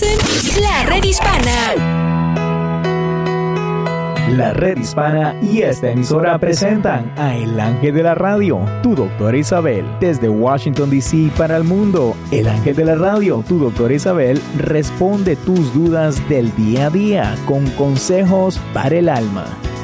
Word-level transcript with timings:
La 0.00 0.84
Red 0.86 1.04
Hispana. 1.04 1.74
La 4.30 4.54
Red 4.54 4.78
Hispana 4.78 5.36
y 5.42 5.60
esta 5.60 5.90
emisora 5.90 6.38
presentan 6.38 7.12
a 7.18 7.36
El 7.36 7.60
Ángel 7.60 7.94
de 7.96 8.02
la 8.02 8.14
Radio, 8.14 8.64
tu 8.82 8.94
doctora 8.94 9.36
Isabel. 9.36 9.84
Desde 10.00 10.30
Washington, 10.30 10.88
D.C. 10.88 11.30
para 11.36 11.58
el 11.58 11.64
mundo, 11.64 12.16
El 12.30 12.48
Ángel 12.48 12.74
de 12.74 12.86
la 12.86 12.94
Radio, 12.94 13.44
tu 13.46 13.58
doctora 13.58 13.92
Isabel, 13.92 14.40
responde 14.56 15.36
tus 15.36 15.74
dudas 15.74 16.26
del 16.26 16.56
día 16.56 16.86
a 16.86 16.90
día 16.90 17.36
con 17.44 17.66
consejos 17.72 18.58
para 18.72 18.96
el 18.96 19.10
alma. 19.10 19.44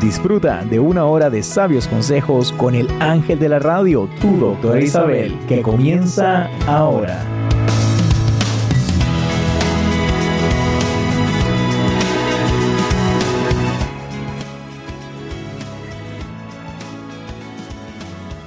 Disfruta 0.00 0.62
de 0.62 0.78
una 0.78 1.06
hora 1.06 1.30
de 1.30 1.42
sabios 1.42 1.88
consejos 1.88 2.52
con 2.52 2.74
el 2.74 2.86
ángel 3.00 3.38
de 3.38 3.48
la 3.48 3.58
radio, 3.58 4.08
tu 4.20 4.36
doctora 4.36 4.78
Isabel, 4.78 5.34
que 5.48 5.62
comienza 5.62 6.50
ahora. 6.66 7.24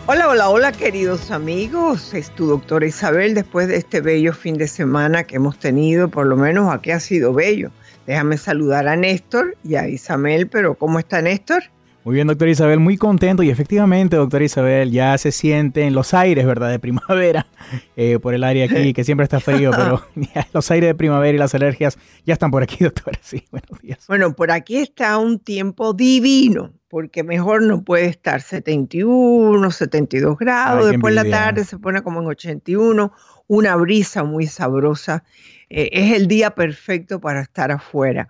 Hola, 0.05 0.27
hola, 0.29 0.49
hola 0.49 0.71
queridos 0.71 1.31
amigos, 1.31 2.13
es 2.13 2.29
tu 2.31 2.45
doctora 2.45 2.85
Isabel 2.85 3.33
después 3.33 3.67
de 3.67 3.77
este 3.77 4.01
bello 4.01 4.33
fin 4.33 4.55
de 4.57 4.67
semana 4.67 5.23
que 5.23 5.37
hemos 5.37 5.57
tenido, 5.57 6.09
por 6.09 6.27
lo 6.27 6.35
menos 6.35 6.71
aquí 6.71 6.91
ha 6.91 6.99
sido 6.99 7.33
bello. 7.33 7.71
Déjame 8.09 8.37
saludar 8.37 8.87
a 8.87 8.95
Néstor 8.95 9.55
y 9.63 9.75
a 9.75 9.87
Isabel, 9.87 10.47
pero 10.47 10.73
¿cómo 10.73 10.97
está 10.97 11.21
Néstor? 11.21 11.61
Muy 12.03 12.15
bien, 12.15 12.25
doctora 12.25 12.49
Isabel, 12.49 12.79
muy 12.79 12.97
contento 12.97 13.43
y 13.43 13.51
efectivamente, 13.51 14.15
doctora 14.15 14.43
Isabel, 14.43 14.89
ya 14.89 15.15
se 15.19 15.31
siente 15.31 15.83
en 15.83 15.93
los 15.93 16.15
aires, 16.15 16.43
¿verdad?, 16.43 16.71
de 16.71 16.79
primavera, 16.79 17.45
eh, 17.95 18.17
por 18.17 18.33
el 18.33 18.43
área 18.43 18.65
aquí, 18.65 18.93
que 18.93 19.03
siempre 19.03 19.25
está 19.25 19.39
frío, 19.39 19.69
pero 19.69 20.03
los 20.53 20.71
aires 20.71 20.89
de 20.89 20.95
primavera 20.95 21.35
y 21.35 21.37
las 21.37 21.53
alergias 21.53 21.99
ya 22.25 22.33
están 22.33 22.49
por 22.49 22.63
aquí, 22.63 22.83
doctora. 22.83 23.19
Sí, 23.21 23.45
buenos 23.51 23.79
días. 23.79 24.03
Bueno, 24.07 24.33
por 24.33 24.49
aquí 24.49 24.77
está 24.77 25.19
un 25.19 25.37
tiempo 25.37 25.93
divino, 25.93 26.73
porque 26.87 27.21
mejor 27.21 27.61
no 27.61 27.83
puede 27.83 28.07
estar 28.07 28.41
71, 28.41 29.69
72 29.69 30.35
grados, 30.35 30.89
después 30.89 31.13
la 31.13 31.29
tarde 31.29 31.63
se 31.63 31.77
pone 31.77 32.01
como 32.01 32.21
en 32.21 32.25
81, 32.25 33.13
una 33.45 33.75
brisa 33.75 34.23
muy 34.23 34.47
sabrosa 34.47 35.23
eh, 35.69 35.89
es 35.91 36.13
el 36.13 36.27
día 36.27 36.55
perfecto 36.55 37.19
para 37.19 37.41
estar 37.41 37.71
afuera. 37.71 38.27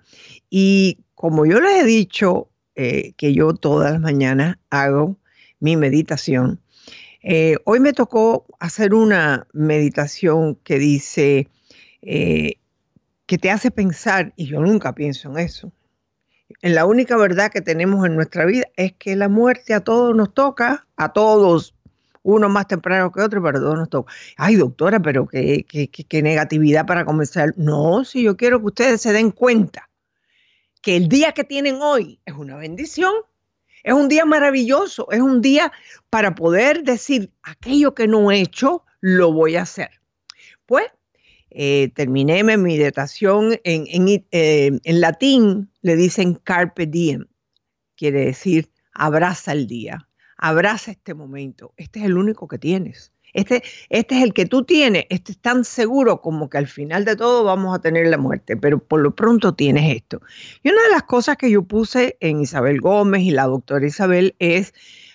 Y 0.49 0.99
como 1.15 1.45
yo 1.45 1.59
les 1.59 1.83
he 1.83 1.85
dicho, 1.85 2.49
eh, 2.75 3.13
que 3.17 3.33
yo 3.33 3.53
todas 3.53 3.91
las 3.91 4.01
mañanas 4.01 4.57
hago 4.69 5.17
mi 5.59 5.75
meditación, 5.75 6.61
eh, 7.21 7.57
hoy 7.65 7.79
me 7.79 7.93
tocó 7.93 8.45
hacer 8.59 8.93
una 8.93 9.47
meditación 9.53 10.55
que 10.63 10.79
dice, 10.79 11.49
que 12.01 13.37
te 13.37 13.51
hace 13.51 13.71
pensar, 13.71 14.33
y 14.37 14.47
yo 14.47 14.61
nunca 14.61 14.95
pienso 14.95 15.29
en 15.29 15.39
eso. 15.39 15.71
En 16.61 16.73
la 16.73 16.85
única 16.85 17.17
verdad 17.17 17.51
que 17.51 17.61
tenemos 17.61 18.05
en 18.05 18.15
nuestra 18.15 18.45
vida 18.45 18.65
es 18.75 18.93
que 18.93 19.15
la 19.15 19.27
muerte 19.27 19.73
a 19.73 19.81
todos 19.81 20.15
nos 20.15 20.33
toca, 20.33 20.87
a 20.95 21.11
todos, 21.13 21.75
uno 22.29 22.49
más 22.49 22.67
temprano 22.67 23.11
que 23.11 23.21
otro, 23.21 23.41
pero 23.41 23.59
todos 23.59 23.77
nos 23.77 23.89
toca. 23.89 24.13
Ay, 24.37 24.55
doctora, 24.55 24.99
pero 24.99 25.27
qué, 25.27 25.65
qué, 25.65 26.21
negatividad 26.21 26.85
para 26.85 27.05
comenzar. 27.05 27.53
No, 27.57 28.03
si 28.03 28.23
yo 28.23 28.37
quiero 28.37 28.59
que 28.59 28.67
ustedes 28.67 29.01
se 29.01 29.13
den 29.13 29.31
cuenta 29.31 29.89
que 30.81 30.95
el 30.95 31.09
día 31.09 31.33
que 31.33 31.43
tienen 31.43 31.81
hoy 31.81 32.19
es 32.25 32.33
una 32.33 32.55
bendición, 32.57 33.13
es 33.83 33.93
un 33.93 34.09
día 34.09 34.25
maravilloso, 34.25 35.07
es 35.11 35.19
un 35.19 35.41
día 35.41 35.71
para 36.09 36.35
poder 36.35 36.83
decir 36.83 37.31
aquello 37.43 37.93
que 37.93 38.07
no 38.07 38.31
he 38.31 38.41
hecho, 38.41 38.83
lo 38.99 39.31
voy 39.31 39.55
a 39.55 39.61
hacer. 39.61 39.89
Pues 40.65 40.85
eh, 41.49 41.91
terminé 41.95 42.43
mi 42.43 42.57
meditación 42.57 43.59
en, 43.63 43.85
en, 43.87 44.25
eh, 44.31 44.79
en 44.83 45.01
latín, 45.01 45.71
le 45.81 45.95
dicen 45.95 46.35
carpe 46.35 46.85
diem, 46.85 47.25
quiere 47.95 48.25
decir 48.25 48.69
abraza 48.93 49.53
el 49.53 49.65
día 49.65 50.08
abraza 50.39 50.91
este 50.91 51.13
momento. 51.13 51.73
Este 51.77 51.99
es 51.99 52.05
el 52.05 52.17
único 52.17 52.47
que 52.47 52.57
tienes. 52.57 53.11
Este, 53.33 53.61
este 53.89 54.17
es 54.17 54.23
el 54.23 54.33
que 54.33 54.45
tú 54.45 54.63
tienes. 54.63 55.05
Este 55.09 55.33
es 55.33 55.39
tan 55.39 55.63
seguro 55.63 56.21
como 56.21 56.49
que 56.49 56.57
al 56.57 56.67
final 56.67 57.05
de 57.05 57.15
todo 57.15 57.43
vamos 57.43 57.75
a 57.75 57.81
tener 57.81 58.07
la 58.07 58.17
muerte, 58.17 58.57
pero 58.57 58.79
por 58.79 59.01
lo 59.01 59.15
pronto 59.15 59.53
tienes 59.53 59.95
esto. 59.95 60.21
Y 60.63 60.69
una 60.69 60.81
de 60.83 60.89
las 60.89 61.03
cosas 61.03 61.37
que 61.37 61.51
yo 61.51 61.63
puse 61.63 62.17
en 62.21 62.41
Isabel 62.41 62.81
Gómez 62.81 63.21
y 63.21 63.31
la 63.31 63.43
doctora 63.43 63.85
Isabel 63.85 64.35
es 64.39 64.73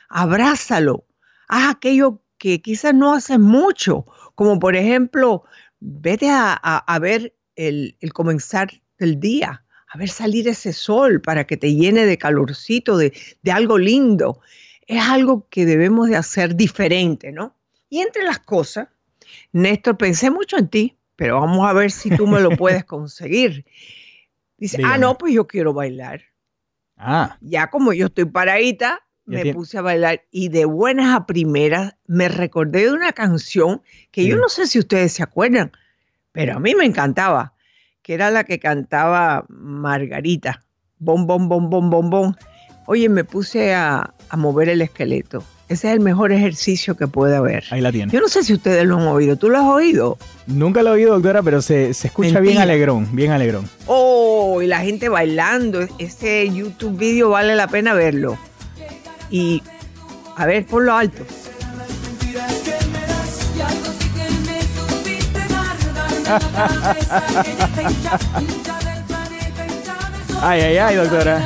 abrázalo. 0.09 1.07
Haz 1.49 1.71
aquello 1.75 2.23
que 2.39 2.61
quizás 2.61 2.95
no 2.95 3.15
haces 3.15 3.39
mucho, 3.39 4.07
como 4.35 4.59
por 4.59 4.77
ejemplo, 4.77 5.45
vete 5.81 6.29
a, 6.31 6.99
ver 7.01 7.35
el, 7.57 7.97
comenzar 8.13 8.71
del 8.99 9.19
día, 9.19 9.65
a 9.89 9.99
ver 9.99 10.09
salir 10.09 10.47
ese 10.49 10.73
sol 10.73 11.21
para 11.21 11.47
que 11.47 11.57
te 11.57 11.75
llene 11.75 12.07
de 12.07 12.19
calorcito, 12.19 12.97
de, 12.97 13.13
de 13.43 13.53
algo 13.53 13.79
lindo 13.79 14.41
es 14.87 15.03
algo 15.03 15.47
que 15.49 15.67
debemos 15.67 16.09
de 16.09 16.17
hacer 16.17 16.57
diferente, 16.57 17.33
¿no? 17.33 17.55
Y 17.89 18.01
entre 18.01 18.25
las 18.25 18.39
cosas, 18.39 18.89
Néstor, 19.53 19.97
pensé 19.97 20.31
mucho 20.31 20.57
en 20.57 20.69
ti, 20.69 20.97
pero 21.17 21.41
vamos 21.41 21.67
a 21.67 21.73
ver 21.73 21.91
si 21.91 22.11
tú 22.11 22.27
me 22.27 22.41
lo 22.41 22.51
puedes 22.51 22.85
conseguir. 22.85 23.65
Dice, 24.59 24.83
ah, 24.85 24.99
no, 24.99 25.19
pues 25.19 25.35
yo 25.35 25.47
quiero 25.47 25.73
bailar. 25.73 26.23
Ah. 26.97 27.37
Ya 27.41 27.69
como 27.71 27.93
yo 27.93 28.07
estoy 28.07 28.25
paradita, 28.25 29.05
me 29.27 29.53
puse 29.53 29.79
a 29.79 29.83
bailar 29.83 30.25
y 30.31 30.49
de 30.49 30.65
buenas 30.65 31.15
a 31.15 31.27
primeras 31.27 31.95
me 32.07 32.29
recordé 32.29 32.85
de 32.85 32.93
una 32.93 33.13
canción 33.13 33.83
que 34.11 34.27
yo 34.27 34.37
no 34.37 34.49
sé 34.49 34.67
si 34.67 34.79
ustedes 34.79 35.13
se 35.13 35.23
acuerdan, 35.23 35.73
pero 36.33 36.57
a 36.57 36.61
mí 36.61 36.75
me 36.75 36.85
encantaba, 36.85 37.55
que 38.03 38.15
era 38.15 38.31
la 38.31 38.45
que 38.45 38.59
cantaba 38.59 39.47
Margarita. 39.49 40.63
Bom, 40.99 41.27
bom, 41.27 41.49
bom, 41.49 41.71
bom, 41.71 41.91
bom, 41.91 42.11
bom. 42.11 42.35
Oye, 42.87 43.09
me 43.09 43.25
puse 43.25 43.75
a, 43.75 44.13
mover 44.37 44.69
el 44.69 44.83
esqueleto. 44.83 45.43
Ese 45.69 45.89
es 45.89 45.95
el 45.95 46.01
mejor 46.01 46.33
ejercicio 46.33 46.97
que 46.97 47.07
puede 47.07 47.37
haber. 47.37 47.65
Ahí 47.71 47.81
la 47.81 47.91
tiene. 47.91 48.13
Yo 48.13 48.21
no 48.21 48.29
sé 48.29 48.43
si 48.43 48.53
ustedes 48.53 48.85
lo 48.85 48.99
han 48.99 49.07
oído. 49.07 49.37
¿Tú 49.37 49.49
lo 49.49 49.59
has 49.59 49.65
oído? 49.65 50.19
Nunca 50.47 50.83
lo 50.83 50.91
he 50.91 50.95
oído, 50.95 51.15
doctora, 51.15 51.43
pero 51.43 51.63
se, 51.63 51.91
escucha 51.91 52.41
bien 52.41 52.59
alegrón, 52.59 53.09
bien 53.13 53.31
alegrón. 53.31 53.69
Oh, 53.87 54.61
y 54.61 54.67
la 54.67 54.81
gente 54.81 55.09
bailando. 55.09 55.87
Ese 55.99 56.53
YouTube 56.53 56.99
video 56.99 57.31
vale 57.31 57.55
la 57.55 57.69
pena 57.69 57.95
verlo. 57.95 58.37
Y, 59.31 59.63
a 60.37 60.45
ver, 60.45 60.67
por 60.67 60.83
lo 60.83 60.95
alto. 60.95 61.25
Ay, 70.47 70.61
ay, 70.61 70.77
ay, 70.77 70.97
doctora. 70.97 71.43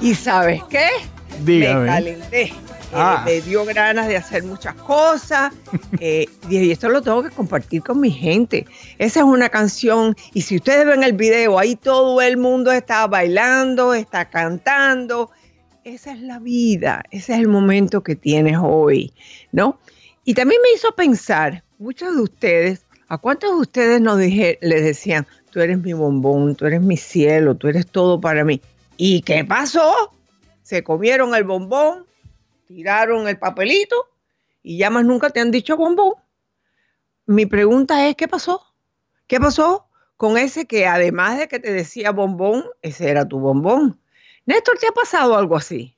¿Y 0.00 0.14
sabes 0.14 0.62
qué? 0.70 0.86
Dígame. 1.40 1.80
Me 1.80 1.86
calenté. 1.88 2.52
Ah. 2.94 3.24
Me 3.26 3.40
dio 3.40 3.64
ganas 3.64 4.06
de 4.06 4.18
hacer 4.18 4.44
muchas 4.44 4.74
cosas 4.74 5.52
eh, 5.98 6.26
y 6.48 6.70
esto 6.70 6.88
lo 6.88 7.02
tengo 7.02 7.24
que 7.24 7.30
compartir 7.30 7.82
con 7.82 7.98
mi 7.98 8.12
gente. 8.12 8.66
Esa 8.98 9.18
es 9.18 9.26
una 9.26 9.48
canción 9.48 10.14
y 10.32 10.42
si 10.42 10.58
ustedes 10.58 10.86
ven 10.86 11.02
el 11.02 11.14
video, 11.14 11.58
ahí 11.58 11.74
todo 11.74 12.22
el 12.22 12.36
mundo 12.36 12.70
está 12.70 13.08
bailando, 13.08 13.94
está 13.94 14.26
cantando 14.26 15.32
esa 15.86 16.10
es 16.10 16.20
la 16.20 16.40
vida, 16.40 17.04
ese 17.12 17.34
es 17.34 17.38
el 17.38 17.46
momento 17.46 18.02
que 18.02 18.16
tienes 18.16 18.58
hoy, 18.60 19.12
¿no? 19.52 19.78
Y 20.24 20.34
también 20.34 20.60
me 20.60 20.72
hizo 20.74 20.92
pensar, 20.96 21.62
muchos 21.78 22.16
de 22.16 22.22
ustedes, 22.22 22.84
¿a 23.06 23.18
cuántos 23.18 23.50
de 23.50 23.56
ustedes 23.60 24.00
nos 24.00 24.18
dije, 24.18 24.58
les 24.62 24.82
decían, 24.82 25.28
tú 25.52 25.60
eres 25.60 25.78
mi 25.78 25.92
bombón, 25.92 26.56
tú 26.56 26.66
eres 26.66 26.80
mi 26.80 26.96
cielo, 26.96 27.54
tú 27.54 27.68
eres 27.68 27.86
todo 27.86 28.20
para 28.20 28.44
mí? 28.44 28.60
¿Y 28.96 29.22
qué 29.22 29.44
pasó? 29.44 30.12
Se 30.64 30.82
comieron 30.82 31.36
el 31.36 31.44
bombón, 31.44 32.04
tiraron 32.66 33.28
el 33.28 33.38
papelito 33.38 33.94
y 34.64 34.78
ya 34.78 34.90
más 34.90 35.04
nunca 35.04 35.30
te 35.30 35.38
han 35.38 35.52
dicho 35.52 35.76
bombón. 35.76 36.14
Mi 37.26 37.46
pregunta 37.46 38.08
es, 38.08 38.16
¿qué 38.16 38.26
pasó? 38.26 38.60
¿Qué 39.28 39.38
pasó 39.38 39.86
con 40.16 40.36
ese 40.36 40.66
que 40.66 40.88
además 40.88 41.38
de 41.38 41.46
que 41.46 41.60
te 41.60 41.72
decía 41.72 42.10
bombón, 42.10 42.64
ese 42.82 43.08
era 43.08 43.28
tu 43.28 43.38
bombón? 43.38 44.00
Néstor, 44.46 44.78
¿te 44.78 44.86
ha 44.86 44.92
pasado 44.92 45.36
algo 45.36 45.56
así? 45.56 45.96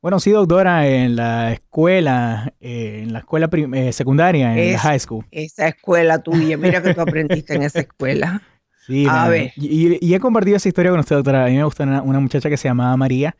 Bueno, 0.00 0.18
sí, 0.18 0.30
doctora, 0.30 0.88
en 0.88 1.14
la 1.14 1.52
escuela, 1.52 2.54
eh, 2.58 3.00
en 3.02 3.12
la 3.12 3.18
escuela 3.18 3.50
eh, 3.52 3.92
secundaria, 3.92 4.56
en 4.56 4.72
la 4.72 4.78
high 4.78 4.98
school. 4.98 5.26
Esa 5.30 5.68
escuela 5.68 6.22
tuya, 6.22 6.56
mira 6.56 6.82
que 6.82 6.94
tú 6.94 7.00
aprendiste 7.02 7.54
en 7.54 7.62
esa 7.62 7.80
escuela. 7.80 8.42
Sí, 8.86 9.06
a 9.08 9.28
ver. 9.28 9.52
Y, 9.56 10.12
he 10.12 10.18
compartido 10.18 10.56
esa 10.56 10.68
historia 10.68 10.90
con 10.90 10.98
usted, 10.98 11.14
doctora. 11.14 11.44
A 11.44 11.48
mí 11.48 11.54
me 11.54 11.62
gusta 11.62 11.84
una, 11.84 12.18
muchacha 12.18 12.48
que 12.48 12.56
se 12.56 12.66
llamaba 12.66 12.96
María. 12.96 13.36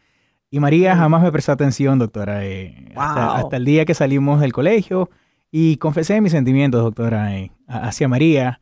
Y 0.49 0.61
María 0.61 0.95
jamás 0.95 1.23
me 1.23 1.33
prestó 1.33 1.51
atención, 1.51 1.99
doctora. 1.99 2.45
Eh, 2.45 2.93
hasta, 2.95 3.57
el 3.57 3.65
día 3.65 3.85
que 3.85 3.95
salimos 3.95 4.41
del 4.41 4.53
colegio 4.53 5.11
y 5.51 5.79
confesé 5.79 6.21
mis 6.21 6.31
sentimientos, 6.33 6.83
doctora, 6.83 7.33
hacia 7.67 8.07
María. 8.07 8.61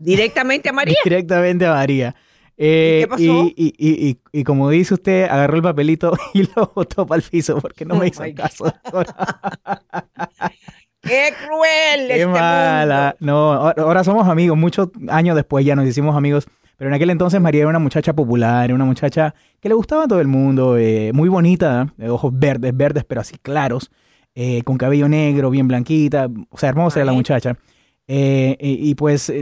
¿Directamente 0.00 0.70
a 0.70 0.72
María? 0.72 0.96
Directamente 1.04 1.66
a 1.66 1.74
María. 1.74 2.14
¿Qué 2.56 3.02
eh, 3.02 3.06
pasó? 3.08 3.22
Y, 3.56 4.18
y, 4.32 4.44
como 4.44 4.70
dice 4.70 4.94
usted, 4.94 5.24
agarró 5.24 5.56
el 5.56 5.62
papelito 5.62 6.12
y 6.34 6.44
lo 6.54 6.72
botó 6.74 7.06
para 7.06 7.20
el 7.20 7.28
piso 7.28 7.58
porque 7.60 7.84
no 7.84 7.96
me 7.96 8.02
oh 8.02 8.04
hizo 8.04 8.22
caso. 8.34 8.64
¡Qué 11.02 11.34
cruel! 11.44 12.08
¡Qué 12.08 12.22
este 12.22 12.26
mala! 12.26 13.16
No, 13.20 13.52
ahora 13.52 14.04
somos 14.04 14.26
amigos. 14.28 14.56
Muchos 14.56 14.88
años 15.08 15.36
después 15.36 15.64
ya 15.64 15.76
nos 15.76 15.86
hicimos 15.86 16.16
amigos. 16.16 16.46
Pero 16.76 16.88
en 16.88 16.94
aquel 16.94 17.10
entonces 17.10 17.40
María 17.40 17.60
era 17.60 17.68
una 17.68 17.78
muchacha 17.78 18.14
popular, 18.14 18.72
una 18.72 18.84
muchacha 18.84 19.34
que 19.60 19.68
le 19.68 19.74
gustaba 19.74 20.04
a 20.04 20.08
todo 20.08 20.20
el 20.20 20.26
mundo, 20.26 20.76
eh, 20.76 21.12
muy 21.12 21.28
bonita, 21.28 21.92
de 21.96 22.10
ojos 22.10 22.32
verdes, 22.34 22.76
verdes, 22.76 23.04
pero 23.04 23.20
así 23.20 23.36
claros, 23.38 23.92
eh, 24.34 24.62
con 24.62 24.76
cabello 24.76 25.08
negro, 25.08 25.50
bien 25.50 25.68
blanquita. 25.68 26.28
O 26.50 26.58
sea, 26.58 26.70
hermosa 26.70 26.98
era 26.98 27.06
la 27.06 27.12
muchacha. 27.12 27.56
Eh, 28.06 28.56
y, 28.60 28.94
pues, 28.94 29.32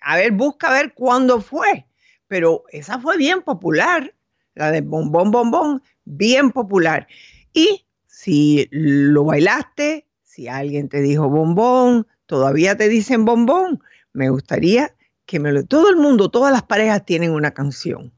A 0.00 0.16
ver, 0.16 0.32
busca 0.32 0.68
a 0.68 0.72
ver 0.72 0.94
cuándo 0.94 1.40
fue, 1.40 1.86
pero 2.26 2.64
esa 2.70 2.98
fue 2.98 3.16
bien 3.16 3.42
popular, 3.42 4.12
la 4.54 4.72
de 4.72 4.80
Bombón 4.80 5.30
Bombón, 5.30 5.82
bien 6.04 6.50
popular. 6.50 7.06
Y 7.52 7.84
si 8.06 8.68
lo 8.70 9.24
bailaste, 9.24 10.06
si 10.22 10.48
alguien 10.48 10.88
te 10.88 11.00
dijo 11.00 11.28
bombón, 11.28 12.06
todavía 12.26 12.76
te 12.76 12.88
dicen 12.88 13.24
bombón, 13.24 13.82
me 14.12 14.30
gustaría 14.30 14.94
que 15.26 15.38
me 15.38 15.52
lo... 15.52 15.64
Todo 15.64 15.90
el 15.90 15.96
mundo, 15.96 16.30
todas 16.30 16.52
las 16.52 16.62
parejas 16.62 17.04
tienen 17.04 17.32
una 17.32 17.52
canción 17.52 18.12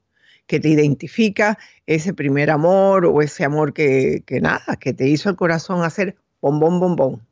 que 0.46 0.60
te 0.60 0.68
identifica 0.68 1.58
ese 1.86 2.12
primer 2.12 2.50
amor 2.50 3.06
o 3.06 3.22
ese 3.22 3.44
amor 3.44 3.72
que, 3.72 4.22
que 4.26 4.40
nada, 4.40 4.76
que 4.78 4.92
te 4.92 5.08
hizo 5.08 5.30
el 5.30 5.36
corazón 5.36 5.82
hacer 5.82 6.16
bombón, 6.40 6.80
bombón. 6.80 7.26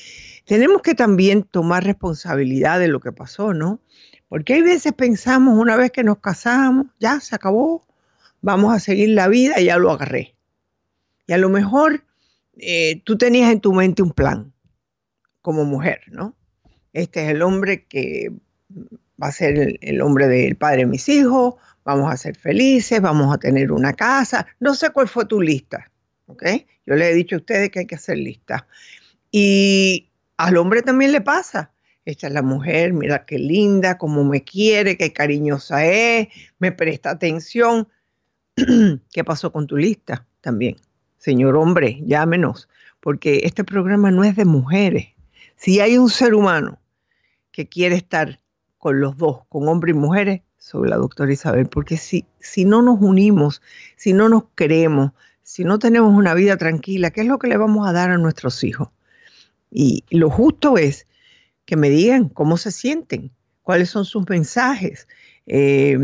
Tenemos 0.45 0.83
que 0.83 0.95
también 0.95 1.45
tomar 1.45 1.85
responsabilidad 1.85 2.81
de 2.81 2.89
lo 2.89 3.01
que 3.01 3.13
pasó, 3.13 3.55
¿no? 3.55 3.81
Porque 4.31 4.55
hay 4.55 4.62
veces 4.62 4.93
pensamos, 4.93 5.59
una 5.59 5.77
vez 5.77 5.91
que 5.91 6.05
nos 6.05 6.19
casamos, 6.19 6.87
ya 7.00 7.19
se 7.19 7.35
acabó, 7.35 7.85
vamos 8.41 8.73
a 8.73 8.79
seguir 8.79 9.09
la 9.09 9.27
vida 9.27 9.59
ya 9.61 9.77
lo 9.77 9.91
agarré. 9.91 10.37
Y 11.27 11.32
a 11.32 11.37
lo 11.37 11.49
mejor 11.49 12.05
eh, 12.56 13.03
tú 13.05 13.19
tenías 13.19 13.50
en 13.50 13.61
tu 13.61 13.73
mente 13.73 14.05
un 14.05 14.12
plan 14.12 14.53
como 15.43 15.65
mujer, 15.65 16.03
¿no? 16.12 16.37
Este 16.93 17.25
es 17.25 17.31
el 17.31 17.43
hombre 17.43 17.87
que 17.87 18.32
va 19.21 19.27
a 19.27 19.32
ser 19.32 19.79
el, 19.81 20.00
hombre 20.00 20.29
del 20.29 20.55
padre 20.55 20.82
de 20.82 20.87
mis 20.87 21.09
hijos, 21.09 21.56
vamos 21.85 22.12
a 22.12 22.17
ser 22.17 22.37
felices, 22.37 23.00
vamos 23.00 23.35
a 23.35 23.38
tener 23.38 23.73
una 23.73 23.94
casa. 23.94 24.47
No 24.61 24.77
sé 24.77 24.91
cuál 24.91 25.09
fue 25.09 25.25
tu 25.25 25.41
lista, 25.41 25.91
¿ok? 26.27 26.44
Yo 26.87 26.94
le 26.94 27.11
he 27.11 27.15
dicho 27.15 27.35
a 27.35 27.38
ustedes 27.38 27.71
que 27.71 27.81
hay 27.81 27.87
que 27.87 27.97
hacer 27.97 28.17
lista. 28.17 28.69
Y 29.32 30.09
al 30.37 30.56
hombre 30.56 30.82
también 30.82 31.11
le 31.11 31.21
pasa 31.21 31.73
esta 32.11 32.27
es 32.27 32.33
la 32.33 32.43
mujer, 32.43 32.93
mira 32.93 33.25
qué 33.25 33.39
linda, 33.39 33.99
cómo 33.99 34.25
me 34.25 34.43
quiere, 34.43 34.97
qué 34.97 35.12
cariñosa 35.12 35.85
es, 35.87 36.29
me 36.59 36.73
presta 36.73 37.11
atención. 37.11 37.89
¿Qué 39.12 39.25
pasó 39.25 39.53
con 39.53 39.67
tu 39.67 39.77
lista 39.77 40.27
también? 40.41 40.77
Señor 41.19 41.57
hombre, 41.57 42.01
llámenos, 42.05 42.69
porque 43.01 43.41
este 43.45 43.65
programa 43.65 44.11
no 44.11 44.25
es 44.25 44.37
de 44.37 44.45
mujeres. 44.45 45.09
Si 45.57 45.81
hay 45.81 45.99
un 45.99 46.11
ser 46.11 46.35
humano 46.35 46.79
que 47.53 47.69
quiere 47.69 47.97
estar 47.97 48.41
con 48.79 49.01
los 49.01 49.17
dos, 49.17 49.41
con 49.49 49.69
hombres 49.69 49.95
y 49.95 49.99
mujeres, 49.99 50.41
soy 50.56 50.89
la 50.89 50.97
doctora 50.97 51.33
Isabel, 51.33 51.69
porque 51.69 51.97
si, 51.97 52.27
si 52.39 52.65
no 52.65 52.83
nos 52.83 53.01
unimos, 53.01 53.63
si 53.97 54.13
no 54.13 54.29
nos 54.29 54.45
queremos, 54.55 55.13
si 55.43 55.65
no 55.65 55.79
tenemos 55.79 56.15
una 56.15 56.35
vida 56.35 56.56
tranquila, 56.56 57.11
¿qué 57.11 57.23
es 57.23 57.27
lo 57.27 57.39
que 57.39 57.49
le 57.49 57.56
vamos 57.56 57.89
a 57.89 57.93
dar 57.93 58.11
a 58.11 58.19
nuestros 58.19 58.63
hijos? 58.65 58.89
Y 59.71 60.05
lo 60.11 60.31
justo 60.31 60.79
es 60.79 61.06
que 61.70 61.76
me 61.76 61.88
digan 61.88 62.28
cómo 62.28 62.56
se 62.56 62.72
sienten, 62.72 63.31
cuáles 63.62 63.90
son 63.90 64.05
sus 64.05 64.28
mensajes. 64.28 65.06
Eh, 65.46 65.96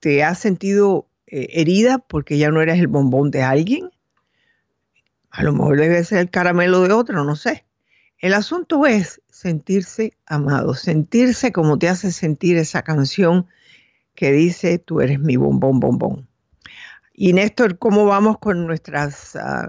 ¿Te 0.00 0.24
has 0.24 0.40
sentido 0.40 1.06
eh, 1.28 1.46
herida 1.52 1.98
porque 1.98 2.38
ya 2.38 2.50
no 2.50 2.60
eres 2.60 2.80
el 2.80 2.88
bombón 2.88 3.30
de 3.30 3.40
alguien? 3.40 3.88
A 5.30 5.44
lo 5.44 5.52
mejor 5.52 5.78
debe 5.78 6.02
ser 6.02 6.18
el 6.18 6.30
caramelo 6.30 6.80
de 6.80 6.92
otro, 6.92 7.22
no 7.22 7.36
sé. 7.36 7.64
El 8.18 8.34
asunto 8.34 8.84
es 8.84 9.22
sentirse 9.30 10.14
amado, 10.26 10.74
sentirse 10.74 11.52
como 11.52 11.78
te 11.78 11.88
hace 11.88 12.10
sentir 12.10 12.56
esa 12.56 12.82
canción 12.82 13.46
que 14.16 14.32
dice, 14.32 14.80
tú 14.80 15.00
eres 15.00 15.20
mi 15.20 15.36
bombón, 15.36 15.78
bombón. 15.78 16.28
Y 17.14 17.32
Néstor, 17.32 17.78
¿cómo 17.78 18.06
vamos 18.06 18.38
con 18.38 18.66
nuestras 18.66 19.36
ah, 19.36 19.68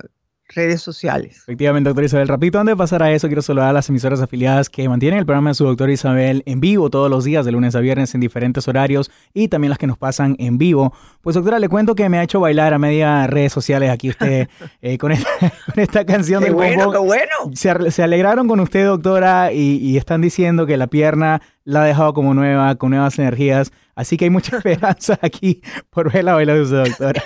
redes 0.53 0.81
sociales. 0.81 1.37
Efectivamente, 1.43 1.89
doctor 1.89 2.05
Isabel. 2.05 2.27
Rapidito, 2.27 2.59
antes 2.59 2.73
de 2.73 2.77
pasar 2.77 3.03
a 3.03 3.11
eso, 3.11 3.27
quiero 3.27 3.41
saludar 3.41 3.69
a 3.69 3.73
las 3.73 3.89
emisoras 3.89 4.21
afiliadas 4.21 4.69
que 4.69 4.87
mantienen 4.87 5.19
el 5.19 5.25
programa 5.25 5.51
de 5.51 5.55
su 5.55 5.65
doctor 5.65 5.89
Isabel 5.89 6.43
en 6.45 6.59
vivo 6.59 6.89
todos 6.89 7.09
los 7.09 7.23
días, 7.23 7.45
de 7.45 7.51
lunes 7.51 7.75
a 7.75 7.79
viernes, 7.79 8.13
en 8.15 8.21
diferentes 8.21 8.67
horarios, 8.67 9.11
y 9.33 9.47
también 9.47 9.69
las 9.69 9.79
que 9.79 9.87
nos 9.87 9.97
pasan 9.97 10.35
en 10.39 10.57
vivo. 10.57 10.93
Pues, 11.21 11.35
doctora, 11.35 11.59
le 11.59 11.69
cuento 11.69 11.95
que 11.95 12.07
me 12.09 12.17
ha 12.19 12.23
hecho 12.23 12.39
bailar 12.39 12.73
a 12.73 12.79
media 12.79 13.27
redes 13.27 13.53
sociales 13.53 13.89
aquí 13.89 14.09
usted 14.09 14.47
eh, 14.81 14.97
con, 14.97 15.11
esta, 15.11 16.05
canción 16.05 16.43
del 16.43 16.53
bueno, 16.53 16.91
Qué 16.91 16.97
bueno. 16.97 17.33
Se, 17.53 18.03
alegraron 18.03 18.47
con 18.47 18.59
usted, 18.59 18.85
doctora, 18.85 19.51
y, 19.51 19.77
y 19.77 19.97
están 19.97 20.21
diciendo 20.21 20.65
que 20.65 20.77
la 20.77 20.87
pierna 20.87 21.41
la 21.63 21.83
ha 21.83 21.85
dejado 21.85 22.13
como 22.13 22.33
nueva, 22.33 22.75
con 22.75 22.91
nuevas 22.91 23.17
energías. 23.19 23.71
Así 23.95 24.17
que 24.17 24.25
hay 24.25 24.31
mucha 24.31 24.57
esperanza 24.63 25.17
aquí 25.21 25.61
por 25.89 26.11
ver 26.11 26.23
la 26.23 26.33
baila 26.33 26.53
de 26.53 26.61
usted, 26.61 26.83
doctora. 26.85 27.23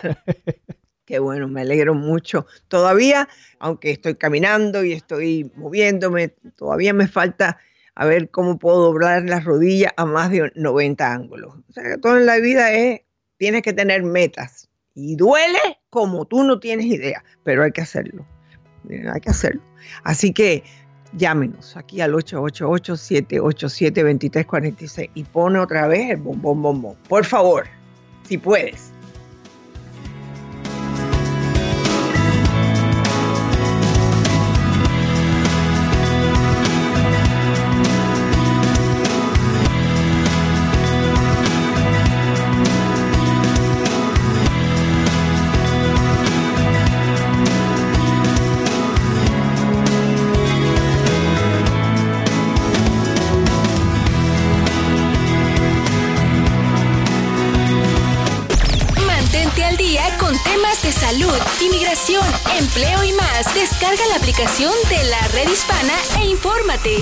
Qué 1.05 1.19
bueno, 1.19 1.47
me 1.47 1.61
alegro 1.61 1.93
mucho. 1.93 2.47
Todavía, 2.67 3.29
aunque 3.59 3.91
estoy 3.91 4.15
caminando 4.15 4.83
y 4.83 4.93
estoy 4.93 5.51
moviéndome, 5.55 6.29
todavía 6.55 6.93
me 6.93 7.07
falta 7.07 7.59
a 7.93 8.05
ver 8.05 8.29
cómo 8.29 8.57
puedo 8.57 8.81
doblar 8.81 9.23
las 9.23 9.43
rodillas 9.45 9.93
a 9.97 10.05
más 10.05 10.31
de 10.31 10.51
90 10.55 11.13
ángulos. 11.13 11.53
O 11.69 11.73
sea, 11.73 11.83
que 11.83 11.99
todo 11.99 12.17
en 12.17 12.25
la 12.25 12.37
vida 12.37 12.73
es, 12.73 13.01
tienes 13.37 13.61
que 13.61 13.73
tener 13.73 14.01
metas. 14.03 14.67
Y 14.95 15.15
duele 15.15 15.59
como 15.89 16.25
tú 16.25 16.43
no 16.43 16.59
tienes 16.59 16.87
idea, 16.87 17.23
pero 17.43 17.63
hay 17.63 17.71
que 17.71 17.81
hacerlo. 17.81 18.25
Hay 18.89 19.21
que 19.21 19.29
hacerlo. 19.29 19.61
Así 20.03 20.33
que 20.33 20.63
llámenos 21.13 21.77
aquí 21.77 22.01
al 22.01 22.13
888-787-2346 22.13 25.11
y 25.13 25.23
pone 25.23 25.59
otra 25.59 25.87
vez 25.87 26.09
el 26.11 26.17
bombón 26.17 26.61
bombón. 26.61 26.97
Por 27.07 27.25
favor, 27.25 27.65
si 28.23 28.37
puedes. 28.37 28.94
Descarga 63.95 64.07
la 64.09 64.15
aplicación 64.15 64.73
de 64.89 65.09
la 65.09 65.27
red 65.29 65.49
hispana 65.49 65.93
e 66.19 66.29
infórmate. 66.29 66.97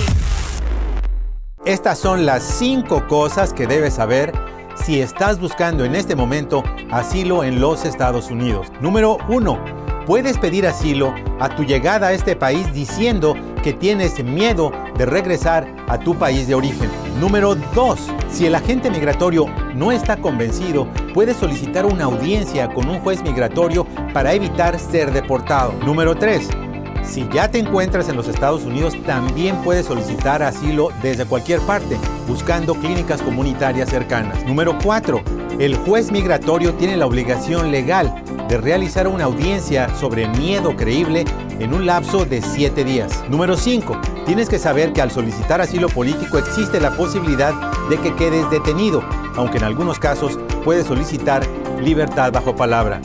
Estas 1.64 1.98
son 1.98 2.26
las 2.26 2.42
cinco 2.42 3.06
cosas 3.08 3.52
que 3.52 3.66
debes 3.66 3.94
saber 3.94 4.32
si 4.76 5.00
estás 5.00 5.40
buscando 5.40 5.84
en 5.84 5.94
este 5.94 6.14
momento 6.14 6.62
asilo 6.90 7.42
en 7.42 7.60
los 7.60 7.84
Estados 7.84 8.30
Unidos. 8.30 8.68
Número 8.80 9.18
uno, 9.28 9.58
puedes 10.06 10.38
pedir 10.38 10.66
asilo 10.66 11.14
a 11.40 11.48
tu 11.48 11.64
llegada 11.64 12.08
a 12.08 12.12
este 12.12 12.36
país 12.36 12.72
diciendo 12.72 13.34
que 13.62 13.72
tienes 13.72 14.22
miedo 14.22 14.70
de 14.96 15.06
regresar 15.06 15.66
a 15.88 15.98
tu 15.98 16.16
país 16.16 16.46
de 16.46 16.54
origen. 16.54 16.90
Número 17.18 17.54
2. 17.54 18.00
Si 18.30 18.46
el 18.46 18.54
agente 18.54 18.90
migratorio 18.90 19.46
no 19.74 19.90
está 19.90 20.16
convencido, 20.16 20.86
puedes 21.14 21.36
solicitar 21.38 21.86
una 21.86 22.04
audiencia 22.04 22.68
con 22.68 22.88
un 22.88 23.00
juez 23.00 23.22
migratorio 23.22 23.86
para 24.12 24.34
evitar 24.34 24.78
ser 24.78 25.12
deportado. 25.12 25.72
Número 25.84 26.14
3. 26.14 26.63
Si 27.06 27.28
ya 27.32 27.50
te 27.50 27.58
encuentras 27.58 28.08
en 28.08 28.16
los 28.16 28.28
Estados 28.28 28.64
Unidos, 28.64 28.94
también 29.06 29.56
puedes 29.62 29.86
solicitar 29.86 30.42
asilo 30.42 30.88
desde 31.02 31.26
cualquier 31.26 31.60
parte, 31.60 31.96
buscando 32.26 32.74
clínicas 32.74 33.22
comunitarias 33.22 33.90
cercanas. 33.90 34.44
Número 34.44 34.76
4. 34.82 35.22
El 35.58 35.76
juez 35.76 36.10
migratorio 36.10 36.74
tiene 36.74 36.96
la 36.96 37.06
obligación 37.06 37.70
legal 37.70 38.22
de 38.48 38.58
realizar 38.58 39.06
una 39.06 39.24
audiencia 39.24 39.94
sobre 39.94 40.28
miedo 40.28 40.74
creíble 40.76 41.24
en 41.60 41.72
un 41.72 41.86
lapso 41.86 42.24
de 42.24 42.42
7 42.42 42.84
días. 42.84 43.22
Número 43.28 43.56
5. 43.56 44.00
Tienes 44.26 44.48
que 44.48 44.58
saber 44.58 44.92
que 44.92 45.02
al 45.02 45.10
solicitar 45.10 45.60
asilo 45.60 45.88
político 45.88 46.38
existe 46.38 46.80
la 46.80 46.96
posibilidad 46.96 47.54
de 47.88 47.98
que 47.98 48.14
quedes 48.16 48.50
detenido, 48.50 49.02
aunque 49.36 49.58
en 49.58 49.64
algunos 49.64 49.98
casos 49.98 50.38
puedes 50.64 50.86
solicitar 50.86 51.46
libertad 51.80 52.32
bajo 52.32 52.56
palabra. 52.56 53.00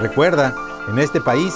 Recuerda, 0.00 0.54
en 0.88 0.98
este 0.98 1.20
país 1.20 1.54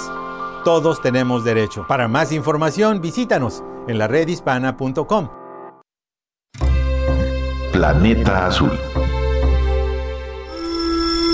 todos 0.64 1.00
tenemos 1.00 1.44
derecho. 1.44 1.86
Para 1.86 2.08
más 2.08 2.32
información, 2.32 3.00
visítanos 3.00 3.62
en 3.86 3.98
la 3.98 4.06
redhispana.com. 4.06 5.28
Planeta 7.72 8.46
Azul. 8.46 8.72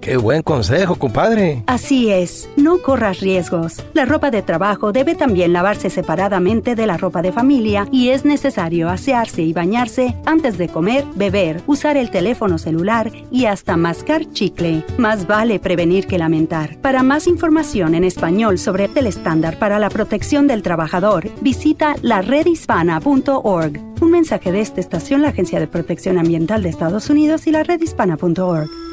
Qué 0.00 0.16
buen 0.16 0.42
consejo, 0.42 0.94
compadre. 0.96 1.64
Así 1.66 2.10
es, 2.10 2.48
no 2.56 2.78
corras 2.78 3.20
riesgos. 3.20 3.84
La 3.94 4.04
ropa 4.04 4.30
de 4.30 4.42
trabajo 4.42 4.92
debe 4.92 5.14
también 5.14 5.52
lavarse 5.52 5.90
separadamente 5.90 6.74
de 6.74 6.86
la 6.86 6.96
ropa 6.96 7.20
de 7.20 7.32
familia 7.32 7.86
y 7.90 8.10
es 8.10 8.24
necesario 8.24 8.88
asearse 8.88 9.42
y 9.42 9.52
bañarse 9.52 10.16
antes 10.24 10.56
de 10.56 10.68
comer, 10.68 11.04
beber, 11.14 11.62
usar 11.66 11.96
el 11.96 12.10
teléfono 12.10 12.58
celular 12.58 13.10
y 13.30 13.46
hasta 13.46 13.76
mascar 13.76 14.30
chicle. 14.32 14.84
Más 14.98 15.26
vale 15.26 15.58
prevenir 15.58 16.06
que 16.06 16.18
lamentar. 16.18 16.78
Para 16.78 17.02
más 17.02 17.26
información 17.26 17.94
en 17.94 18.04
español 18.04 18.58
sobre 18.58 18.88
el 18.94 19.06
estándar 19.06 19.58
para 19.58 19.78
la 19.78 19.90
protección 19.90 20.46
del 20.46 20.62
trabajador, 20.62 21.28
visita 21.40 21.96
la 22.02 22.22
redhispana.org. 22.22 23.80
Un 24.00 24.10
mensaje 24.10 24.52
de 24.52 24.60
esta 24.60 24.80
estación, 24.80 25.22
la 25.22 25.28
Agencia 25.28 25.58
de 25.58 25.66
Protección 25.66 26.18
Ambiental 26.18 26.62
de 26.62 26.68
Estados 26.68 27.10
Unidos 27.10 27.46
y 27.46 27.50
la 27.50 27.64
redhispana.org. 27.64 28.87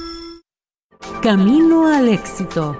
Camino 1.22 1.88
al 1.88 2.10
éxito. 2.10 2.76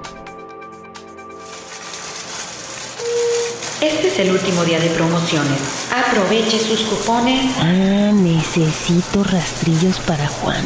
Este 3.82 4.08
es 4.08 4.20
el 4.20 4.32
último 4.32 4.64
día 4.64 4.80
de 4.80 4.90
promociones. 4.90 5.90
Aproveche 5.92 6.60
sus 6.60 6.82
cupones. 6.82 7.52
Ah, 7.60 8.12
necesito 8.14 9.24
rastrillos 9.24 10.00
para 10.00 10.28
Juan. 10.28 10.64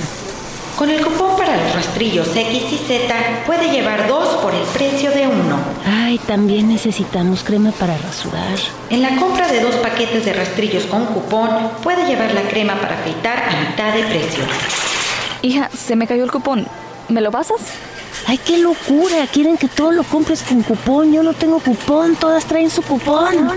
Con 0.78 0.90
el 0.90 1.06
cupón 1.06 1.36
para 1.36 1.58
los 1.58 1.76
rastrillos 1.76 2.34
X 2.34 2.64
y 2.72 2.78
Z 2.78 3.44
puede 3.46 3.70
llevar 3.72 4.08
dos 4.08 4.36
por 4.38 4.54
el 4.54 4.64
precio 4.64 5.12
de 5.12 5.28
uno. 5.28 5.58
Ay, 5.86 6.18
también 6.20 6.70
necesitamos 6.70 7.44
crema 7.44 7.72
para 7.72 7.98
rasurar. 7.98 8.58
En 8.90 9.02
la 9.02 9.18
compra 9.18 9.48
de 9.50 9.60
dos 9.60 9.76
paquetes 9.76 10.24
de 10.24 10.34
rastrillos 10.34 10.86
con 10.86 11.06
cupón 11.08 11.50
puede 11.84 12.06
llevar 12.06 12.34
la 12.34 12.44
crema 12.44 12.76
para 12.76 12.96
afeitar 12.96 13.44
a 13.44 13.70
mitad 13.70 13.94
de 13.94 14.04
precio. 14.04 14.44
Hija, 15.42 15.70
se 15.76 15.96
me 15.96 16.08
cayó 16.08 16.24
el 16.24 16.32
cupón. 16.32 16.66
¿Me 17.10 17.22
lo 17.22 17.32
pasas? 17.32 17.58
¡Ay, 18.28 18.38
qué 18.38 18.60
locura! 18.60 19.26
Quieren 19.32 19.58
que 19.58 19.68
todo 19.68 19.92
lo 19.92 20.04
compres 20.04 20.44
con 20.44 20.62
cupón. 20.62 21.12
Yo 21.12 21.24
no 21.24 21.34
tengo 21.34 21.60
cupón, 21.60 22.16
todas 22.16 22.46
traen 22.46 22.70
su 22.70 22.84
cupón. 22.84 23.50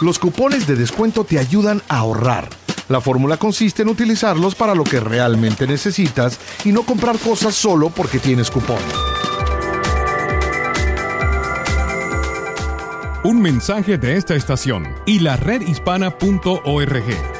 Los 0.00 0.18
cupones 0.18 0.66
de 0.66 0.74
descuento 0.74 1.24
te 1.24 1.38
ayudan 1.38 1.82
a 1.88 1.98
ahorrar. 1.98 2.48
La 2.88 3.00
fórmula 3.00 3.36
consiste 3.36 3.82
en 3.82 3.88
utilizarlos 3.88 4.54
para 4.54 4.74
lo 4.74 4.84
que 4.84 5.00
realmente 5.00 5.66
necesitas 5.66 6.38
y 6.64 6.72
no 6.72 6.84
comprar 6.84 7.18
cosas 7.18 7.54
solo 7.54 7.90
porque 7.90 8.18
tienes 8.18 8.50
cupón. 8.50 8.78
Un 13.24 13.42
mensaje 13.42 13.98
de 13.98 14.16
esta 14.16 14.34
estación 14.34 14.86
y 15.04 15.18
la 15.18 15.36
redhispana.org. 15.36 17.35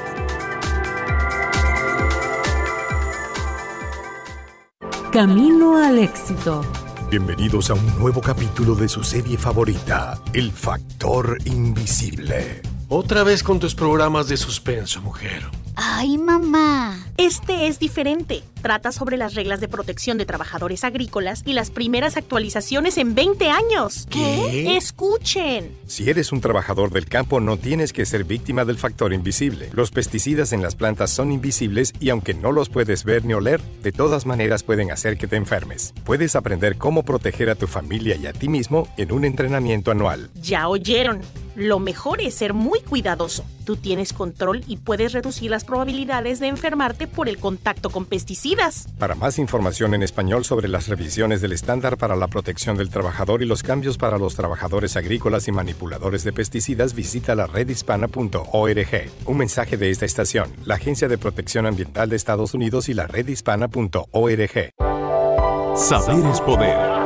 Camino 5.16 5.78
al 5.78 5.98
éxito. 5.98 6.60
Bienvenidos 7.08 7.70
a 7.70 7.72
un 7.72 7.98
nuevo 7.98 8.20
capítulo 8.20 8.74
de 8.74 8.86
su 8.86 9.02
serie 9.02 9.38
favorita, 9.38 10.20
El 10.34 10.52
Factor 10.52 11.38
Invisible. 11.46 12.60
Otra 12.90 13.24
vez 13.24 13.42
con 13.42 13.58
tus 13.58 13.74
programas 13.74 14.28
de 14.28 14.36
suspenso, 14.36 15.00
mujer. 15.00 15.42
Ay, 15.74 16.18
mamá. 16.18 16.98
Este 17.16 17.66
es 17.66 17.78
diferente. 17.78 18.42
Trata 18.66 18.90
sobre 18.90 19.16
las 19.16 19.36
reglas 19.36 19.60
de 19.60 19.68
protección 19.68 20.18
de 20.18 20.26
trabajadores 20.26 20.82
agrícolas 20.82 21.44
y 21.46 21.52
las 21.52 21.70
primeras 21.70 22.16
actualizaciones 22.16 22.98
en 22.98 23.14
20 23.14 23.48
años. 23.48 24.08
¿Qué? 24.10 24.76
Escuchen. 24.76 25.70
Si 25.86 26.10
eres 26.10 26.32
un 26.32 26.40
trabajador 26.40 26.90
del 26.90 27.06
campo, 27.06 27.38
no 27.38 27.58
tienes 27.58 27.92
que 27.92 28.04
ser 28.04 28.24
víctima 28.24 28.64
del 28.64 28.76
factor 28.76 29.12
invisible. 29.12 29.70
Los 29.72 29.92
pesticidas 29.92 30.52
en 30.52 30.62
las 30.62 30.74
plantas 30.74 31.12
son 31.12 31.30
invisibles 31.30 31.92
y 32.00 32.10
aunque 32.10 32.34
no 32.34 32.50
los 32.50 32.68
puedes 32.68 33.04
ver 33.04 33.24
ni 33.24 33.34
oler, 33.34 33.60
de 33.84 33.92
todas 33.92 34.26
maneras 34.26 34.64
pueden 34.64 34.90
hacer 34.90 35.16
que 35.16 35.28
te 35.28 35.36
enfermes. 35.36 35.94
Puedes 36.02 36.34
aprender 36.34 36.76
cómo 36.76 37.04
proteger 37.04 37.50
a 37.50 37.54
tu 37.54 37.68
familia 37.68 38.16
y 38.16 38.26
a 38.26 38.32
ti 38.32 38.48
mismo 38.48 38.88
en 38.96 39.12
un 39.12 39.24
entrenamiento 39.24 39.92
anual. 39.92 40.28
Ya 40.42 40.66
oyeron. 40.66 41.20
Lo 41.54 41.78
mejor 41.78 42.20
es 42.20 42.34
ser 42.34 42.52
muy 42.52 42.80
cuidadoso. 42.80 43.42
Tú 43.64 43.76
tienes 43.76 44.12
control 44.12 44.62
y 44.66 44.76
puedes 44.76 45.12
reducir 45.14 45.50
las 45.50 45.64
probabilidades 45.64 46.38
de 46.38 46.48
enfermarte 46.48 47.06
por 47.06 47.30
el 47.30 47.38
contacto 47.38 47.88
con 47.88 48.04
pesticidas. 48.04 48.55
Para 48.98 49.14
más 49.14 49.38
información 49.38 49.94
en 49.94 50.02
español 50.02 50.44
sobre 50.44 50.68
las 50.68 50.88
revisiones 50.88 51.40
del 51.40 51.52
estándar 51.52 51.96
para 51.96 52.16
la 52.16 52.26
protección 52.28 52.76
del 52.76 52.90
trabajador 52.90 53.42
y 53.42 53.46
los 53.46 53.62
cambios 53.62 53.98
para 53.98 54.18
los 54.18 54.34
trabajadores 54.34 54.96
agrícolas 54.96 55.48
y 55.48 55.52
manipuladores 55.52 56.24
de 56.24 56.32
pesticidas, 56.32 56.94
visita 56.94 57.34
la 57.34 57.46
redhispana.org. 57.46 59.10
Un 59.26 59.36
mensaje 59.36 59.76
de 59.76 59.90
esta 59.90 60.04
estación, 60.04 60.50
la 60.64 60.76
Agencia 60.76 61.08
de 61.08 61.18
Protección 61.18 61.66
Ambiental 61.66 62.08
de 62.08 62.16
Estados 62.16 62.54
Unidos 62.54 62.88
y 62.88 62.94
la 62.94 63.06
redhispana.org. 63.06 64.72
Saber 65.76 66.26
es 66.26 66.40
poder. 66.40 66.96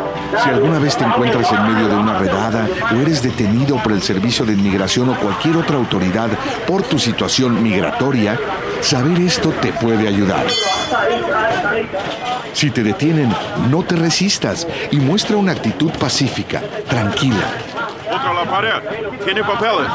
Si 0.42 0.48
alguna 0.48 0.78
vez 0.78 0.96
te 0.96 1.04
encuentras 1.04 1.52
en 1.52 1.74
medio 1.74 1.88
de 1.88 1.96
una 1.96 2.18
redada 2.18 2.68
o 2.92 3.00
eres 3.00 3.20
detenido 3.20 3.82
por 3.82 3.92
el 3.92 4.00
Servicio 4.00 4.46
de 4.46 4.52
Inmigración 4.52 5.08
o 5.08 5.18
cualquier 5.18 5.56
otra 5.56 5.76
autoridad 5.76 6.30
por 6.68 6.82
tu 6.82 6.98
situación 6.98 7.60
migratoria, 7.60 8.38
saber 8.82 9.20
esto 9.20 9.50
te 9.60 9.72
puede 9.72 10.08
ayudar. 10.08 10.46
Si 12.52 12.70
te 12.70 12.82
detienen, 12.82 13.32
no 13.70 13.82
te 13.82 13.96
resistas 13.96 14.66
y 14.90 14.96
muestra 14.96 15.36
una 15.36 15.52
actitud 15.52 15.90
pacífica, 15.92 16.60
tranquila. 16.88 17.46
Contra 18.10 18.34
la 18.34 18.50
pared. 18.50 19.18
Tiene 19.24 19.42
papeles. 19.42 19.90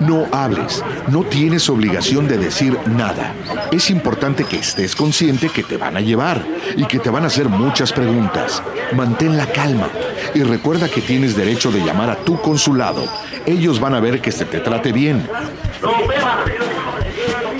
No 0.00 0.26
hables, 0.32 0.84
no 1.08 1.22
tienes 1.22 1.68
obligación 1.70 2.26
de 2.28 2.36
decir 2.36 2.78
nada. 2.86 3.32
Es 3.70 3.90
importante 3.90 4.44
que 4.44 4.58
estés 4.58 4.94
consciente 4.94 5.48
que 5.48 5.62
te 5.62 5.76
van 5.76 5.96
a 5.96 6.00
llevar 6.00 6.44
y 6.76 6.84
que 6.86 6.98
te 6.98 7.10
van 7.10 7.24
a 7.24 7.28
hacer 7.28 7.48
muchas 7.48 7.92
preguntas. 7.92 8.62
Mantén 8.92 9.36
la 9.36 9.46
calma 9.46 9.88
y 10.34 10.42
recuerda 10.42 10.88
que 10.88 11.00
tienes 11.00 11.36
derecho 11.36 11.70
de 11.70 11.80
llamar 11.80 12.10
a 12.10 12.16
tu 12.16 12.40
consulado. 12.40 13.06
Ellos 13.46 13.80
van 13.80 13.94
a 13.94 14.00
ver 14.00 14.20
que 14.20 14.32
se 14.32 14.44
te 14.44 14.60
trate 14.60 14.92
bien. 14.92 15.28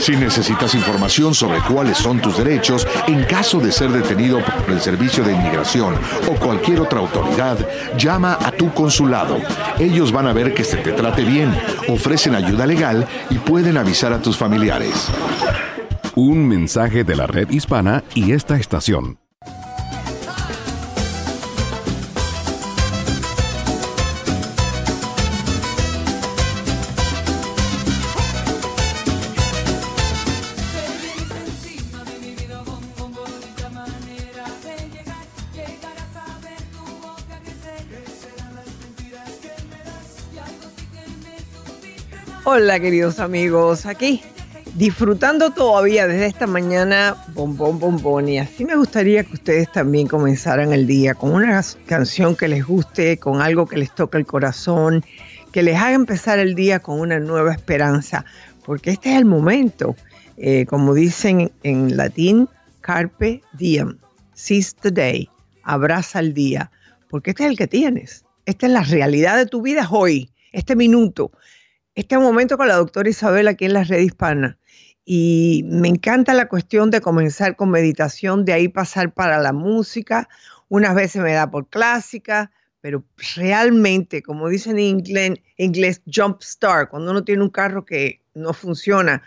Si 0.05 0.15
necesitas 0.17 0.75
información 0.75 1.35
sobre 1.35 1.61
cuáles 1.61 1.97
son 1.97 2.21
tus 2.21 2.37
derechos 2.37 2.87
en 3.07 3.25
caso 3.25 3.59
de 3.59 3.73
ser 3.73 3.91
detenido 3.91 4.39
por 4.45 4.75
el 4.75 4.79
Servicio 4.79 5.25
de 5.25 5.33
Inmigración 5.33 5.95
o 6.29 6.35
cualquier 6.35 6.81
otra 6.81 6.99
autoridad, 6.99 7.57
llama 7.97 8.37
a 8.39 8.51
tu 8.51 8.71
consulado. 8.75 9.39
Ellos 9.79 10.13
van 10.13 10.27
a 10.27 10.35
ver 10.35 10.53
que 10.53 10.63
se 10.63 10.77
te 10.77 10.93
trate 10.93 11.25
bien, 11.25 11.59
ofrecen 11.89 12.35
ayuda 12.35 12.67
legal 12.67 13.09
y 13.31 13.37
pueden 13.37 13.79
avisar 13.79 14.13
a 14.13 14.21
tus 14.21 14.37
familiares. 14.37 15.09
Un 16.15 16.47
mensaje 16.49 17.03
de 17.03 17.17
la 17.17 17.27
red 17.27 17.49
hispana 17.49 18.05
y 18.15 18.33
esta 18.33 18.59
estación. 18.59 19.24
Hola 42.47 42.79
queridos 42.79 43.21
amigos, 43.21 43.87
aquí 43.87 44.21
disfrutando 44.75 45.53
todavía 45.53 46.07
desde 46.07 46.27
esta 46.27 46.47
mañana 46.47 47.17
bombón 47.33 47.79
bombón 47.79 48.29
y 48.29 48.39
así 48.39 48.67
me 48.67 48.77
gustaría 48.77 49.25
que 49.25 49.33
ustedes 49.33 49.73
también 49.73 50.07
comenzaran 50.09 50.75
el 50.75 50.87
día 50.87 51.15
con 51.15 51.33
una 51.33 51.63
canción 51.87 52.37
que 52.37 52.49
les 52.49 52.67
guste, 52.67 53.17
con 53.17 53.41
algo 53.41 53.65
que 53.65 53.79
les 53.79 53.95
toque 53.95 54.19
el 54.19 54.27
corazón, 54.27 55.03
que 55.53 55.63
les 55.63 55.79
haga 55.79 55.93
empezar 55.93 56.39
el 56.39 56.55
día 56.55 56.81
con 56.81 57.01
una 57.01 57.19
nueva 57.19 57.51
esperanza, 57.51 58.27
porque 58.67 58.91
este 58.91 59.13
es 59.13 59.17
el 59.17 59.25
momento, 59.25 59.97
eh, 60.37 60.67
como 60.67 60.93
dicen 60.93 61.51
en 61.63 61.97
latín, 61.97 62.51
carpe 62.83 63.41
diem, 63.55 63.97
seize 64.35 64.77
the 64.83 64.91
day, 64.91 65.31
abraza 65.63 66.21
el 66.21 66.35
día, 66.35 66.71
porque 67.09 67.31
este 67.31 67.45
es 67.45 67.51
el 67.53 67.57
que 67.57 67.69
tienes, 67.69 68.27
esta 68.45 68.67
es 68.67 68.73
la 68.73 68.83
realidad 68.83 69.39
de 69.39 69.47
tu 69.47 69.63
vida 69.63 69.81
es 69.81 69.89
hoy, 69.91 70.31
este 70.53 70.77
minuto 70.77 71.33
este 71.95 72.19
momento 72.19 72.57
con 72.57 72.69
la 72.69 72.77
doctora 72.77 73.09
Isabel 73.09 73.49
aquí 73.49 73.65
en 73.65 73.75
la 73.75 73.85
red 73.85 74.01
hispana. 74.01 74.59
Y 75.05 75.65
me 75.67 75.89
encanta 75.89 76.33
la 76.33 76.49
cuestión 76.49 76.91
de 76.91 77.01
comenzar 77.01 77.57
con 77.57 77.71
meditación, 77.71 78.45
de 78.45 78.55
ahí 78.55 78.69
pasar 78.69 79.13
para 79.13 79.39
la 79.39 79.53
música. 79.53 80.29
Unas 80.69 80.95
veces 80.95 81.23
me 81.23 81.33
da 81.33 81.51
por 81.51 81.69
clásica, 81.69 82.51
pero 82.81 83.05
realmente, 83.37 84.23
como 84.23 84.49
dicen 84.49 84.79
en 84.79 84.99
inglés, 84.99 85.39
inglés 85.59 86.01
jump 86.13 86.41
start, 86.43 86.91
cuando 86.91 87.11
uno 87.11 87.23
tiene 87.23 87.43
un 87.43 87.51
carro 87.51 87.85
que 87.85 88.21
no 88.35 88.55
funciona, 88.55 89.23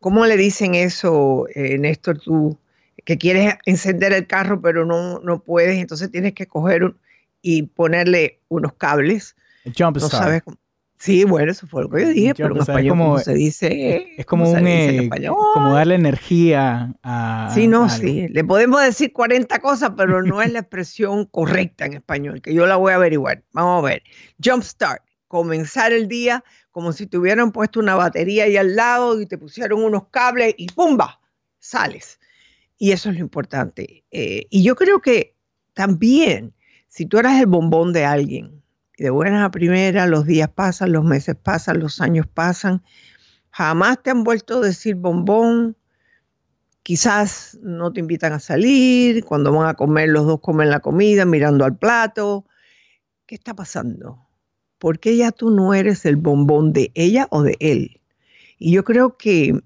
¿cómo 0.00 0.26
le 0.26 0.36
dicen 0.36 0.74
eso, 0.74 1.46
eh, 1.54 1.78
Néstor, 1.78 2.18
tú? 2.18 2.58
Que 3.04 3.16
quieres 3.16 3.54
encender 3.66 4.12
el 4.12 4.26
carro, 4.26 4.60
pero 4.60 4.84
no, 4.84 5.20
no 5.20 5.42
puedes, 5.42 5.78
entonces 5.78 6.10
tienes 6.10 6.34
que 6.34 6.46
coger 6.46 6.94
y 7.40 7.62
ponerle 7.62 8.40
unos 8.48 8.74
cables. 8.74 9.36
Jump 9.64 9.96
no 9.96 10.06
start. 10.06 10.24
Sabes 10.24 10.42
cómo. 10.42 10.56
Sí, 11.00 11.24
bueno, 11.24 11.50
eso 11.50 11.66
fue 11.66 11.82
lo 11.82 11.88
que 11.88 12.02
yo 12.02 12.08
dije, 12.10 12.34
pero 12.34 12.54
en 12.54 12.60
español 12.60 12.90
como, 12.90 13.04
¿cómo 13.04 13.18
se 13.20 13.32
dice. 13.32 14.12
Es 14.18 14.26
como, 14.26 14.44
¿Cómo 14.44 14.54
se 14.54 14.60
un, 14.60 14.66
dice 14.66 14.96
en 14.98 15.24
eh, 15.24 15.28
como 15.54 15.72
darle 15.72 15.94
energía 15.94 16.94
a. 17.02 17.50
Sí, 17.54 17.68
no, 17.68 17.84
a 17.84 17.88
sí. 17.88 18.28
Le 18.28 18.44
podemos 18.44 18.82
decir 18.82 19.10
40 19.10 19.60
cosas, 19.60 19.92
pero 19.96 20.22
no 20.22 20.42
es 20.42 20.52
la 20.52 20.58
expresión 20.60 21.24
correcta 21.24 21.86
en 21.86 21.94
español, 21.94 22.42
que 22.42 22.52
yo 22.52 22.66
la 22.66 22.76
voy 22.76 22.92
a 22.92 22.96
averiguar. 22.96 23.42
Vamos 23.52 23.82
a 23.82 23.86
ver. 23.86 24.02
Jumpstart, 24.44 25.02
comenzar 25.26 25.94
el 25.94 26.06
día 26.06 26.44
como 26.70 26.92
si 26.92 27.06
te 27.06 27.16
hubieran 27.16 27.50
puesto 27.50 27.80
una 27.80 27.94
batería 27.94 28.44
ahí 28.44 28.58
al 28.58 28.76
lado 28.76 29.18
y 29.22 29.24
te 29.24 29.38
pusieron 29.38 29.82
unos 29.82 30.08
cables 30.10 30.54
y 30.58 30.66
¡pumba! 30.70 31.18
Sales. 31.58 32.20
Y 32.76 32.92
eso 32.92 33.08
es 33.08 33.14
lo 33.14 33.22
importante. 33.22 34.04
Eh, 34.10 34.46
y 34.50 34.62
yo 34.62 34.76
creo 34.76 35.00
que 35.00 35.34
también, 35.72 36.52
si 36.88 37.06
tú 37.06 37.16
eras 37.16 37.40
el 37.40 37.46
bombón 37.46 37.94
de 37.94 38.04
alguien, 38.04 38.59
de 39.00 39.08
buenas 39.08 39.46
a 39.46 39.50
primeras, 39.50 40.10
los 40.10 40.26
días 40.26 40.50
pasan, 40.50 40.92
los 40.92 41.04
meses 41.04 41.34
pasan, 41.34 41.80
los 41.80 42.02
años 42.02 42.26
pasan, 42.26 42.82
jamás 43.50 44.02
te 44.02 44.10
han 44.10 44.24
vuelto 44.24 44.58
a 44.58 44.60
decir 44.60 44.94
bombón, 44.94 45.74
quizás 46.82 47.58
no 47.62 47.94
te 47.94 48.00
invitan 48.00 48.34
a 48.34 48.40
salir, 48.40 49.24
cuando 49.24 49.52
van 49.52 49.70
a 49.70 49.74
comer 49.74 50.10
los 50.10 50.26
dos 50.26 50.40
comen 50.40 50.68
la 50.68 50.80
comida 50.80 51.24
mirando 51.24 51.64
al 51.64 51.78
plato. 51.78 52.44
¿Qué 53.24 53.36
está 53.36 53.54
pasando? 53.54 54.28
¿Por 54.78 54.98
qué 54.98 55.16
ya 55.16 55.32
tú 55.32 55.48
no 55.48 55.72
eres 55.72 56.04
el 56.04 56.16
bombón 56.16 56.74
de 56.74 56.92
ella 56.94 57.26
o 57.30 57.42
de 57.42 57.56
él? 57.58 58.02
Y 58.58 58.72
yo 58.72 58.84
creo 58.84 59.16
que 59.16 59.62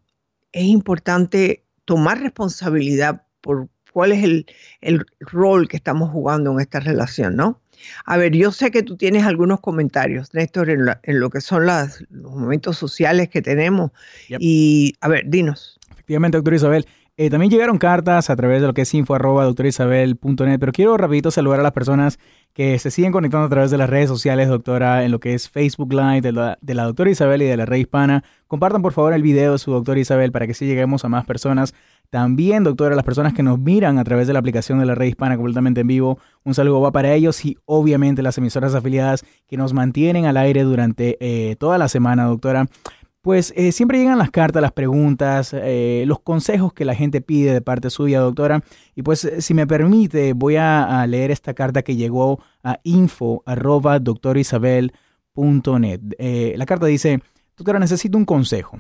es 0.53 0.65
importante 0.65 1.65
tomar 1.85 2.21
responsabilidad 2.21 3.27
por 3.41 3.69
cuál 3.95 4.13
es 4.13 4.23
el, 4.25 4.45
el 4.83 5.07
rol 5.21 5.69
que 5.69 5.77
estamos 5.79 6.11
jugando 6.11 6.51
en 6.53 6.61
esta 6.61 6.81
relación, 6.81 7.37
¿no? 7.37 7.61
A 8.07 8.17
ver, 8.17 8.33
yo 8.33 8.51
sé 8.51 8.71
que 8.71 8.83
tú 8.83 8.97
tienes 8.97 9.25
algunos 9.25 9.61
comentarios, 9.61 10.35
Néstor, 10.35 10.69
en, 10.71 10.85
la- 10.87 11.01
en 11.05 11.21
lo 11.21 11.31
que 11.31 11.41
son 11.41 11.65
las- 11.67 12.05
los 12.11 12.33
momentos 12.35 12.77
sociales 12.77 13.29
que 13.29 13.41
tenemos. 13.41 13.91
Yep. 14.29 14.39
Y, 14.41 14.95
a 15.01 15.09
ver, 15.09 15.25
dinos. 15.27 15.79
Efectivamente, 15.93 16.37
doctora 16.39 16.57
Isabel. 16.57 16.87
Eh, 17.17 17.31
también 17.31 17.51
llegaron 17.53 17.79
cartas 17.79 18.29
a 18.29 18.35
través 18.35 18.61
de 18.61 18.67
lo 18.67 18.75
que 18.75 18.83
es 18.83 18.93
info 18.93 19.15
arroba 19.15 19.45
doctorisabel.net, 19.45 20.59
pero 20.59 20.73
quiero 20.73 20.97
rapidito 20.97 21.31
saludar 21.31 21.61
a 21.61 21.63
las 21.63 21.71
personas 21.71 22.19
que 22.55 22.79
se 22.81 22.91
siguen 22.91 23.13
conectando 23.13 23.47
a 23.47 23.51
través 23.51 23.71
de 23.71 23.79
las 23.79 23.89
redes 23.89 24.09
sociales, 24.09 24.49
doctora, 24.49 25.05
en 25.05 25.13
lo 25.13 25.21
que 25.21 25.35
es 25.35 25.49
Facebook 25.49 25.93
Live 25.93 26.23
de 26.23 26.33
la, 26.33 26.59
de 26.61 26.75
la 26.75 26.85
doctora 26.85 27.11
Isabel 27.11 27.43
y 27.43 27.47
de 27.47 27.57
la 27.57 27.67
red 27.67 27.79
hispana. 27.79 28.25
Compartan 28.49 28.83
por 28.83 28.93
favor 28.93 29.13
el 29.13 29.23
video 29.23 29.53
de 29.53 29.59
su 29.59 29.71
doctora 29.71 30.01
Isabel 30.01 30.33
para 30.33 30.47
que 30.49 30.55
sí 30.55 30.67
lleguemos 30.67 31.05
a 31.05 31.09
más 31.09 31.25
personas. 31.25 31.75
También, 32.11 32.63
doctora, 32.63 32.95
las 32.95 33.05
personas 33.05 33.35
que 33.35 33.43
nos 33.43 33.59
miran 33.59 33.99
a 33.99 34.05
través 34.05 34.27
de 34.27 34.33
la 34.33 34.39
aplicación 34.39 34.79
de 34.79 34.87
la 34.87 34.95
red 34.95 35.07
hispana 35.07 35.37
completamente 35.37 35.81
en 35.81 35.89
vivo, 35.89 36.19
un 36.45 36.55
saludo 36.55 36.81
va 36.81 36.93
para 36.93 37.13
ellos 37.13 37.45
y 37.45 37.59
obviamente 37.65 38.23
las 38.23 38.39
emisoras 38.39 38.75
afiliadas 38.75 39.25
que 39.47 39.57
nos 39.57 39.73
mantienen 39.73 40.27
al 40.27 40.37
aire 40.37 40.63
durante 40.63 41.17
eh, 41.21 41.57
toda 41.57 41.77
la 41.79 41.89
semana, 41.89 42.25
doctora. 42.25 42.67
Pues 43.25 43.55
eh, 43.57 43.73
siempre 43.73 43.97
llegan 43.97 44.19
las 44.19 44.31
cartas, 44.31 44.61
las 44.61 44.73
preguntas, 44.73 45.55
eh, 45.55 46.05
los 46.07 46.21
consejos 46.21 46.75
que 46.75 46.85
la 46.85 46.95
gente 46.95 47.23
pide 47.23 47.55
de 47.55 47.63
parte 47.63 47.89
suya, 47.89 48.21
doctora. 48.21 48.63
Y 48.95 49.01
pues 49.01 49.27
si 49.39 49.55
me 49.55 49.67
permite, 49.67 50.35
voy 50.35 50.57
a, 50.57 51.07
leer 51.07 51.31
esta 51.31 51.55
carta 51.55 51.81
que 51.81 51.97
llegó 51.97 52.39
a 52.63 52.81
info 52.83 53.43
arroba. 53.47 53.99
Eh, 56.19 56.55
la 56.59 56.67
carta 56.67 56.85
dice, 56.85 57.23
doctora, 57.57 57.79
necesito 57.79 58.19
un 58.19 58.27
consejo. 58.27 58.79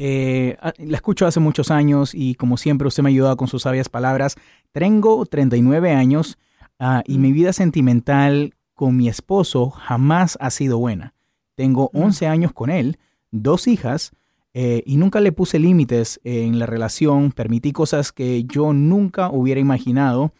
Eh, 0.00 0.56
ah, 0.60 0.72
la 0.78 0.96
escucho 0.96 1.26
hace 1.26 1.40
muchos 1.40 1.72
años 1.72 2.14
y 2.14 2.36
como 2.36 2.56
siempre 2.56 2.86
usted 2.86 3.02
me 3.02 3.08
ha 3.08 3.10
ayudado 3.10 3.36
con 3.36 3.48
sus 3.48 3.62
sabias 3.62 3.88
palabras. 3.88 4.36
Tengo 4.72 5.26
39 5.26 5.90
años 5.90 6.38
ah, 6.78 7.02
y 7.04 7.18
mi 7.18 7.32
vida 7.32 7.52
sentimental 7.52 8.54
con 8.74 8.96
mi 8.96 9.08
esposo 9.08 9.70
jamás 9.70 10.38
ha 10.40 10.50
sido 10.50 10.78
buena. 10.78 11.14
Tengo 11.56 11.90
11 11.92 12.28
años 12.28 12.52
con 12.52 12.70
él, 12.70 12.98
dos 13.32 13.66
hijas 13.66 14.12
eh, 14.54 14.84
y 14.86 14.96
nunca 14.96 15.20
le 15.20 15.32
puse 15.32 15.58
límites 15.58 16.20
en 16.22 16.60
la 16.60 16.66
relación. 16.66 17.32
Permití 17.32 17.72
cosas 17.72 18.12
que 18.12 18.44
yo 18.44 18.72
nunca 18.72 19.30
hubiera 19.30 19.60
imaginado. 19.60 20.32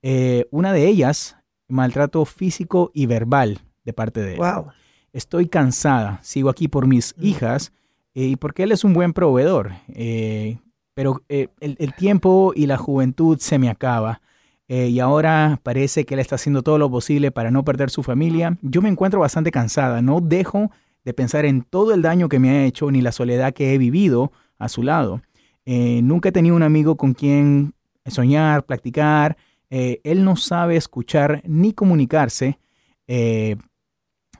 Eh, 0.00 0.46
una 0.50 0.72
de 0.72 0.88
ellas, 0.88 1.36
maltrato 1.68 2.24
físico 2.24 2.90
y 2.94 3.04
verbal 3.04 3.60
de 3.84 3.92
parte 3.92 4.22
de 4.22 4.32
él. 4.32 4.38
Wow. 4.38 4.68
Estoy 5.12 5.46
cansada, 5.48 6.20
sigo 6.22 6.48
aquí 6.48 6.68
por 6.68 6.86
mis 6.86 7.14
hijas 7.20 7.70
eh, 8.14 8.26
y 8.26 8.36
porque 8.36 8.62
él 8.62 8.72
es 8.72 8.84
un 8.84 8.94
buen 8.94 9.12
proveedor. 9.12 9.72
eh, 9.88 10.58
pero 10.94 11.22
eh, 11.28 11.48
el, 11.58 11.76
el 11.80 11.92
tiempo 11.94 12.52
y 12.54 12.66
la 12.66 12.76
juventud 12.76 13.38
se 13.40 13.58
me 13.58 13.68
acaba. 13.68 14.20
y 14.68 14.98
ahora 15.00 15.60
parece 15.62 16.04
que 16.04 16.14
él 16.14 16.20
está 16.20 16.36
haciendo 16.36 16.62
todo 16.62 16.78
lo 16.78 16.88
posible 16.88 17.30
para 17.32 17.50
no 17.50 17.64
perder 17.64 17.90
su 17.90 18.02
familia. 18.02 18.56
Yo 18.62 18.80
me 18.80 18.88
encuentro 18.88 19.20
bastante 19.20 19.50
cansada. 19.50 20.00
No 20.02 20.20
dejo 20.20 20.70
de 21.04 21.12
pensar 21.12 21.44
en 21.46 21.62
todo 21.62 21.92
el 21.94 22.00
daño 22.02 22.28
que 22.28 22.38
me 22.38 22.50
ha 22.50 22.64
hecho 22.64 22.90
ni 22.90 23.02
la 23.02 23.12
soledad 23.12 23.52
que 23.52 23.74
he 23.74 23.78
vivido 23.78 24.32
a 24.58 24.68
su 24.68 24.82
lado. 24.84 25.20
Nunca 25.66 26.28
he 26.28 26.32
tenido 26.32 26.54
un 26.56 26.62
amigo 26.62 26.96
con 26.96 27.12
quien 27.14 27.74
soñar, 28.06 28.64
practicar. 28.64 29.36
Él 29.68 30.24
no 30.24 30.36
sabe 30.36 30.76
escuchar 30.76 31.42
ni 31.44 31.72
comunicarse. 31.72 32.58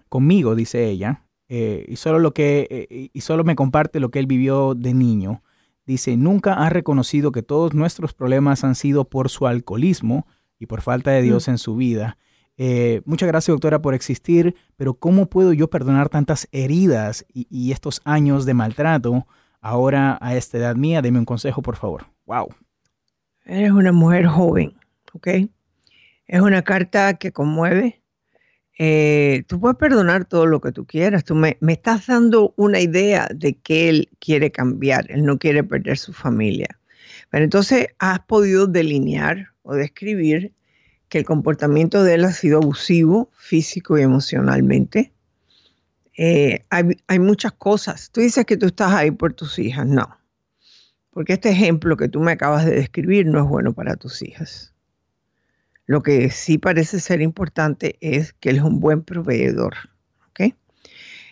Conmigo, 0.08 0.54
dice 0.54 0.88
ella, 0.88 1.23
eh, 1.48 1.84
y, 1.88 1.96
solo 1.96 2.18
lo 2.18 2.32
que, 2.32 2.66
eh, 2.70 3.10
y 3.12 3.20
solo 3.20 3.44
me 3.44 3.56
comparte 3.56 4.00
lo 4.00 4.10
que 4.10 4.18
él 4.18 4.26
vivió 4.26 4.74
de 4.74 4.94
niño. 4.94 5.42
Dice, 5.86 6.16
nunca 6.16 6.54
ha 6.54 6.70
reconocido 6.70 7.32
que 7.32 7.42
todos 7.42 7.74
nuestros 7.74 8.14
problemas 8.14 8.64
han 8.64 8.74
sido 8.74 9.04
por 9.08 9.28
su 9.28 9.46
alcoholismo 9.46 10.26
y 10.58 10.66
por 10.66 10.80
falta 10.80 11.10
de 11.10 11.22
Dios 11.22 11.48
en 11.48 11.58
su 11.58 11.76
vida. 11.76 12.16
Eh, 12.56 13.02
muchas 13.04 13.26
gracias, 13.26 13.52
doctora, 13.52 13.82
por 13.82 13.94
existir, 13.94 14.54
pero 14.76 14.94
¿cómo 14.94 15.26
puedo 15.26 15.52
yo 15.52 15.68
perdonar 15.68 16.08
tantas 16.08 16.48
heridas 16.52 17.26
y, 17.32 17.46
y 17.50 17.72
estos 17.72 18.00
años 18.04 18.46
de 18.46 18.54
maltrato 18.54 19.26
ahora 19.60 20.16
a 20.20 20.36
esta 20.36 20.58
edad 20.58 20.76
mía? 20.76 21.02
Deme 21.02 21.18
un 21.18 21.24
consejo, 21.24 21.60
por 21.60 21.76
favor. 21.76 22.06
Wow. 22.26 22.48
Eres 23.44 23.72
una 23.72 23.92
mujer 23.92 24.26
joven, 24.26 24.74
¿ok? 25.12 25.28
Es 26.26 26.40
una 26.40 26.62
carta 26.62 27.14
que 27.14 27.32
conmueve. 27.32 28.02
Eh, 28.78 29.44
tú 29.46 29.60
puedes 29.60 29.76
perdonar 29.76 30.24
todo 30.24 30.46
lo 30.46 30.60
que 30.60 30.72
tú 30.72 30.84
quieras. 30.84 31.24
Tú 31.24 31.34
me, 31.34 31.56
me, 31.60 31.74
estás 31.74 32.06
dando 32.06 32.54
una 32.56 32.80
idea 32.80 33.28
de 33.34 33.54
que 33.54 33.88
él 33.88 34.08
quiere 34.18 34.50
cambiar, 34.50 35.10
él 35.10 35.24
no 35.24 35.38
quiere 35.38 35.62
perder 35.62 35.98
su 35.98 36.12
familia. 36.12 36.68
Pero 37.30 37.44
entonces 37.44 37.88
has 37.98 38.20
podido 38.20 38.66
delinear 38.66 39.48
o 39.62 39.74
describir 39.74 40.52
que 41.08 41.18
el 41.18 41.24
comportamiento 41.24 42.02
de 42.02 42.14
él 42.14 42.24
ha 42.24 42.32
sido 42.32 42.58
abusivo 42.58 43.30
físico 43.36 43.98
y 43.98 44.02
emocionalmente. 44.02 45.12
Eh, 46.16 46.64
hay, 46.70 46.96
hay 47.06 47.18
muchas 47.18 47.52
cosas. 47.52 48.10
Tú 48.10 48.20
dices 48.20 48.44
que 48.44 48.56
tú 48.56 48.66
estás 48.66 48.92
ahí 48.92 49.10
por 49.10 49.32
tus 49.32 49.58
hijas. 49.58 49.86
No. 49.86 50.16
Porque 51.10 51.34
este 51.34 51.50
ejemplo 51.50 51.96
que 51.96 52.08
tú 52.08 52.20
me 52.20 52.32
acabas 52.32 52.64
de 52.64 52.74
describir 52.74 53.26
no 53.26 53.40
es 53.40 53.48
bueno 53.48 53.72
para 53.72 53.94
tus 53.94 54.22
hijas. 54.22 54.73
Lo 55.86 56.02
que 56.02 56.30
sí 56.30 56.58
parece 56.58 57.00
ser 57.00 57.20
importante 57.20 57.96
es 58.00 58.32
que 58.32 58.50
él 58.50 58.56
es 58.56 58.62
un 58.62 58.80
buen 58.80 59.02
proveedor. 59.02 59.74
¿ok? 60.30 60.54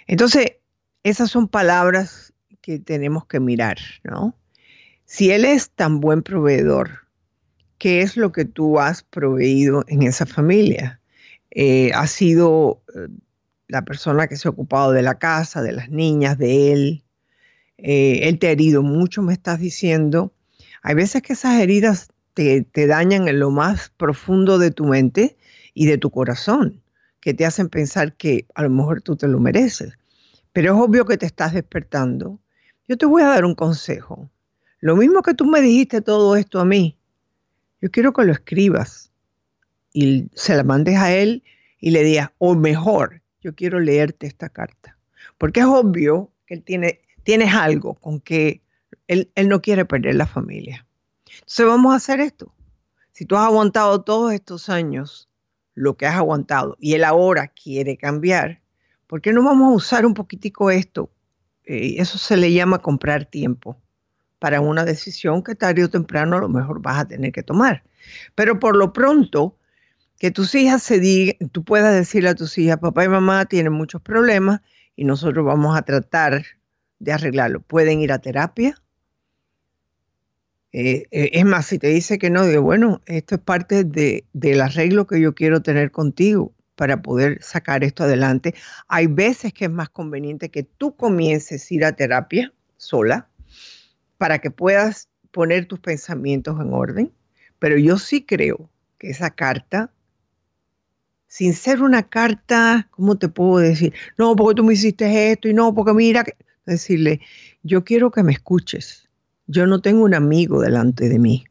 Entonces, 0.06 0.58
esas 1.02 1.30
son 1.30 1.48
palabras 1.48 2.32
que 2.60 2.78
tenemos 2.78 3.26
que 3.26 3.40
mirar, 3.40 3.78
¿no? 4.04 4.36
Si 5.04 5.30
él 5.30 5.44
es 5.44 5.70
tan 5.70 6.00
buen 6.00 6.22
proveedor, 6.22 7.08
¿qué 7.78 8.00
es 8.00 8.16
lo 8.16 8.32
que 8.32 8.44
tú 8.44 8.78
has 8.78 9.02
proveído 9.02 9.84
en 9.88 10.02
esa 10.02 10.24
familia? 10.24 11.00
Eh, 11.50 11.90
¿Ha 11.94 12.06
sido 12.06 12.82
eh, 12.94 13.08
la 13.68 13.82
persona 13.82 14.28
que 14.28 14.36
se 14.36 14.48
ha 14.48 14.52
ocupado 14.52 14.92
de 14.92 15.02
la 15.02 15.18
casa, 15.18 15.60
de 15.60 15.72
las 15.72 15.90
niñas, 15.90 16.38
de 16.38 16.72
él? 16.72 17.04
Eh, 17.78 18.28
él 18.28 18.38
te 18.38 18.46
ha 18.46 18.52
herido 18.52 18.82
mucho, 18.82 19.22
me 19.22 19.32
estás 19.32 19.58
diciendo. 19.58 20.32
Hay 20.82 20.94
veces 20.94 21.22
que 21.22 21.32
esas 21.32 21.60
heridas 21.60 22.08
te, 22.34 22.86
dañan 22.86 23.28
en 23.28 23.38
lo 23.38 23.50
más 23.50 23.90
profundo 23.96 24.58
de 24.58 24.70
tu 24.70 24.86
mente 24.86 25.36
y 25.74 25.86
de 25.86 25.98
tu 25.98 26.10
corazón, 26.10 26.82
que 27.20 27.34
te 27.34 27.44
hacen 27.44 27.68
pensar 27.68 28.14
que 28.16 28.46
a 28.54 28.62
lo 28.62 28.70
mejor 28.70 29.02
tú 29.02 29.16
te 29.16 29.28
lo 29.28 29.38
mereces. 29.38 29.94
Pero 30.52 30.74
es 30.74 30.80
obvio 30.80 31.04
que 31.04 31.16
te 31.16 31.26
estás 31.26 31.52
despertando. 31.52 32.40
Yo 32.88 32.96
te 32.96 33.06
voy 33.06 33.22
a 33.22 33.28
dar 33.28 33.44
un 33.44 33.54
consejo. 33.54 34.30
Lo 34.80 34.96
mismo 34.96 35.22
que 35.22 35.34
tú 35.34 35.46
me 35.46 35.60
dijiste 35.60 36.00
todo 36.00 36.36
esto 36.36 36.60
a 36.60 36.64
mí, 36.64 36.98
yo 37.80 37.90
quiero 37.90 38.12
que 38.12 38.24
lo 38.24 38.32
escribas 38.32 39.12
y 39.92 40.28
se 40.34 40.56
la 40.56 40.64
mandes 40.64 40.96
a 40.96 41.14
él 41.14 41.42
y 41.78 41.90
le 41.90 42.02
digas, 42.02 42.30
o 42.38 42.54
mejor, 42.54 43.22
yo 43.40 43.54
quiero 43.54 43.80
leerte 43.80 44.26
esta 44.26 44.48
carta. 44.48 44.96
Porque 45.38 45.60
es 45.60 45.66
obvio 45.66 46.30
que 46.46 46.54
él 46.54 46.62
tiene, 46.62 47.00
tienes 47.22 47.54
algo 47.54 47.94
con 47.94 48.20
que 48.20 48.62
él, 49.08 49.30
él 49.34 49.48
no 49.48 49.60
quiere 49.60 49.84
perder 49.84 50.14
la 50.14 50.26
familia. 50.26 50.86
Entonces 51.34 51.66
vamos 51.66 51.92
a 51.92 51.96
hacer 51.96 52.20
esto. 52.20 52.52
Si 53.12 53.26
tú 53.26 53.36
has 53.36 53.46
aguantado 53.46 54.02
todos 54.02 54.32
estos 54.32 54.68
años 54.68 55.28
lo 55.74 55.96
que 55.96 56.06
has 56.06 56.16
aguantado 56.16 56.76
y 56.80 56.94
él 56.94 57.04
ahora 57.04 57.48
quiere 57.48 57.96
cambiar, 57.96 58.60
¿por 59.06 59.20
qué 59.20 59.32
no 59.32 59.42
vamos 59.42 59.70
a 59.70 59.74
usar 59.74 60.06
un 60.06 60.14
poquitico 60.14 60.70
esto? 60.70 61.10
Eh, 61.64 61.96
eso 61.98 62.18
se 62.18 62.36
le 62.36 62.52
llama 62.52 62.80
comprar 62.80 63.24
tiempo 63.26 63.76
para 64.38 64.60
una 64.60 64.84
decisión 64.84 65.42
que 65.42 65.54
tarde 65.54 65.84
o 65.84 65.90
temprano 65.90 66.36
a 66.36 66.40
lo 66.40 66.48
mejor 66.48 66.82
vas 66.82 66.98
a 66.98 67.04
tener 67.06 67.32
que 67.32 67.42
tomar. 67.42 67.84
Pero 68.34 68.58
por 68.58 68.76
lo 68.76 68.92
pronto, 68.92 69.56
que 70.18 70.30
tus 70.30 70.54
hijas 70.54 70.82
se 70.82 70.98
digan, 70.98 71.48
tú 71.50 71.64
puedas 71.64 71.94
decirle 71.94 72.30
a 72.30 72.34
tus 72.34 72.58
hijas, 72.58 72.78
papá 72.78 73.04
y 73.04 73.08
mamá 73.08 73.44
tienen 73.46 73.72
muchos 73.72 74.02
problemas 74.02 74.60
y 74.96 75.04
nosotros 75.04 75.44
vamos 75.44 75.76
a 75.76 75.82
tratar 75.82 76.44
de 76.98 77.12
arreglarlo. 77.12 77.60
Pueden 77.60 78.00
ir 78.00 78.12
a 78.12 78.20
terapia, 78.20 78.81
eh, 80.72 81.06
eh, 81.10 81.30
es 81.34 81.44
más, 81.44 81.66
si 81.66 81.78
te 81.78 81.88
dice 81.88 82.18
que 82.18 82.30
no, 82.30 82.46
digo, 82.46 82.62
bueno, 82.62 83.02
esto 83.06 83.34
es 83.34 83.40
parte 83.42 83.84
de, 83.84 84.24
del 84.32 84.60
arreglo 84.62 85.06
que 85.06 85.20
yo 85.20 85.34
quiero 85.34 85.62
tener 85.62 85.90
contigo 85.90 86.54
para 86.76 87.02
poder 87.02 87.42
sacar 87.42 87.84
esto 87.84 88.04
adelante. 88.04 88.54
Hay 88.88 89.06
veces 89.06 89.52
que 89.52 89.66
es 89.66 89.70
más 89.70 89.90
conveniente 89.90 90.50
que 90.50 90.62
tú 90.62 90.96
comiences 90.96 91.70
a 91.70 91.74
ir 91.74 91.84
a 91.84 91.92
terapia 91.92 92.52
sola 92.78 93.28
para 94.16 94.38
que 94.38 94.50
puedas 94.50 95.08
poner 95.30 95.66
tus 95.66 95.80
pensamientos 95.80 96.58
en 96.58 96.72
orden, 96.72 97.12
pero 97.58 97.76
yo 97.76 97.98
sí 97.98 98.24
creo 98.24 98.70
que 98.98 99.10
esa 99.10 99.30
carta, 99.30 99.92
sin 101.26 101.52
ser 101.52 101.82
una 101.82 102.08
carta, 102.08 102.88
¿cómo 102.90 103.18
te 103.18 103.28
puedo 103.28 103.58
decir? 103.58 103.92
No, 104.16 104.34
porque 104.36 104.56
tú 104.56 104.64
me 104.64 104.74
hiciste 104.74 105.32
esto 105.32 105.48
y 105.48 105.54
no, 105.54 105.74
porque 105.74 105.92
mira, 105.92 106.24
decirle, 106.64 107.20
yo 107.62 107.84
quiero 107.84 108.10
que 108.10 108.22
me 108.22 108.32
escuches 108.32 109.08
yo 109.46 109.66
no 109.66 109.80
tengo 109.80 110.04
un 110.04 110.14
amigo 110.14 110.60
delante 110.60 111.08
de 111.08 111.18
mí. 111.18 111.44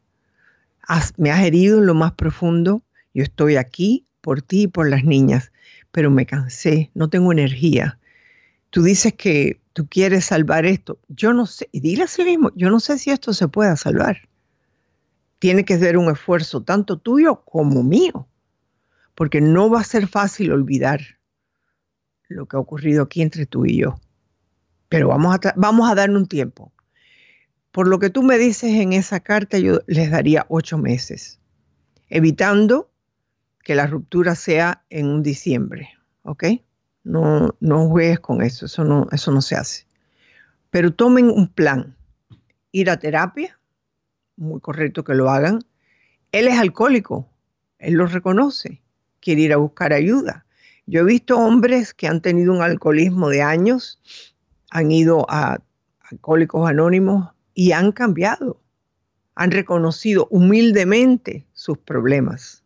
me 1.17 1.31
has 1.31 1.43
herido 1.43 1.79
en 1.79 1.85
lo 1.85 1.93
más 1.93 2.13
profundo. 2.13 2.83
Yo 3.13 3.23
estoy 3.23 3.57
aquí 3.57 4.05
por 4.21 4.41
ti 4.41 4.63
y 4.63 4.67
por 4.67 4.89
las 4.89 5.03
niñas, 5.03 5.51
pero 5.91 6.09
me 6.09 6.25
cansé, 6.25 6.91
no 6.93 7.09
tengo 7.09 7.31
energía. 7.31 7.99
Tú 8.69 8.83
dices 8.83 9.13
que 9.13 9.59
tú 9.73 9.87
quieres 9.87 10.25
salvar 10.25 10.65
esto. 10.65 10.99
Yo 11.09 11.33
no 11.33 11.45
sé, 11.45 11.67
y 11.71 11.81
dile 11.81 12.03
a 12.03 12.07
sí 12.07 12.23
mismo, 12.23 12.51
yo 12.55 12.69
no 12.69 12.79
sé 12.79 12.97
si 12.97 13.09
esto 13.09 13.33
se 13.33 13.47
pueda 13.47 13.75
salvar. 13.75 14.29
Tiene 15.39 15.65
que 15.65 15.77
ser 15.77 15.97
un 15.97 16.11
esfuerzo 16.11 16.61
tanto 16.61 16.97
tuyo 16.97 17.43
como 17.43 17.83
mío, 17.83 18.27
porque 19.15 19.41
no 19.41 19.69
va 19.69 19.81
a 19.81 19.83
ser 19.83 20.07
fácil 20.07 20.51
olvidar 20.51 21.01
lo 22.29 22.45
que 22.45 22.55
ha 22.55 22.59
ocurrido 22.59 23.03
aquí 23.03 23.21
entre 23.21 23.45
tú 23.45 23.65
y 23.65 23.77
yo. 23.77 23.99
Pero 24.87 25.09
vamos 25.09 25.35
a, 25.35 25.53
vamos 25.57 25.89
a 25.89 25.95
darle 25.95 26.17
un 26.17 26.27
tiempo. 26.27 26.71
Por 27.71 27.87
lo 27.87 27.99
que 27.99 28.09
tú 28.09 28.21
me 28.23 28.37
dices 28.37 28.71
en 28.73 28.93
esa 28.93 29.21
carta, 29.21 29.57
yo 29.57 29.79
les 29.87 30.11
daría 30.11 30.45
ocho 30.49 30.77
meses, 30.77 31.39
evitando 32.09 32.91
que 33.63 33.75
la 33.75 33.87
ruptura 33.87 34.35
sea 34.35 34.83
en 34.89 35.07
un 35.07 35.23
diciembre, 35.23 35.89
¿ok? 36.23 36.45
No, 37.03 37.55
no 37.59 37.87
juegues 37.87 38.19
con 38.19 38.41
eso, 38.41 38.65
eso 38.65 38.83
no, 38.83 39.07
eso 39.11 39.31
no 39.31 39.41
se 39.41 39.55
hace. 39.55 39.87
Pero 40.69 40.93
tomen 40.93 41.29
un 41.29 41.47
plan, 41.47 41.95
ir 42.71 42.89
a 42.89 42.97
terapia, 42.97 43.57
muy 44.35 44.59
correcto 44.59 45.03
que 45.03 45.15
lo 45.15 45.29
hagan. 45.29 45.63
Él 46.31 46.47
es 46.47 46.57
alcohólico, 46.57 47.29
él 47.77 47.93
lo 47.93 48.05
reconoce, 48.05 48.81
quiere 49.19 49.41
ir 49.41 49.53
a 49.53 49.57
buscar 49.57 49.93
ayuda. 49.93 50.45
Yo 50.87 51.01
he 51.01 51.05
visto 51.05 51.37
hombres 51.37 51.93
que 51.93 52.07
han 52.07 52.21
tenido 52.21 52.51
un 52.51 52.61
alcoholismo 52.61 53.29
de 53.29 53.41
años, 53.41 54.01
han 54.71 54.91
ido 54.91 55.25
a 55.29 55.59
alcohólicos 56.09 56.69
anónimos, 56.69 57.29
y 57.53 57.71
han 57.71 57.91
cambiado, 57.91 58.61
han 59.35 59.51
reconocido 59.51 60.27
humildemente 60.29 61.45
sus 61.53 61.77
problemas. 61.77 62.63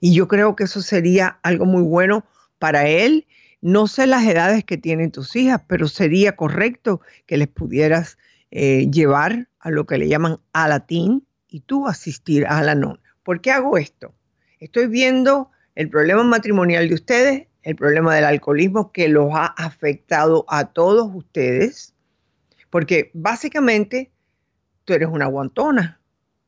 Y 0.00 0.14
yo 0.14 0.28
creo 0.28 0.56
que 0.56 0.64
eso 0.64 0.80
sería 0.80 1.38
algo 1.42 1.66
muy 1.66 1.82
bueno 1.82 2.24
para 2.58 2.86
él. 2.88 3.26
No 3.60 3.86
sé 3.86 4.06
las 4.06 4.24
edades 4.24 4.64
que 4.64 4.78
tienen 4.78 5.10
tus 5.10 5.36
hijas, 5.36 5.62
pero 5.66 5.88
sería 5.88 6.36
correcto 6.36 7.00
que 7.26 7.36
les 7.36 7.48
pudieras 7.48 8.16
eh, 8.50 8.88
llevar 8.90 9.48
a 9.60 9.70
lo 9.70 9.86
que 9.86 9.98
le 9.98 10.08
llaman 10.08 10.38
a 10.52 10.68
latín 10.68 11.26
y 11.48 11.60
tú 11.60 11.86
asistir 11.86 12.46
a 12.46 12.62
la 12.62 12.74
non. 12.74 12.98
¿Por 13.22 13.40
qué 13.40 13.50
hago 13.50 13.76
esto? 13.76 14.14
Estoy 14.58 14.86
viendo 14.86 15.50
el 15.74 15.88
problema 15.90 16.22
matrimonial 16.24 16.88
de 16.88 16.94
ustedes, 16.94 17.46
el 17.62 17.76
problema 17.76 18.14
del 18.14 18.24
alcoholismo 18.24 18.92
que 18.92 19.08
los 19.08 19.30
ha 19.34 19.46
afectado 19.46 20.46
a 20.48 20.72
todos 20.72 21.10
ustedes 21.14 21.94
porque 22.70 23.10
básicamente 23.12 24.10
tú 24.84 24.94
eres 24.94 25.08
una 25.08 25.26
aguantona. 25.26 26.00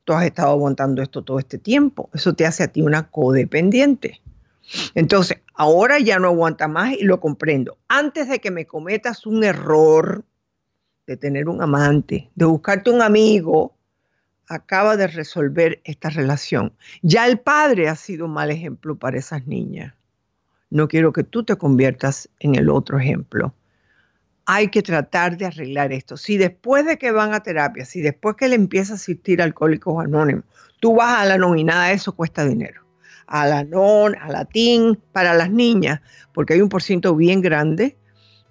Tú 0.05 0.13
has 0.13 0.25
estado 0.25 0.51
aguantando 0.51 1.01
esto 1.01 1.23
todo 1.23 1.39
este 1.39 1.57
tiempo. 1.57 2.09
Eso 2.13 2.33
te 2.33 2.45
hace 2.45 2.63
a 2.63 2.67
ti 2.67 2.81
una 2.81 3.09
codependiente. 3.09 4.21
Entonces, 4.95 5.39
ahora 5.53 5.99
ya 5.99 6.19
no 6.19 6.29
aguanta 6.29 6.67
más 6.67 6.93
y 6.93 7.03
lo 7.03 7.19
comprendo. 7.19 7.77
Antes 7.87 8.27
de 8.29 8.39
que 8.39 8.51
me 8.51 8.65
cometas 8.65 9.25
un 9.25 9.43
error 9.43 10.23
de 11.05 11.17
tener 11.17 11.47
un 11.47 11.61
amante, 11.61 12.29
de 12.35 12.45
buscarte 12.45 12.89
un 12.89 13.01
amigo, 13.01 13.75
acaba 14.47 14.97
de 14.97 15.07
resolver 15.07 15.81
esta 15.83 16.09
relación. 16.09 16.73
Ya 17.01 17.27
el 17.27 17.39
padre 17.39 17.89
ha 17.89 17.95
sido 17.95 18.25
un 18.25 18.33
mal 18.33 18.51
ejemplo 18.51 18.97
para 18.97 19.17
esas 19.17 19.47
niñas. 19.47 19.93
No 20.69 20.87
quiero 20.87 21.13
que 21.13 21.23
tú 21.23 21.43
te 21.43 21.55
conviertas 21.55 22.29
en 22.39 22.55
el 22.55 22.69
otro 22.69 22.97
ejemplo 22.97 23.53
hay 24.45 24.69
que 24.69 24.81
tratar 24.81 25.37
de 25.37 25.45
arreglar 25.45 25.91
esto. 25.91 26.17
Si 26.17 26.37
después 26.37 26.85
de 26.85 26.97
que 26.97 27.11
van 27.11 27.33
a 27.33 27.41
terapia, 27.41 27.85
si 27.85 28.01
después 28.01 28.35
que 28.35 28.47
le 28.47 28.55
empieza 28.55 28.93
a 28.93 28.95
asistir 28.95 29.41
Alcohólicos 29.41 30.03
Anónimos, 30.03 30.45
tú 30.79 30.95
vas 30.95 31.21
a 31.21 31.25
la 31.25 31.37
non 31.37 31.57
y 31.57 31.63
nada 31.63 31.87
de 31.87 31.93
eso 31.93 32.11
cuesta 32.13 32.45
dinero. 32.45 32.81
A 33.27 33.47
la 33.47 33.63
non, 33.63 34.15
a 34.19 34.29
la 34.29 34.45
TIN, 34.45 34.99
para 35.13 35.33
las 35.33 35.49
niñas, 35.49 36.01
porque 36.33 36.53
hay 36.53 36.61
un 36.61 36.69
porciento 36.69 37.15
bien 37.15 37.41
grande 37.41 37.97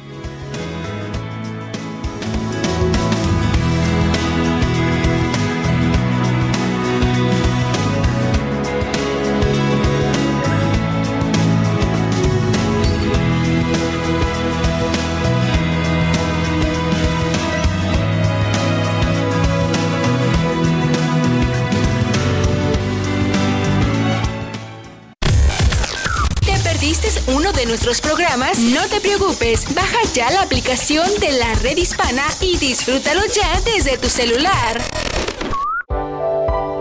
Nuestros 27.73 28.03
programas, 28.03 28.59
no 28.59 28.87
te 28.87 29.01
preocupes. 29.01 29.65
Baja 29.75 29.97
ya 30.13 30.31
la 30.31 30.43
aplicación 30.43 31.09
de 31.21 31.33
la 31.33 31.55
red 31.55 31.79
hispana 31.79 32.23
y 32.43 32.59
disfrútalo 32.59 33.23
ya 33.35 33.59
desde 33.63 33.97
tu 33.97 34.11
celular. 34.11 34.79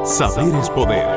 Saber 0.04 0.54
es 0.54 0.70
poder. 0.70 1.08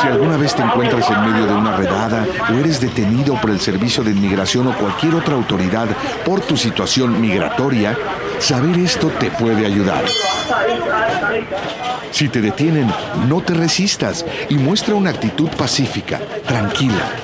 Si 0.00 0.08
alguna 0.08 0.36
vez 0.36 0.56
te 0.56 0.62
encuentras 0.62 1.08
en 1.08 1.30
medio 1.30 1.46
de 1.46 1.54
una 1.54 1.76
redada 1.76 2.26
o 2.50 2.54
eres 2.54 2.80
detenido 2.80 3.40
por 3.40 3.50
el 3.50 3.60
Servicio 3.60 4.02
de 4.02 4.10
Inmigración 4.10 4.66
o 4.66 4.76
cualquier 4.76 5.14
otra 5.14 5.36
autoridad 5.36 5.86
por 6.24 6.40
tu 6.40 6.56
situación 6.56 7.20
migratoria, 7.20 7.96
saber 8.40 8.76
esto 8.80 9.12
te 9.20 9.30
puede 9.30 9.64
ayudar. 9.64 10.04
Si 12.10 12.28
te 12.28 12.40
detienen, 12.40 12.92
no 13.28 13.40
te 13.42 13.54
resistas 13.54 14.26
y 14.48 14.56
muestra 14.56 14.96
una 14.96 15.10
actitud 15.10 15.50
pacífica, 15.50 16.20
tranquila. 16.48 17.23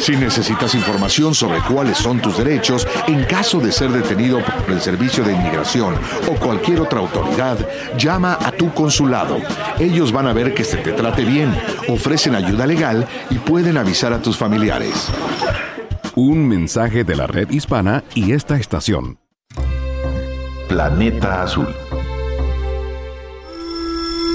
Si 0.00 0.16
necesitas 0.16 0.74
información 0.74 1.34
sobre 1.34 1.60
cuáles 1.60 1.98
son 1.98 2.20
tus 2.20 2.38
derechos 2.38 2.88
en 3.06 3.22
caso 3.24 3.60
de 3.60 3.70
ser 3.70 3.90
detenido 3.90 4.40
por 4.40 4.70
el 4.70 4.80
Servicio 4.80 5.22
de 5.22 5.34
Inmigración 5.34 5.94
o 6.26 6.36
cualquier 6.36 6.80
otra 6.80 7.00
autoridad, 7.00 7.58
llama 7.98 8.38
a 8.40 8.50
tu 8.50 8.72
consulado. 8.72 9.36
Ellos 9.78 10.10
van 10.10 10.26
a 10.26 10.32
ver 10.32 10.54
que 10.54 10.64
se 10.64 10.78
te 10.78 10.92
trate 10.92 11.22
bien, 11.22 11.54
ofrecen 11.86 12.34
ayuda 12.34 12.66
legal 12.66 13.06
y 13.28 13.34
pueden 13.36 13.76
avisar 13.76 14.14
a 14.14 14.22
tus 14.22 14.38
familiares. 14.38 15.08
Un 16.14 16.48
mensaje 16.48 17.04
de 17.04 17.16
la 17.16 17.26
red 17.26 17.50
hispana 17.50 18.02
y 18.14 18.32
esta 18.32 18.56
estación. 18.56 19.18
Planeta 20.66 21.42
Azul. 21.42 21.68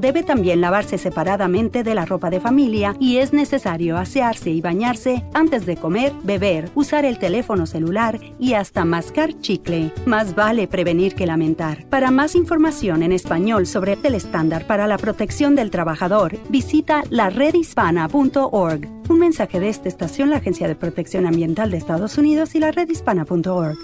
debe 0.00 0.22
también 0.22 0.60
lavarse 0.60 0.98
separadamente 0.98 1.82
de 1.82 1.94
la 1.94 2.04
ropa 2.04 2.30
de 2.30 2.40
familia 2.40 2.96
y 2.98 3.18
es 3.18 3.32
necesario 3.32 3.96
asearse 3.96 4.50
y 4.50 4.60
bañarse 4.60 5.24
antes 5.34 5.66
de 5.66 5.76
comer, 5.76 6.12
beber, 6.22 6.70
usar 6.74 7.04
el 7.04 7.18
teléfono 7.18 7.66
celular 7.66 8.18
y 8.38 8.54
hasta 8.54 8.84
mascar 8.84 9.40
chicle. 9.40 9.92
Más 10.06 10.34
vale 10.34 10.66
prevenir 10.68 11.14
que 11.14 11.26
lamentar. 11.26 11.84
Para 11.88 12.10
más 12.10 12.34
información 12.34 13.02
en 13.02 13.12
español 13.12 13.66
sobre 13.66 13.92
el 14.02 14.14
estándar 14.14 14.66
para 14.66 14.86
la 14.86 14.98
protección 14.98 15.54
del 15.54 15.70
trabajador, 15.70 16.38
visita 16.48 17.02
laredhispana.org. 17.10 18.88
Un 19.08 19.18
mensaje 19.18 19.60
de 19.60 19.68
esta 19.68 19.88
estación, 19.88 20.30
la 20.30 20.36
Agencia 20.36 20.66
de 20.66 20.74
Protección 20.74 21.26
Ambiental 21.26 21.70
de 21.70 21.76
Estados 21.76 22.16
Unidos 22.18 22.54
y 22.54 22.60
la 22.60 22.70
redhispana.org. 22.70 23.76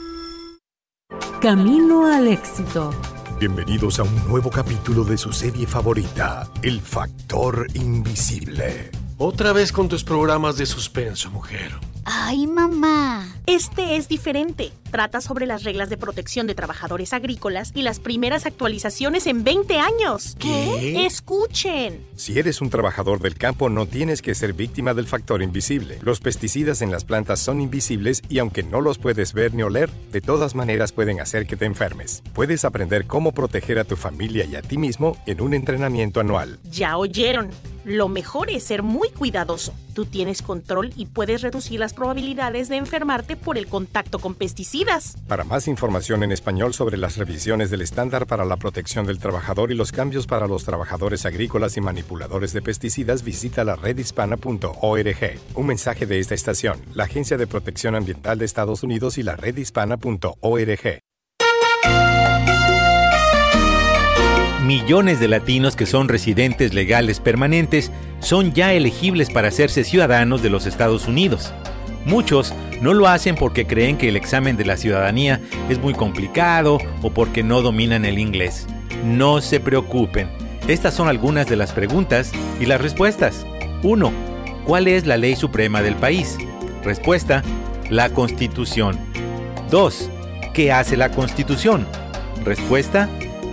Camino 1.41 2.07
al 2.07 2.29
éxito. 2.29 2.91
Bienvenidos 3.39 4.01
a 4.01 4.03
un 4.03 4.29
nuevo 4.29 4.51
capítulo 4.51 5.05
de 5.05 5.17
su 5.17 5.33
serie 5.33 5.65
favorita, 5.65 6.51
El 6.61 6.81
Factor 6.81 7.69
Invisible. 7.75 8.91
Otra 9.17 9.53
vez 9.53 9.71
con 9.71 9.89
tus 9.89 10.03
programas 10.03 10.57
de 10.57 10.67
suspenso, 10.67 11.31
mujer. 11.31 11.71
Ay, 12.05 12.49
mamá. 12.49 13.38
Este 13.49 13.97
es 13.97 14.09
diferente. 14.09 14.73
Trata 14.91 15.23
sobre 15.23 15.47
las 15.47 15.65
reglas 15.65 15.89
de 15.89 15.97
protección 15.97 16.47
de 16.47 16.55
trabajadores 16.55 17.15
agrícolas 17.15 17.73
y 17.75 17.81
las 17.81 17.99
primeras 17.99 18.45
actualizaciones 18.45 19.27
en 19.27 19.43
20 19.43 19.79
años. 19.79 20.37
¿Qué? 20.39 21.07
Escuchen. 21.07 22.05
Si 22.15 22.39
eres 22.39 22.61
un 22.61 22.69
trabajador 22.69 23.21
del 23.21 23.37
campo, 23.37 23.71
no 23.71 23.87
tienes 23.87 24.21
que 24.21 24.35
ser 24.35 24.53
víctima 24.53 24.93
del 24.93 25.07
factor 25.07 25.41
invisible. 25.41 25.99
Los 26.03 26.21
pesticidas 26.21 26.83
en 26.83 26.91
las 26.91 27.07
plantas 27.07 27.41
son 27.41 27.63
invisibles 27.63 28.21
y 28.29 28.39
aunque 28.39 28.63
no 28.63 28.83
los 28.83 28.99
puedes 28.99 29.33
ver 29.33 29.55
ni 29.55 29.63
oler, 29.63 29.89
de 30.13 30.21
todas 30.21 30.55
maneras 30.55 30.93
pueden 30.93 31.19
hacer 31.19 31.47
que 31.47 31.57
te 31.57 31.65
enfermes. 31.65 32.23
Puedes 32.35 32.67
aprender 32.67 33.07
cómo 33.07 33.33
proteger 33.33 33.79
a 33.79 33.85
tu 33.85 33.97
familia 33.97 34.45
y 34.45 34.57
a 34.57 34.63
ti 34.63 34.77
mismo 34.77 35.17
en 35.25 35.41
un 35.41 35.55
entrenamiento 35.55 36.21
anual. 36.21 36.59
Ya 36.71 36.99
oyeron. 36.99 37.49
Lo 37.85 38.09
mejor 38.09 38.51
es 38.51 38.65
ser 38.65 38.83
muy 38.83 39.09
cuidadoso. 39.09 39.73
Tú 39.95 40.05
tienes 40.05 40.43
control 40.43 40.93
y 40.95 41.07
puedes 41.07 41.41
reducir 41.41 41.81
las 41.81 41.95
probabilidades 41.95 42.69
de 42.69 42.77
enfermarte 42.77 43.38
por 43.39 43.59
el 43.59 43.67
contacto 43.67 44.19
con 44.19 44.35
pesticidas. 44.35 45.17
Para 45.27 45.45
más 45.45 45.69
información 45.69 46.23
en 46.23 46.33
español 46.33 46.75
sobre 46.75 46.97
las 46.97 47.17
revisiones 47.17 47.71
del 47.71 47.83
estándar 47.83 48.27
para 48.27 48.45
la 48.45 48.57
protección 48.57 49.07
del 49.07 49.19
trabajador 49.19 49.73
y 49.73 49.75
los 49.75 49.93
cambios 49.93 50.27
para 50.27 50.47
los 50.47 50.65
trabajadores 50.65 51.27
agrícolas 51.27 51.77
y 51.77 51.81
manipuladores 51.81 52.53
de 52.53 52.63
pesticidas, 52.63 53.23
visita 53.23 53.65
la 53.65 53.77
redhispana.org. 53.77 55.41
Un 55.55 55.67
mensaje 55.67 56.07
de 56.07 56.19
esta 56.19 56.35
estación, 56.35 56.81
la 56.95 57.05
Agencia 57.05 57.37
de 57.37 57.47
Protección 57.47 57.95
Ambiental 57.95 58.39
de 58.39 58.45
Estados 58.45 58.83
Unidos 58.83 59.19
y 59.19 59.23
la 59.23 59.37
redhispana.org. 59.37 61.01
Millones 64.69 65.19
de 65.19 65.29
latinos 65.29 65.77
que 65.77 65.87
son 65.87 66.09
residentes 66.09 66.75
legales 66.75 67.21
permanentes 67.21 67.91
son 68.21 68.53
ya 68.53 68.75
elegibles 68.75 69.31
para 69.31 69.49
hacerse 69.49 69.83
ciudadanos 69.83 70.43
de 70.43 70.51
los 70.51 70.67
Estados 70.67 71.09
Unidos. 71.09 71.55
Muchos 72.05 72.55
no 72.81 72.95
lo 72.95 73.09
hacen 73.09 73.35
porque 73.35 73.67
creen 73.67 73.99
que 73.99 74.09
el 74.09 74.17
examen 74.17 74.57
de 74.57 74.65
la 74.65 74.77
ciudadanía 74.77 75.41
es 75.69 75.79
muy 75.79 75.95
complicado 75.95 76.79
o 77.03 77.11
porque 77.11 77.43
no 77.43 77.63
dominan 77.63 78.05
el 78.05 78.19
inglés. 78.19 78.67
No 79.05 79.41
se 79.41 79.61
preocupen. 79.61 80.29
Estas 80.69 80.95
son 80.95 81.09
algunas 81.09 81.49
de 81.49 81.57
las 81.57 81.73
preguntas 81.73 82.33
y 82.61 82.67
las 82.67 82.81
respuestas. 82.81 83.47
1. 83.83 84.13
¿Cuál 84.65 84.89
es 84.89 85.07
la 85.07 85.17
ley 85.17 85.35
suprema 85.35 85.83
del 85.83 85.95
país? 85.97 86.37
Respuesta. 86.85 87.43
La 87.91 88.11
Constitución. 88.11 88.99
2. 89.71 90.11
¿Qué 90.53 90.73
hace 90.73 90.97
la 90.97 91.11
Constitución? 91.11 91.87
Respuesta. 92.45 93.09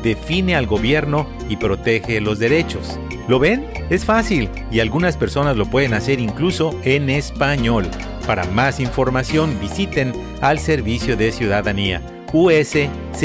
Define 0.05 0.55
al 0.55 0.67
gobierno 0.67 1.27
y 1.49 1.57
protege 1.57 2.21
los 2.21 2.37
derechos. 2.37 2.99
¿Lo 3.27 3.39
ven? 3.39 3.65
Es 3.89 4.05
fácil 4.05 4.51
y 4.69 4.79
algunas 4.79 5.17
personas 5.17 5.57
lo 5.57 5.65
pueden 5.65 5.95
hacer 5.95 6.19
incluso 6.19 6.79
en 6.83 7.09
español. 7.09 7.89
Para 8.27 8.45
más 8.45 8.79
información 8.79 9.59
visiten 9.59 10.13
al 10.41 10.59
Servicio 10.59 11.17
de 11.17 11.31
Ciudadanía 11.31 12.03
uscis.gov 12.33 13.15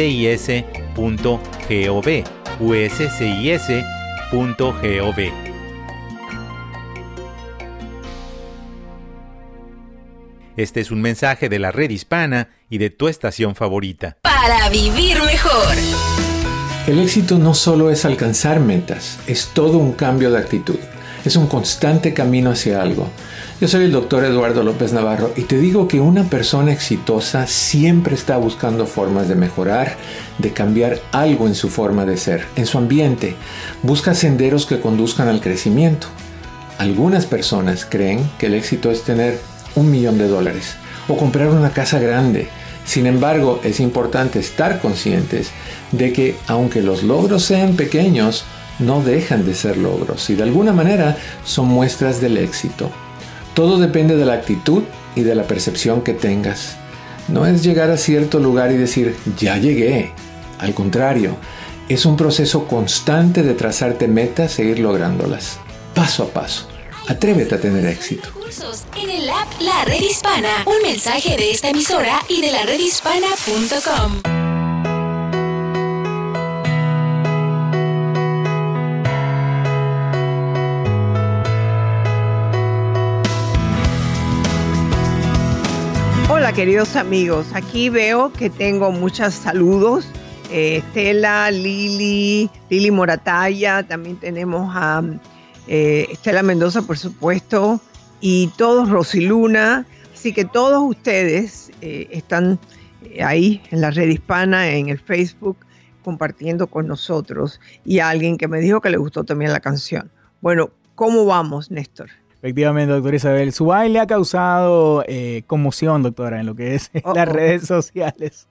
uscis.gov 2.60 3.80
Este 10.56 10.80
es 10.80 10.90
un 10.90 11.02
mensaje 11.02 11.50
de 11.50 11.58
la 11.58 11.72
red 11.72 11.90
hispana 11.90 12.48
y 12.70 12.78
de 12.78 12.88
tu 12.88 13.08
estación 13.08 13.54
favorita. 13.54 14.16
Para 14.22 14.70
vivir 14.70 15.22
mejor. 15.22 15.76
El 16.90 16.98
éxito 16.98 17.38
no 17.38 17.54
solo 17.54 17.92
es 17.92 18.04
alcanzar 18.04 18.58
metas, 18.58 19.20
es 19.28 19.50
todo 19.54 19.78
un 19.78 19.92
cambio 19.92 20.32
de 20.32 20.38
actitud. 20.38 20.74
Es 21.24 21.36
un 21.36 21.46
constante 21.46 22.12
camino 22.14 22.50
hacia 22.50 22.82
algo. 22.82 23.06
Yo 23.60 23.68
soy 23.68 23.84
el 23.84 23.92
doctor 23.92 24.24
Eduardo 24.24 24.64
López 24.64 24.92
Navarro 24.92 25.32
y 25.36 25.42
te 25.42 25.56
digo 25.56 25.86
que 25.86 26.00
una 26.00 26.24
persona 26.24 26.72
exitosa 26.72 27.46
siempre 27.46 28.16
está 28.16 28.38
buscando 28.38 28.86
formas 28.86 29.28
de 29.28 29.36
mejorar, 29.36 29.98
de 30.38 30.52
cambiar 30.52 30.98
algo 31.12 31.46
en 31.46 31.54
su 31.54 31.68
forma 31.68 32.04
de 32.06 32.16
ser, 32.16 32.44
en 32.56 32.66
su 32.66 32.76
ambiente. 32.76 33.36
Busca 33.84 34.12
senderos 34.12 34.66
que 34.66 34.80
conduzcan 34.80 35.28
al 35.28 35.40
crecimiento. 35.40 36.08
Algunas 36.76 37.24
personas 37.24 37.86
creen 37.88 38.28
que 38.36 38.46
el 38.46 38.54
éxito 38.54 38.90
es 38.90 39.02
tener 39.02 39.38
un 39.76 39.92
millón 39.92 40.18
de 40.18 40.26
dólares 40.26 40.74
o 41.06 41.16
comprar 41.16 41.50
una 41.50 41.70
casa 41.70 42.00
grande. 42.00 42.48
Sin 42.90 43.06
embargo, 43.06 43.60
es 43.62 43.78
importante 43.78 44.40
estar 44.40 44.80
conscientes 44.80 45.52
de 45.92 46.12
que 46.12 46.34
aunque 46.48 46.82
los 46.82 47.04
logros 47.04 47.44
sean 47.44 47.76
pequeños, 47.76 48.42
no 48.80 49.00
dejan 49.00 49.46
de 49.46 49.54
ser 49.54 49.76
logros 49.76 50.28
y 50.28 50.34
de 50.34 50.42
alguna 50.42 50.72
manera 50.72 51.16
son 51.44 51.68
muestras 51.68 52.20
del 52.20 52.36
éxito. 52.36 52.90
Todo 53.54 53.78
depende 53.78 54.16
de 54.16 54.24
la 54.24 54.32
actitud 54.32 54.82
y 55.14 55.20
de 55.20 55.36
la 55.36 55.44
percepción 55.44 56.00
que 56.02 56.14
tengas. 56.14 56.78
No 57.28 57.46
es 57.46 57.62
llegar 57.62 57.92
a 57.92 57.96
cierto 57.96 58.40
lugar 58.40 58.72
y 58.72 58.76
decir, 58.76 59.14
ya 59.38 59.56
llegué. 59.56 60.10
Al 60.58 60.74
contrario, 60.74 61.36
es 61.88 62.04
un 62.06 62.16
proceso 62.16 62.66
constante 62.66 63.44
de 63.44 63.54
trazarte 63.54 64.08
metas 64.08 64.58
e 64.58 64.64
ir 64.64 64.80
lográndolas. 64.80 65.60
paso 65.94 66.24
a 66.24 66.26
paso. 66.26 66.69
Atrévete 67.08 67.54
a 67.54 67.60
tener 67.60 67.84
éxito. 67.86 68.30
Cursos 68.32 68.84
en 68.96 69.10
el 69.10 69.28
app 69.28 69.48
La 69.60 69.84
Red 69.84 70.00
Hispana. 70.00 70.64
Un 70.66 70.82
mensaje 70.82 71.36
de 71.36 71.50
esta 71.50 71.70
emisora 71.70 72.20
y 72.28 72.40
de 72.40 72.52
la 72.52 72.62
redhispana.com. 72.62 74.20
Hola 86.28 86.52
queridos 86.52 86.96
amigos, 86.96 87.46
aquí 87.54 87.90
veo 87.90 88.32
que 88.32 88.50
tengo 88.50 88.92
muchos 88.92 89.34
saludos. 89.34 90.06
Eh, 90.50 90.78
Estela, 90.78 91.50
Lili, 91.50 92.50
Lili 92.70 92.90
Morataya, 92.90 93.82
también 93.82 94.16
tenemos 94.16 94.74
a 94.74 95.02
eh, 95.66 96.06
Estela 96.10 96.42
Mendoza, 96.42 96.82
por 96.82 96.98
supuesto, 96.98 97.80
y 98.20 98.48
todos 98.56 98.88
Rosiluna. 98.88 99.86
Así 100.14 100.32
que 100.32 100.44
todos 100.44 100.82
ustedes 100.82 101.70
eh, 101.80 102.08
están 102.10 102.58
eh, 103.04 103.22
ahí 103.22 103.62
en 103.70 103.80
la 103.80 103.90
red 103.90 104.08
hispana, 104.08 104.68
en 104.68 104.88
el 104.88 104.98
Facebook, 104.98 105.56
compartiendo 106.02 106.66
con 106.66 106.86
nosotros. 106.86 107.60
Y 107.84 108.00
alguien 108.00 108.36
que 108.36 108.48
me 108.48 108.60
dijo 108.60 108.80
que 108.80 108.90
le 108.90 108.98
gustó 108.98 109.24
también 109.24 109.52
la 109.52 109.60
canción. 109.60 110.10
Bueno, 110.40 110.70
¿cómo 110.94 111.24
vamos, 111.24 111.70
Néstor? 111.70 112.10
Efectivamente, 112.42 112.92
doctora 112.92 113.16
Isabel. 113.16 113.52
Su 113.52 113.66
baile 113.66 114.00
ha 114.00 114.06
causado 114.06 115.04
conmoción, 115.46 116.02
doctora, 116.02 116.40
en 116.40 116.46
lo 116.46 116.54
que 116.54 116.74
es 116.74 116.90
las 117.14 117.28
redes 117.28 117.66
sociales. 117.66 118.48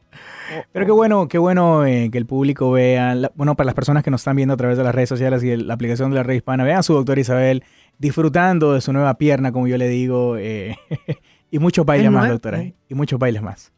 Pero 0.71 0.85
qué 0.85 0.91
bueno, 0.91 1.27
qué 1.27 1.37
bueno 1.37 1.85
eh, 1.85 2.09
que 2.11 2.17
el 2.17 2.25
público 2.25 2.71
vea, 2.71 3.15
bueno, 3.35 3.55
para 3.55 3.65
las 3.65 3.75
personas 3.75 4.03
que 4.03 4.11
nos 4.11 4.21
están 4.21 4.35
viendo 4.35 4.53
a 4.53 4.57
través 4.57 4.77
de 4.77 4.83
las 4.83 4.95
redes 4.95 5.09
sociales 5.09 5.43
y 5.43 5.55
la 5.55 5.73
aplicación 5.73 6.09
de 6.09 6.17
la 6.17 6.23
red 6.23 6.35
hispana, 6.35 6.63
vean 6.63 6.79
a 6.79 6.83
su 6.83 6.93
doctora 6.93 7.21
Isabel 7.21 7.63
disfrutando 7.97 8.73
de 8.73 8.81
su 8.81 8.91
nueva 8.93 9.17
pierna, 9.17 9.51
como 9.51 9.67
yo 9.67 9.77
le 9.77 9.87
digo, 9.87 10.37
eh, 10.37 10.77
y 11.51 11.59
muchos 11.59 11.85
bailes 11.85 12.11
más, 12.11 12.29
doctora, 12.29 12.63
y 12.63 12.95
muchos 12.95 13.19
bailes 13.19 13.41
más. 13.41 13.71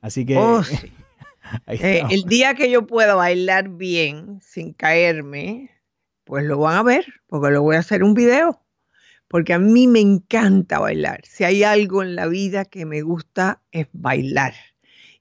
Así 0.00 0.26
que... 0.26 0.36
Oh, 0.36 0.62
eh, 1.68 2.02
el 2.10 2.24
día 2.24 2.54
que 2.54 2.70
yo 2.70 2.86
pueda 2.86 3.14
bailar 3.14 3.68
bien, 3.68 4.40
sin 4.42 4.72
caerme, 4.72 5.70
pues 6.24 6.44
lo 6.44 6.58
van 6.58 6.76
a 6.76 6.82
ver, 6.82 7.06
porque 7.28 7.50
lo 7.50 7.62
voy 7.62 7.76
a 7.76 7.80
hacer 7.80 8.02
un 8.02 8.14
video. 8.14 8.60
Porque 9.28 9.52
a 9.54 9.58
mí 9.58 9.86
me 9.86 10.00
encanta 10.00 10.78
bailar. 10.78 11.20
Si 11.24 11.44
hay 11.44 11.64
algo 11.64 12.02
en 12.02 12.14
la 12.14 12.26
vida 12.26 12.64
que 12.64 12.86
me 12.86 13.02
gusta 13.02 13.60
es 13.72 13.88
bailar. 13.92 14.54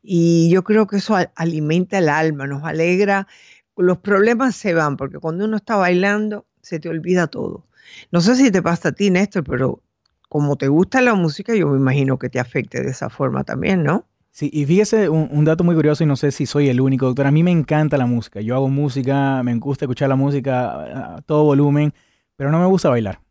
Y 0.02 0.50
yo 0.50 0.64
creo 0.64 0.86
que 0.86 0.98
eso 0.98 1.18
alimenta 1.36 1.98
el 1.98 2.10
alma, 2.10 2.46
nos 2.46 2.64
alegra. 2.64 3.28
Los 3.76 3.98
problemas 3.98 4.56
se 4.56 4.74
van, 4.74 4.98
porque 4.98 5.18
cuando 5.18 5.46
uno 5.46 5.58
está 5.58 5.76
bailando, 5.76 6.46
se 6.62 6.80
te 6.80 6.90
olvida 6.90 7.28
todo. 7.28 7.66
No 8.12 8.22
sé 8.22 8.36
si 8.36 8.52
te 8.52 8.62
pasa 8.62 8.90
a 8.90 8.92
ti, 8.92 9.10
Néstor, 9.10 9.44
pero 9.44 9.82
como 10.30 10.56
te 10.58 10.68
gusta 10.68 11.02
la 11.02 11.16
música, 11.16 11.56
yo 11.56 11.68
me 11.70 11.78
imagino 11.78 12.20
que 12.20 12.30
te 12.30 12.40
afecte 12.40 12.82
de 12.82 12.90
esa 12.90 13.10
forma 13.10 13.44
también, 13.44 13.84
¿no? 13.84 14.06
Sí, 14.32 14.50
y 14.52 14.66
fíjese 14.66 15.08
un, 15.08 15.46
dato 15.46 15.64
muy 15.64 15.76
curioso, 15.76 16.04
y 16.04 16.08
no 16.08 16.18
sé 16.18 16.32
si 16.32 16.46
soy 16.46 16.68
el 16.68 16.82
único, 16.82 17.06
doctor. 17.06 17.26
A 17.26 17.32
mí 17.32 17.42
me 17.42 17.52
encanta 17.52 17.98
la 17.98 18.06
música. 18.06 18.42
Yo 18.42 18.56
hago 18.56 18.68
música, 18.68 19.42
me 19.44 19.56
gusta 19.56 19.86
escuchar 19.86 20.10
la 20.10 20.18
música 20.18 21.16
a 21.16 21.22
todo 21.22 21.46
volumen, 21.46 21.94
pero 22.36 22.52
no 22.52 22.60
me 22.60 22.66
gusta 22.66 22.90
bailar. 22.90 23.25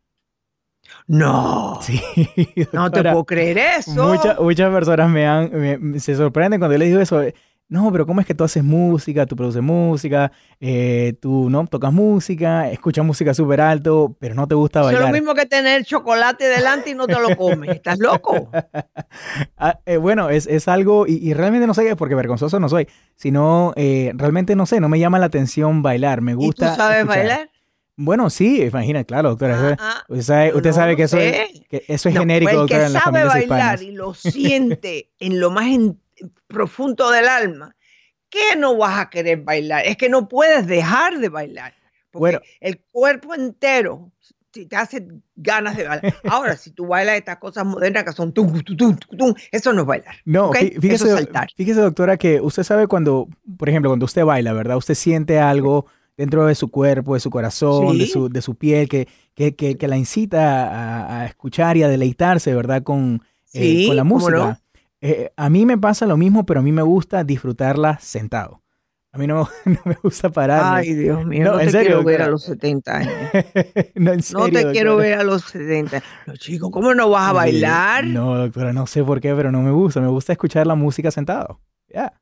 No. 1.07 1.79
Sí, 1.81 2.01
no 2.73 2.89
te 2.91 3.01
puedo 3.01 3.25
creer 3.25 3.57
eso. 3.57 4.17
muchas 4.39 4.71
personas 4.71 5.09
me, 5.09 5.27
han, 5.27 5.99
se 5.99 6.15
sorprenden 6.15 6.59
cuando 6.59 6.73
yo 6.73 6.79
les 6.79 6.89
digo 6.89 7.01
eso. 7.01 7.21
No, 7.67 7.91
pero 7.91 8.05
¿cómo 8.05 8.21
es 8.21 8.27
que 8.27 8.35
tú 8.35 8.43
haces 8.43 8.63
música, 8.63 9.25
tú 9.25 9.35
produces 9.35 9.63
música, 9.63 10.31
eh, 10.59 11.15
tú 11.19 11.49
no 11.49 11.65
tocas 11.65 11.91
música, 11.91 12.69
escuchas 12.69 13.03
música 13.03 13.33
súper 13.33 13.59
alto, 13.59 14.15
pero 14.19 14.35
no 14.35 14.47
te 14.47 14.53
gusta 14.53 14.83
bailar? 14.83 15.01
Es 15.01 15.07
lo 15.07 15.13
mismo 15.13 15.33
que 15.33 15.47
tener 15.47 15.83
chocolate 15.83 16.47
delante 16.47 16.91
y 16.91 16.93
no 16.93 17.07
te 17.07 17.19
lo 17.19 17.35
comes. 17.35 17.71
¿Estás 17.71 17.99
loco? 17.99 18.49
Ah, 19.57 19.79
eh, 19.85 19.97
bueno, 19.97 20.29
es, 20.29 20.47
es 20.47 20.67
algo, 20.67 21.05
y, 21.07 21.33
realmente 21.33 21.65
no 21.65 21.73
sé, 21.73 21.95
porque 21.95 22.15
vergonzoso 22.15 22.59
no 22.59 22.67
soy, 22.67 22.87
sino 23.15 23.73
eh, 23.77 24.11
realmente 24.15 24.55
no 24.55 24.65
sé, 24.65 24.81
no 24.81 24.89
me 24.89 24.99
llama 24.99 25.17
la 25.17 25.27
atención 25.27 25.81
bailar. 25.81 26.21
Me 26.21 26.35
gusta. 26.35 26.67
¿Y 26.67 26.69
tú 26.69 26.75
sabes 26.75 27.05
bailar? 27.05 27.49
Bueno, 27.97 28.29
sí, 28.29 28.61
imagina, 28.61 29.03
claro, 29.03 29.29
doctora. 29.29 29.77
Ah, 29.79 30.03
usted 30.09 30.71
sabe, 30.73 30.95
que, 30.95 31.03
eso 31.03 31.17
es, 31.17 31.47
eso 31.69 32.09
es 32.09 32.17
genérico, 32.17 32.53
doctora, 32.53 32.87
en 32.87 32.93
la 32.93 32.99
sabe 32.99 33.23
bailar 33.23 33.81
y 33.81 33.91
lo 33.91 34.13
siente 34.13 35.11
en 35.19 35.39
lo 35.39 35.49
más 35.49 35.65
profundo 36.47 37.09
del 37.11 37.27
alma, 37.27 37.75
¿qué 38.29 38.55
no 38.57 38.75
vas 38.77 38.99
a 38.99 39.09
querer 39.09 39.41
bailar? 39.41 39.85
Es 39.85 39.97
que 39.97 40.09
no 40.09 40.27
puedes 40.27 40.67
dejar 40.67 41.19
de 41.19 41.29
bailar. 41.29 41.73
Porque 42.11 42.37
bueno. 42.37 42.39
el 42.59 42.79
cuerpo 42.91 43.33
entero 43.33 44.11
te 44.51 44.75
hace 44.75 45.05
ganas 45.35 45.75
de 45.75 45.87
bailar. 45.87 46.15
Ahora, 46.25 46.55
si 46.55 46.71
tú 46.71 46.87
bailas 46.87 47.17
estas 47.17 47.37
cosas 47.37 47.65
modernas 47.65 48.03
que 48.03 48.11
son 48.11 48.33
tum, 48.33 48.61
tum, 48.61 48.77
tum, 48.77 48.97
tum, 49.17 49.33
eso 49.51 49.73
no 49.73 49.81
es 49.81 49.87
bailar. 49.87 50.15
No, 50.25 50.51
fíjese, 50.53 51.27
fíjese, 51.55 51.81
doctora, 51.81 52.17
que 52.17 52.39
usted 52.41 52.63
sabe 52.63 52.87
cuando, 52.87 53.27
por 53.57 53.69
ejemplo, 53.69 53.89
cuando 53.89 54.05
usted 54.05 54.23
baila, 54.23 54.53
¿verdad? 54.53 54.77
Usted 54.77 54.95
siente 54.95 55.39
algo 55.39 55.87
dentro 56.17 56.45
de 56.45 56.55
su 56.55 56.69
cuerpo, 56.69 57.13
de 57.13 57.19
su 57.19 57.29
corazón, 57.29 57.97
de, 57.97 58.07
su, 58.07 58.29
de 58.29 58.41
su 58.41 58.55
piel, 58.55 58.87
que, 58.87 59.07
que, 59.33 59.55
que, 59.55 59.87
la 59.87 59.97
incita 59.97 61.21
a, 61.21 61.25
escuchar 61.25 61.77
y 61.77 61.83
a 61.83 61.87
deleitarse, 61.87 62.53
¿verdad? 62.53 62.83
Con, 62.83 63.21
eh, 63.53 63.85
con 63.87 63.95
la 63.95 64.03
música. 64.03 64.61
Eh, 65.01 65.31
a 65.35 65.49
mí 65.49 65.65
me 65.65 65.77
pasa 65.77 66.05
lo 66.05 66.17
mismo, 66.17 66.45
pero 66.45 66.61
a 66.61 66.63
mí 66.63 66.71
me 66.71 66.81
gusta 66.81 67.23
disfrutarla 67.23 67.99
sentado. 67.99 68.61
A 69.11 69.17
mí 69.17 69.27
no, 69.27 69.47
no 69.65 69.79
me 69.85 69.95
gusta 70.03 70.29
parar. 70.29 70.77
Ay, 70.77 70.93
Dios 70.93 71.25
mío, 71.25 71.45
no, 71.45 71.57
te 71.57 71.67
quiero 71.67 72.03
ver 72.03 72.21
a 72.21 72.27
los 72.27 72.43
70 72.43 72.97
años. 72.97 73.13
no, 73.95 74.11
en 74.11 74.21
serio, 74.21 74.45
no 74.45 74.51
te 74.51 74.71
quiero 74.71 74.97
ver 74.97 75.19
a 75.19 75.23
los 75.23 75.43
70. 75.43 76.03
No, 76.27 76.35
chico, 76.35 76.69
¿cómo 76.69 76.93
no 76.93 77.09
vas 77.09 77.29
a 77.29 77.33
bailar? 77.33 78.05
No, 78.05 78.37
doctora, 78.37 78.73
no 78.73 78.87
sé 78.87 79.03
por 79.03 79.21
qué, 79.21 79.33
pero 79.33 79.51
no 79.51 79.61
me 79.61 79.71
gusta. 79.71 80.01
Me 80.01 80.07
gusta 80.07 80.33
escuchar 80.33 80.67
la 80.67 80.75
música 80.75 81.11
sentado. 81.11 81.61
Ya. 81.87 82.13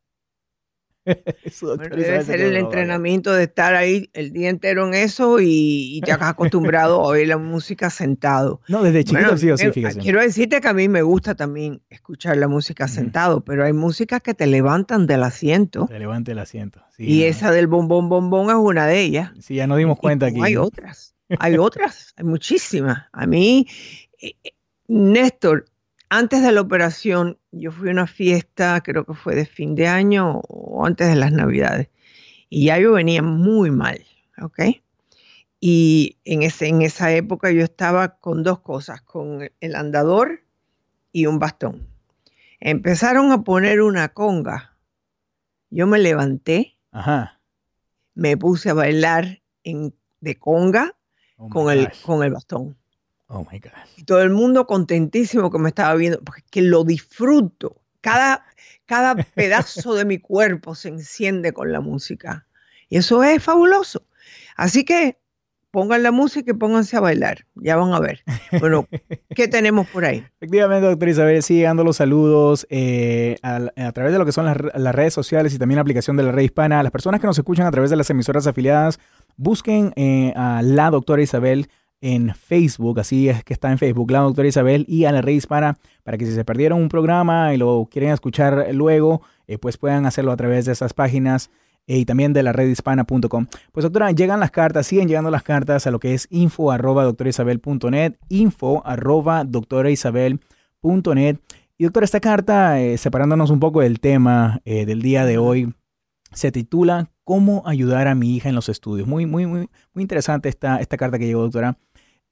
debe 1.90 2.24
ser 2.24 2.42
el 2.42 2.56
entrenamiento 2.56 3.34
de 3.34 3.44
estar 3.44 3.76
ahí 3.76 4.10
el 4.14 4.32
día 4.32 4.50
entero 4.50 4.88
en 4.88 4.94
eso 4.94 5.40
y, 5.40 6.02
ya 6.06 6.16
has 6.16 6.22
acostumbrado 6.22 7.02
a 7.02 7.08
oír 7.08 7.28
la 7.28 7.38
música 7.38 7.90
sentado. 7.90 8.62
No, 8.68 8.84
desde 8.84 9.04
chiquito 9.04 9.38
sí 9.38 9.52
o 9.52 9.58
sí, 9.58 9.72
fíjese. 9.72 10.00
Quiero 10.00 10.22
decirte 10.22 10.62
que 10.62 10.68
a 10.68 10.74
mí 10.74 10.88
me 10.88 11.02
gusta 11.02 11.36
también 11.36 11.82
escuchar 11.90 12.38
la 12.38 12.48
música 12.48 12.88
sentado, 12.88 13.42
pero 13.42 13.66
hay 13.66 13.74
músicas 13.74 14.22
que 14.22 14.34
te 14.34 14.48
levantan 14.48 15.08
del 15.08 15.24
asiento. 15.24 15.88
Te 15.88 16.00
levanta 16.00 16.32
el 16.32 16.40
asiento. 16.40 16.82
y 16.98 17.24
esa 17.24 17.52
del 17.52 17.68
bombón 17.68 18.10
bombón 18.10 18.50
es 18.50 18.56
una 18.56 18.88
de 18.88 19.02
ellas. 19.02 19.32
Sí, 19.40 19.56
ya 19.56 19.68
nos 19.68 19.78
dimos 19.78 20.00
cuenta 20.00 20.28
aquí. 20.28 20.40
Hay 20.42 20.58
otras, 20.58 21.16
hay 21.40 21.58
otras, 21.58 22.14
hay 22.18 22.26
muchísimas. 22.26 23.04
A 23.12 23.26
mí, 23.26 23.68
eh, 24.22 24.36
eh, 24.44 24.52
Néstor, 24.88 25.66
antes 26.16 26.44
de 26.44 26.52
la 26.52 26.62
operación, 26.62 27.40
yo 27.52 27.72
fui 27.72 27.90
a 27.90 27.92
una 27.92 28.06
fiesta, 28.06 28.82
creo 28.82 29.04
que 29.04 29.16
fue 29.16 29.34
de 29.34 29.48
fin 29.48 29.74
de 29.74 29.88
año 29.88 30.42
o 30.48 30.86
antes 30.86 31.08
de 31.08 31.16
las 31.16 31.32
Navidades, 31.32 31.90
y 32.50 32.66
ya 32.66 32.78
yo 32.78 32.92
venía 32.92 33.24
muy 33.24 33.72
mal, 33.72 34.00
¿ok? 34.40 34.60
Y 35.60 36.18
en, 36.24 36.44
ese, 36.44 36.68
en 36.68 36.84
esa 36.84 37.12
época 37.12 37.50
yo 37.50 37.64
estaba 37.64 38.20
con 38.20 38.44
dos 38.44 38.60
cosas, 38.60 39.02
con 39.02 39.50
el 39.60 39.76
andador 39.76 40.44
y 41.12 41.26
un 41.26 41.40
bastón. 41.40 41.88
Empezaron 42.60 43.32
a 43.32 43.44
poner 43.44 43.82
una 43.82 44.10
conga. 44.10 44.78
Yo 45.72 45.88
me 45.88 45.98
levanté, 45.98 46.78
me 48.14 48.38
puse 48.38 48.70
a 48.70 48.76
bailar 48.76 49.42
en, 49.64 49.96
de 50.20 50.36
conga 50.38 50.96
oh 51.38 51.50
con, 51.50 51.72
el, 51.72 51.90
con 52.06 52.24
el 52.24 52.34
bastón. 52.34 52.78
Oh 53.28 53.46
my 53.52 53.60
God. 53.60 53.72
Y 53.98 54.04
todo 54.04 54.22
el 54.22 54.30
mundo 54.30 54.68
contentísimo 54.68 55.50
que 55.52 55.60
me 55.60 55.70
estaba 55.70 55.96
viendo, 55.96 56.22
porque 56.22 56.62
lo 56.62 56.84
disfruto. 56.84 57.82
Cada, 58.02 58.46
cada 58.86 59.16
pedazo 59.36 59.96
de 59.96 60.06
mi 60.06 60.20
cuerpo 60.20 60.76
se 60.76 60.90
enciende 60.90 61.54
con 61.54 61.72
la 61.72 61.82
música. 61.82 62.46
Y 62.90 62.98
eso 62.98 63.24
es 63.24 63.42
fabuloso. 63.44 64.06
Así 64.56 64.86
que 64.86 65.18
pongan 65.74 66.04
la 66.04 66.12
música 66.12 66.52
y 66.52 66.54
pónganse 66.54 66.96
a 66.96 67.00
bailar. 67.00 67.48
Ya 67.56 67.76
van 67.76 67.94
a 67.94 68.00
ver. 68.00 68.24
Bueno, 68.60 68.88
¿qué 69.36 69.48
tenemos 69.48 69.88
por 69.88 70.06
ahí? 70.06 70.24
Efectivamente, 70.38 70.86
doctora 70.86 71.10
Isabel, 71.10 71.42
sigue 71.42 71.64
dando 71.64 71.84
los 71.84 71.98
saludos 71.98 72.68
eh, 72.70 73.38
a, 73.42 73.92
través 73.92 74.14
de 74.14 74.20
lo 74.20 74.26
que 74.26 74.32
son 74.32 74.46
las, 74.46 74.58
redes 74.96 75.16
sociales 75.16 75.52
y 75.56 75.58
también 75.58 75.78
la 75.78 75.82
aplicación 75.82 76.16
de 76.16 76.22
la 76.22 76.32
red 76.32 76.44
hispana. 76.44 76.84
Las 76.84 76.92
personas 76.92 77.20
que 77.20 77.26
nos 77.26 77.40
escuchan 77.40 77.66
a 77.66 77.72
través 77.72 77.90
de 77.90 77.96
las 77.96 78.08
emisoras 78.12 78.46
afiliadas, 78.46 79.00
busquen 79.36 79.94
eh, 79.96 80.32
a 80.36 80.62
la 80.62 80.92
doctora 80.92 81.24
Isabel 81.24 81.68
en 82.04 82.36
Facebook, 82.36 83.00
así 83.00 83.30
es 83.30 83.46
que 83.46 83.54
está 83.54 83.72
en 83.72 83.78
Facebook, 83.78 84.12
la 84.12 84.20
doctora 84.20 84.46
Isabel 84.46 84.84
y 84.90 85.06
a 85.06 85.14
la 85.14 85.22
red 85.22 85.32
hispana, 85.32 85.78
para 86.04 86.18
que 86.18 86.26
si 86.26 86.34
se 86.34 86.44
perdieron 86.44 86.82
un 86.82 86.90
programa 86.90 87.54
y 87.54 87.58
lo 87.58 87.88
quieren 87.90 88.12
escuchar 88.12 88.68
luego, 88.74 89.22
eh, 89.48 89.58
pues 89.58 89.78
puedan 89.78 90.06
hacerlo 90.06 90.34
a 90.34 90.36
través 90.36 90.66
de 90.66 90.74
esas 90.74 90.94
páginas 90.94 91.50
eh, 91.88 92.00
y 92.00 92.06
también 92.06 92.34
de 92.34 92.44
la 92.44 92.52
redhispana.com. 92.52 93.48
Pues 93.72 93.84
doctora, 93.86 94.12
llegan 94.12 94.42
las 94.42 94.52
cartas, 94.52 94.86
siguen 94.86 95.08
llegando 95.08 95.32
las 95.32 95.44
cartas 95.44 95.88
a 95.88 95.92
lo 95.92 96.00
que 96.00 96.14
es 96.14 96.28
info 96.30 96.74
arroba 96.74 97.06
doctorisabel.net, 97.06 98.16
info 98.28 98.86
arroba 98.86 99.46
doctoraisabel.net. 99.46 101.38
Y 101.78 101.84
doctora, 101.86 102.04
esta 102.04 102.20
carta, 102.20 102.82
eh, 102.82 102.98
separándonos 102.98 103.50
un 103.50 103.62
poco 103.62 103.80
del 103.80 104.02
tema 104.02 104.60
del 104.66 105.02
día 105.02 105.26
de 105.26 105.38
hoy, 105.38 105.74
se 106.34 106.52
titula 106.52 107.14
¿Cómo 107.24 107.64
ayudar 107.66 108.10
a 108.10 108.16
mi 108.16 108.36
hija 108.36 108.50
en 108.50 108.56
los 108.56 108.68
estudios? 108.68 109.08
Muy, 109.08 109.26
muy, 109.26 109.46
muy, 109.46 109.70
muy 109.94 110.02
interesante 110.02 110.50
esta, 110.50 110.82
esta 110.82 110.98
carta 110.98 111.18
que 111.18 111.26
llegó, 111.26 111.42
doctora. 111.42 111.78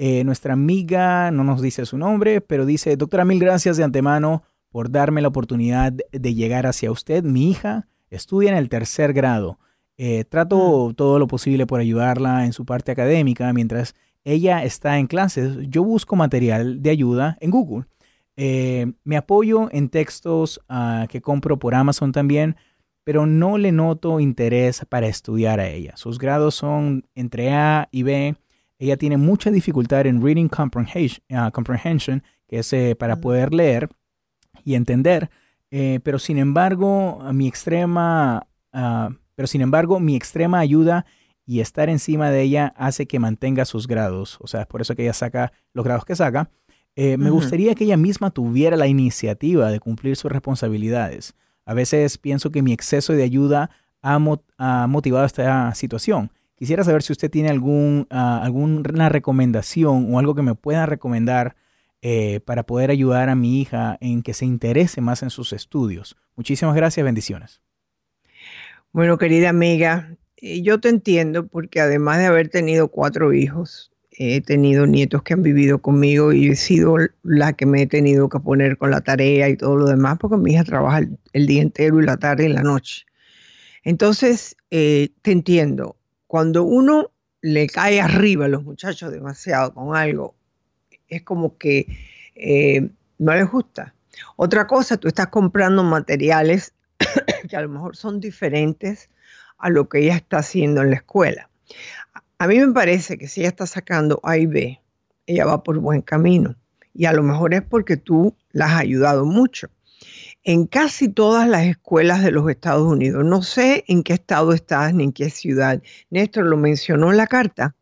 Eh, 0.03 0.23
nuestra 0.23 0.53
amiga 0.53 1.29
no 1.29 1.43
nos 1.43 1.61
dice 1.61 1.85
su 1.85 1.95
nombre, 1.95 2.41
pero 2.41 2.65
dice, 2.65 2.97
doctora, 2.97 3.23
mil 3.23 3.39
gracias 3.39 3.77
de 3.77 3.83
antemano 3.83 4.41
por 4.71 4.89
darme 4.89 5.21
la 5.21 5.27
oportunidad 5.27 5.93
de 5.93 6.33
llegar 6.33 6.65
hacia 6.65 6.89
usted. 6.89 7.23
Mi 7.23 7.51
hija 7.51 7.87
estudia 8.09 8.49
en 8.49 8.57
el 8.57 8.67
tercer 8.67 9.13
grado. 9.13 9.59
Eh, 9.97 10.25
trato 10.25 10.89
mm. 10.89 10.95
todo 10.95 11.19
lo 11.19 11.27
posible 11.27 11.67
por 11.67 11.79
ayudarla 11.79 12.45
en 12.45 12.53
su 12.53 12.65
parte 12.65 12.91
académica 12.91 13.53
mientras 13.53 13.93
ella 14.23 14.63
está 14.63 14.97
en 14.97 15.05
clases. 15.05 15.55
Yo 15.69 15.83
busco 15.83 16.15
material 16.15 16.81
de 16.81 16.89
ayuda 16.89 17.37
en 17.39 17.51
Google. 17.51 17.85
Eh, 18.37 18.93
me 19.03 19.17
apoyo 19.17 19.69
en 19.71 19.89
textos 19.89 20.61
ah, 20.67 21.05
que 21.11 21.21
compro 21.21 21.59
por 21.59 21.75
Amazon 21.75 22.11
también, 22.11 22.55
pero 23.03 23.27
no 23.27 23.59
le 23.59 23.71
noto 23.71 24.19
interés 24.19 24.83
para 24.89 25.05
estudiar 25.05 25.59
a 25.59 25.69
ella. 25.69 25.95
Sus 25.95 26.17
grados 26.17 26.55
son 26.55 27.05
entre 27.13 27.53
A 27.53 27.87
y 27.91 28.01
B. 28.01 28.35
Ella 28.81 28.97
tiene 28.97 29.17
mucha 29.17 29.51
dificultad 29.51 30.07
en 30.07 30.23
reading 30.23 30.49
ah, 31.29 31.51
comprehension, 31.51 32.23
que 32.47 32.57
es 32.59 32.73
eh, 32.73 32.95
para 32.97 33.17
poder 33.17 33.53
leer 33.53 33.89
y 34.65 34.73
entender. 34.73 35.29
Eh, 35.69 35.99
pero 36.01 36.17
sin 36.17 36.39
embargo, 36.39 37.19
mi 37.31 37.47
extrema, 37.47 38.47
ah, 38.73 39.11
pero 39.35 39.45
sin 39.45 39.61
embargo, 39.61 39.99
mi 39.99 40.15
extrema 40.15 40.57
ayuda 40.57 41.05
y 41.45 41.59
estar 41.59 41.89
encima 41.89 42.31
de 42.31 42.41
ella 42.41 42.73
hace 42.75 43.05
que 43.05 43.19
mantenga 43.19 43.65
sus 43.65 43.85
grados. 43.85 44.39
O 44.41 44.47
sea, 44.47 44.61
es 44.61 44.67
por 44.67 44.81
eso 44.81 44.95
que 44.95 45.03
ella 45.03 45.13
saca 45.13 45.53
los 45.73 45.85
grados 45.85 46.03
que 46.03 46.15
saca. 46.15 46.49
Eh, 46.95 47.17
me 47.17 47.29
gustaría 47.29 47.75
que 47.75 47.83
ella 47.83 47.97
misma 47.97 48.31
tuviera 48.31 48.77
la 48.77 48.87
iniciativa 48.87 49.69
de 49.69 49.79
cumplir 49.79 50.15
sus 50.15 50.31
responsabilidades. 50.31 51.35
A 51.67 51.75
veces 51.75 52.17
pienso 52.17 52.49
que 52.49 52.63
mi 52.63 52.73
exceso 52.73 53.13
de 53.13 53.21
ayuda 53.21 53.69
ha, 54.01 54.17
motivado 54.87 55.23
esta 55.23 55.75
situación. 55.75 56.31
Quisiera 56.61 56.83
saber 56.83 57.01
si 57.01 57.11
usted 57.11 57.31
tiene 57.31 57.49
algún, 57.49 58.05
ah, 58.11 58.39
alguna 58.43 59.09
recomendación 59.09 60.13
o 60.13 60.19
algo 60.19 60.35
que 60.35 60.43
me 60.43 60.53
pueda 60.53 60.85
recomendar 60.85 61.55
eh, 62.03 62.39
para 62.41 62.67
poder 62.67 62.91
ayudar 62.91 63.29
a 63.29 63.35
mi 63.35 63.59
hija 63.59 63.97
en 63.99 64.21
que 64.21 64.35
se 64.35 64.45
interese 64.45 65.01
más 65.01 65.23
en 65.23 65.31
sus 65.31 65.53
estudios. 65.53 66.17
Muchísimas 66.35 66.75
gracias, 66.75 67.03
bendiciones. 67.03 67.61
Bueno, 68.91 69.17
querida 69.17 69.49
amiga, 69.49 70.15
eh, 70.37 70.61
yo 70.61 70.79
te 70.79 70.89
entiendo 70.89 71.47
porque 71.47 71.81
además 71.81 72.19
de 72.19 72.27
haber 72.27 72.49
tenido 72.49 72.89
cuatro 72.89 73.33
hijos, 73.33 73.91
he 74.11 74.39
tenido 74.41 74.85
nietos 74.85 75.23
que 75.23 75.33
han 75.33 75.41
vivido 75.41 75.81
conmigo 75.81 76.31
y 76.31 76.49
he 76.49 76.55
sido 76.55 76.95
la 77.23 77.53
que 77.53 77.65
me 77.65 77.81
he 77.81 77.87
tenido 77.87 78.29
que 78.29 78.39
poner 78.39 78.77
con 78.77 78.91
la 78.91 79.01
tarea 79.01 79.49
y 79.49 79.57
todo 79.57 79.77
lo 79.77 79.87
demás 79.87 80.19
porque 80.19 80.37
mi 80.37 80.53
hija 80.53 80.63
trabaja 80.63 80.99
el, 81.33 81.47
día 81.47 81.63
entero 81.63 81.99
y 81.99 82.05
la 82.05 82.17
tarde 82.17 82.45
y 82.45 82.49
la 82.49 82.61
noche. 82.61 83.07
Entonces, 83.83 84.55
eh, 84.69 85.09
te 85.23 85.31
entiendo. 85.31 85.95
Cuando 86.31 86.63
uno 86.63 87.11
le 87.41 87.67
cae 87.67 87.99
arriba 87.99 88.45
a 88.45 88.47
los 88.47 88.63
muchachos 88.63 89.11
demasiado 89.11 89.73
con 89.73 89.97
algo, 89.97 90.33
es 91.09 91.23
como 91.23 91.57
que 91.57 91.85
eh, 92.35 92.89
no 93.17 93.35
les 93.35 93.51
gusta. 93.51 93.93
Otra 94.37 94.65
cosa, 94.65 94.95
tú 94.95 95.09
estás 95.09 95.27
comprando 95.27 95.83
materiales 95.83 96.73
que 97.49 97.57
a 97.57 97.61
lo 97.61 97.67
mejor 97.67 97.97
son 97.97 98.21
diferentes 98.21 99.09
a 99.57 99.69
lo 99.69 99.89
que 99.89 99.99
ella 99.99 100.15
está 100.15 100.37
haciendo 100.37 100.81
en 100.81 100.91
la 100.91 100.95
escuela. 100.95 101.49
A 102.37 102.47
mí 102.47 102.59
me 102.59 102.71
parece 102.71 103.17
que 103.17 103.27
si 103.27 103.41
ella 103.41 103.49
está 103.49 103.67
sacando 103.67 104.21
A 104.23 104.37
y 104.37 104.45
B, 104.45 104.79
ella 105.25 105.45
va 105.45 105.63
por 105.63 105.79
buen 105.79 106.01
camino. 106.01 106.55
Y 106.93 107.07
a 107.07 107.11
lo 107.11 107.23
mejor 107.23 107.53
es 107.53 107.61
porque 107.61 107.97
tú 107.97 108.37
la 108.53 108.67
has 108.67 108.79
ayudado 108.79 109.25
mucho. 109.25 109.69
En 110.43 110.65
casi 110.65 111.07
todas 111.07 111.47
las 111.47 111.65
escuelas 111.65 112.23
de 112.23 112.31
los 112.31 112.49
Estados 112.49 112.87
Unidos, 112.87 113.23
no 113.23 113.43
sé 113.43 113.83
en 113.87 114.01
qué 114.01 114.13
estado 114.13 114.53
estás 114.53 114.93
ni 114.93 115.03
en 115.03 115.13
qué 115.13 115.29
ciudad. 115.29 115.81
Néstor 116.09 116.47
lo 116.47 116.57
mencionó 116.57 117.11
en 117.11 117.17
la 117.17 117.27
carta. 117.27 117.75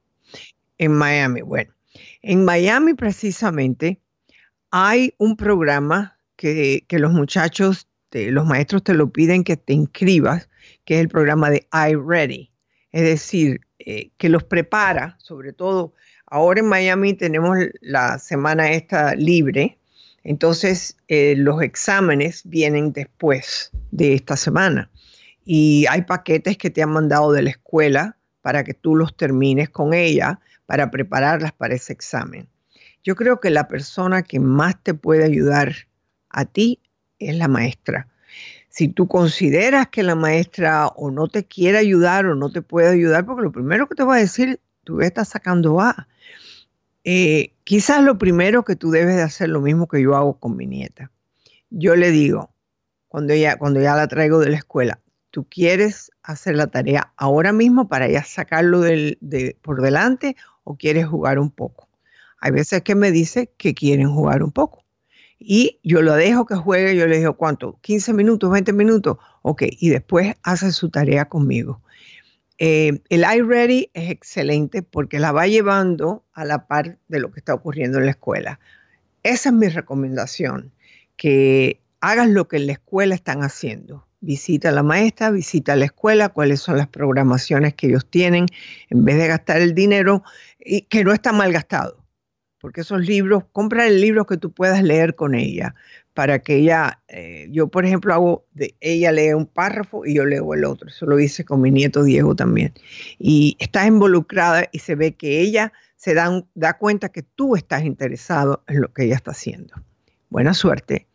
En 0.78 0.94
Miami. 0.94 1.42
Bueno, 1.42 1.74
en 2.22 2.44
Miami 2.44 2.94
precisamente 2.94 4.02
hay 4.72 5.14
un 5.18 5.36
programa 5.38 6.18
que, 6.36 6.86
los 6.90 7.12
muchachos, 7.12 7.88
los 8.12 8.46
maestros 8.46 8.84
te 8.84 8.94
lo 8.94 9.12
piden 9.12 9.44
que 9.44 9.58
te 9.58 9.74
inscribas, 9.74 10.50
que 10.86 10.96
es 10.96 11.02
el 11.02 11.10
programa 11.10 11.50
de 11.50 11.68
iReady. 11.74 12.52
Es 12.92 13.04
decir, 13.04 13.62
eh, 13.80 14.12
que 14.18 14.30
los 14.30 14.44
prepara, 14.44 15.18
sobre 15.20 15.54
todo 15.54 15.94
ahora 16.26 16.60
en 16.60 16.68
Miami 16.68 17.14
tenemos 17.14 17.58
la 17.82 18.20
semana 18.20 18.72
esta 18.72 19.16
libre, 19.16 19.79
entonces 20.24 20.98
eh, 21.08 21.36
los 21.38 21.62
exámenes 21.62 22.42
vienen 22.46 22.94
después 22.94 23.72
de 23.92 24.14
esta 24.14 24.38
semana 24.38 24.90
y 25.46 25.86
hay 25.90 26.04
paquetes 26.04 26.58
que 26.58 26.70
te 26.70 26.84
han 26.84 26.92
mandado 26.92 27.32
de 27.32 27.42
la 27.42 27.50
escuela 27.50 28.18
para 28.42 28.64
que 28.64 28.74
tú 28.74 28.96
los 28.96 29.16
termines 29.16 29.70
con 29.70 29.94
ella 29.94 30.40
para 30.66 30.92
prepararlas 30.92 31.52
para 31.52 31.74
ese 31.74 31.94
examen. 31.94 32.48
Yo 33.04 33.16
creo 33.16 33.40
que 33.40 33.50
la 33.50 33.68
persona 33.68 34.22
que 34.22 34.40
más 34.40 34.82
te 34.84 34.94
puede 34.94 35.24
ayudar 35.24 35.74
a 36.30 36.46
ti 36.46 36.80
es 37.18 37.36
la 37.36 37.48
maestra. 37.48 38.08
Si 38.70 38.88
tú 38.88 39.08
consideras 39.08 39.88
que 39.88 40.04
la 40.04 40.16
maestra 40.16 40.88
o 40.88 41.10
no 41.10 41.28
te 41.28 41.46
quiere 41.46 41.80
ayudar 41.80 42.28
o 42.28 42.36
no 42.36 42.52
te 42.52 42.62
puede 42.62 42.90
ayudar, 42.90 43.26
porque 43.26 43.44
lo 43.44 43.52
primero 43.52 43.88
que 43.88 43.96
te 43.96 44.04
va 44.04 44.16
a 44.16 44.20
decir, 44.20 44.60
tú 44.84 45.02
estás 45.02 45.30
sacando 45.30 45.82
A. 45.82 46.08
Eh, 47.04 47.54
quizás 47.64 48.04
lo 48.04 48.18
primero 48.18 48.64
que 48.64 48.76
tú 48.76 48.92
debes 48.92 49.16
de 49.16 49.22
hacer 49.22 49.50
lo 49.50 49.62
mismo 49.62 49.88
que 49.88 50.02
yo 50.02 50.16
hago 50.16 50.40
con 50.40 50.56
mi 50.56 50.66
nieta. 50.66 51.12
Yo 51.70 51.96
le 51.96 52.12
digo, 52.12 52.52
cuando 53.08 53.34
ya, 53.34 53.58
cuando 53.58 53.82
ya 53.82 53.96
la 53.96 54.08
traigo 54.08 54.40
de 54.40 54.50
la 54.50 54.58
escuela, 54.58 55.00
tú 55.32 55.48
quieres 55.50 56.12
hacer 56.24 56.56
la 56.56 56.68
tarea 56.68 57.14
ahora 57.18 57.52
mismo 57.54 57.88
para 57.88 58.08
ya 58.08 58.24
sacarlo 58.24 58.82
de, 58.82 59.58
por 59.62 59.82
delante 59.82 60.36
o 60.64 60.76
quieres 60.76 61.08
jugar 61.08 61.40
un 61.40 61.52
poco. 61.52 61.88
Hay 62.40 62.52
veces 62.52 62.82
que 62.84 62.96
me 62.96 63.12
dice 63.12 63.52
que 63.58 63.74
quieren 63.74 64.10
jugar 64.10 64.44
un 64.44 64.52
poco. 64.52 64.84
Y 65.38 65.80
yo 65.84 66.02
lo 66.02 66.16
dejo 66.16 66.46
que 66.46 66.56
juegue, 66.56 66.96
yo 66.96 67.08
le 67.08 67.18
digo, 67.18 67.34
¿cuánto? 67.38 67.80
¿15 67.82 68.14
minutos, 68.14 68.52
20 68.52 68.74
minutos? 68.74 69.18
Ok, 69.42 69.64
y 69.70 69.90
después 69.90 70.36
hace 70.44 70.72
su 70.72 70.90
tarea 70.90 71.26
conmigo. 71.26 71.82
Eh, 72.60 73.02
el 73.10 73.24
iReady 73.24 73.90
es 73.94 74.12
excelente 74.12 74.84
porque 74.84 75.20
la 75.20 75.32
va 75.32 75.48
llevando 75.48 76.26
a 76.34 76.46
la 76.46 76.68
par 76.68 76.98
de 77.08 77.20
lo 77.20 77.32
que 77.32 77.40
está 77.40 77.54
ocurriendo 77.54 77.98
en 77.98 78.06
la 78.06 78.12
escuela. 78.12 78.60
Esa 79.24 79.50
es 79.50 79.56
mi 79.56 79.70
recomendación, 79.70 80.72
que 81.18 81.82
hagas 82.02 82.30
lo 82.30 82.48
que 82.48 82.58
en 82.58 82.68
la 82.68 82.74
escuela 82.74 83.16
están 83.16 83.44
haciendo 83.44 84.06
visita 84.22 84.70
a 84.70 84.72
la 84.72 84.84
maestra, 84.84 85.32
visita 85.32 85.74
a 85.74 85.76
la 85.76 85.86
escuela, 85.86 86.30
cuáles 86.30 86.62
son 86.62 86.78
las 86.78 86.88
programaciones 86.88 87.74
que 87.74 87.88
ellos 87.88 88.06
tienen, 88.10 88.48
en 88.90 89.06
vez 89.06 89.18
de 89.18 89.28
gastar 89.28 89.62
el 89.62 89.74
dinero, 89.74 90.24
y 90.60 90.82
que 90.82 91.04
no 91.04 91.14
está 91.14 91.32
mal 91.32 91.52
gastado, 91.52 91.99
porque 92.60 92.82
esos 92.82 93.06
libros, 93.06 93.44
compra 93.52 93.88
el 93.88 94.02
libro 94.02 94.26
que 94.26 94.38
tú 94.38 94.52
puedas 94.52 94.84
leer 94.84 95.16
con 95.16 95.36
ella, 95.36 95.76
para 96.14 96.40
que 96.40 96.58
ella, 96.58 97.02
eh, 97.08 97.48
yo 97.52 97.68
por 97.68 97.86
ejemplo 97.86 98.14
hago, 98.14 98.46
de, 98.54 98.76
ella 98.82 99.12
lee 99.12 99.34
un 99.34 99.46
párrafo 99.46 100.06
y 100.06 100.16
yo 100.16 100.26
leo 100.26 100.54
el 100.54 100.66
otro, 100.66 100.90
eso 100.90 101.06
lo 101.06 101.20
hice 101.20 101.46
con 101.46 101.62
mi 101.62 101.72
nieto 101.72 102.04
Diego 102.04 102.36
también, 102.36 102.74
y 103.18 103.56
estás 103.60 103.88
involucrada 103.88 104.68
y 104.72 104.80
se 104.80 104.96
ve 104.96 105.14
que 105.14 105.40
ella 105.40 105.72
se 105.96 106.14
da, 106.14 106.44
da 106.56 106.78
cuenta 106.78 107.10
que 107.10 107.24
tú 107.24 107.56
estás 107.56 107.84
interesado 107.84 108.64
en 108.68 108.82
lo 108.82 108.94
que 108.94 109.06
ella 109.06 109.16
está 109.16 109.32
haciendo. 109.32 109.74
Buena 110.30 110.54
suerte. 110.54 111.08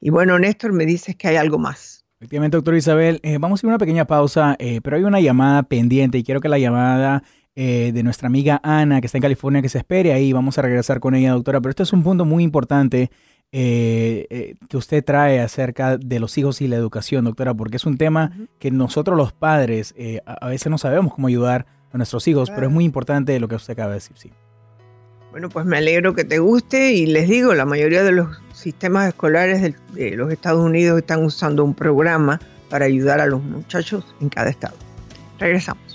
Y 0.00 0.10
bueno, 0.10 0.38
Néstor, 0.38 0.72
me 0.72 0.86
dices 0.86 1.14
que 1.16 1.28
hay 1.28 1.36
algo 1.36 1.58
más. 1.58 2.04
Efectivamente, 2.20 2.56
doctor 2.56 2.74
Isabel, 2.74 3.20
eh, 3.22 3.38
vamos 3.38 3.62
a 3.62 3.66
ir 3.66 3.68
a 3.68 3.72
una 3.72 3.78
pequeña 3.78 4.06
pausa, 4.06 4.56
eh, 4.58 4.80
pero 4.82 4.96
hay 4.96 5.04
una 5.04 5.20
llamada 5.20 5.62
pendiente 5.62 6.18
y 6.18 6.22
quiero 6.22 6.40
que 6.40 6.50
la 6.50 6.58
llamada 6.58 7.22
eh, 7.56 7.90
de 7.92 8.02
nuestra 8.02 8.28
amiga 8.28 8.60
Ana, 8.62 9.00
que 9.00 9.06
está 9.06 9.18
en 9.18 9.22
California, 9.22 9.62
que 9.62 9.68
se 9.68 9.78
espere 9.78 10.12
ahí, 10.12 10.32
vamos 10.32 10.58
a 10.58 10.62
regresar 10.62 11.00
con 11.00 11.14
ella, 11.14 11.32
doctora, 11.32 11.60
pero 11.60 11.70
este 11.70 11.82
es 11.82 11.92
un 11.92 12.02
punto 12.02 12.24
muy 12.24 12.44
importante 12.44 13.10
que 13.52 14.56
usted 14.74 15.04
trae 15.04 15.40
acerca 15.40 15.96
de 15.98 16.20
los 16.20 16.38
hijos 16.38 16.60
y 16.60 16.68
la 16.68 16.76
educación, 16.76 17.24
doctora, 17.24 17.52
porque 17.52 17.78
es 17.78 17.84
un 17.84 17.98
tema 17.98 18.30
que 18.60 18.70
nosotros 18.70 19.16
los 19.16 19.32
padres 19.32 19.92
a, 20.24 20.46
veces 20.46 20.70
no 20.70 20.78
sabemos 20.78 21.12
cómo 21.14 21.26
ayudar 21.26 21.66
a 21.92 21.96
nuestros 21.96 22.28
hijos, 22.28 22.48
pero 22.48 22.68
es 22.68 22.72
muy 22.72 22.84
importante 22.84 23.40
lo 23.40 23.48
que 23.48 23.56
usted 23.56 23.72
acaba 23.72 23.88
de 23.88 23.94
decir, 23.94 24.16
sí. 24.16 24.30
Bueno, 25.30 25.48
pues 25.48 25.64
me 25.64 25.76
alegro 25.76 26.14
que 26.14 26.24
te 26.24 26.40
guste 26.40 26.92
y 26.92 27.06
les 27.06 27.28
digo, 27.28 27.54
la 27.54 27.64
mayoría 27.64 28.02
de 28.02 28.10
los 28.10 28.42
sistemas 28.52 29.08
escolares 29.08 29.74
de, 29.94 30.16
los 30.16 30.32
Estados 30.32 30.64
Unidos 30.64 30.98
están 30.98 31.24
usando 31.24 31.64
un 31.64 31.74
programa 31.74 32.40
para 32.68 32.86
ayudar 32.86 33.20
a 33.20 33.26
los 33.26 33.42
muchachos 33.42 34.04
en 34.20 34.28
cada 34.28 34.50
estado. 34.50 34.74
Regresamos. 35.38 35.89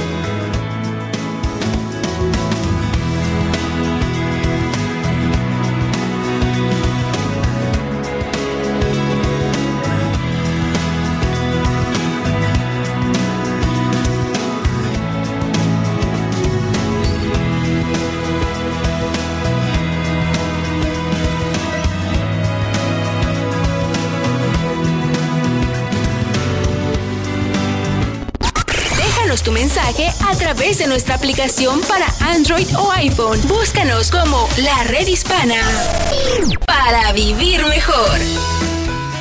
Tu 29.44 29.52
mensaje 29.52 30.10
a 30.26 30.36
través 30.36 30.78
de 30.78 30.88
nuestra 30.88 31.16
aplicación 31.16 31.82
para 31.82 32.06
Android 32.32 32.68
o 32.78 32.91
iPhone. 32.94 33.39
Búscanos 33.48 34.10
como 34.10 34.48
La 34.58 34.84
Red 34.86 35.08
Hispana 35.08 35.56
para 36.66 37.12
vivir 37.12 37.60
mejor. 37.68 38.20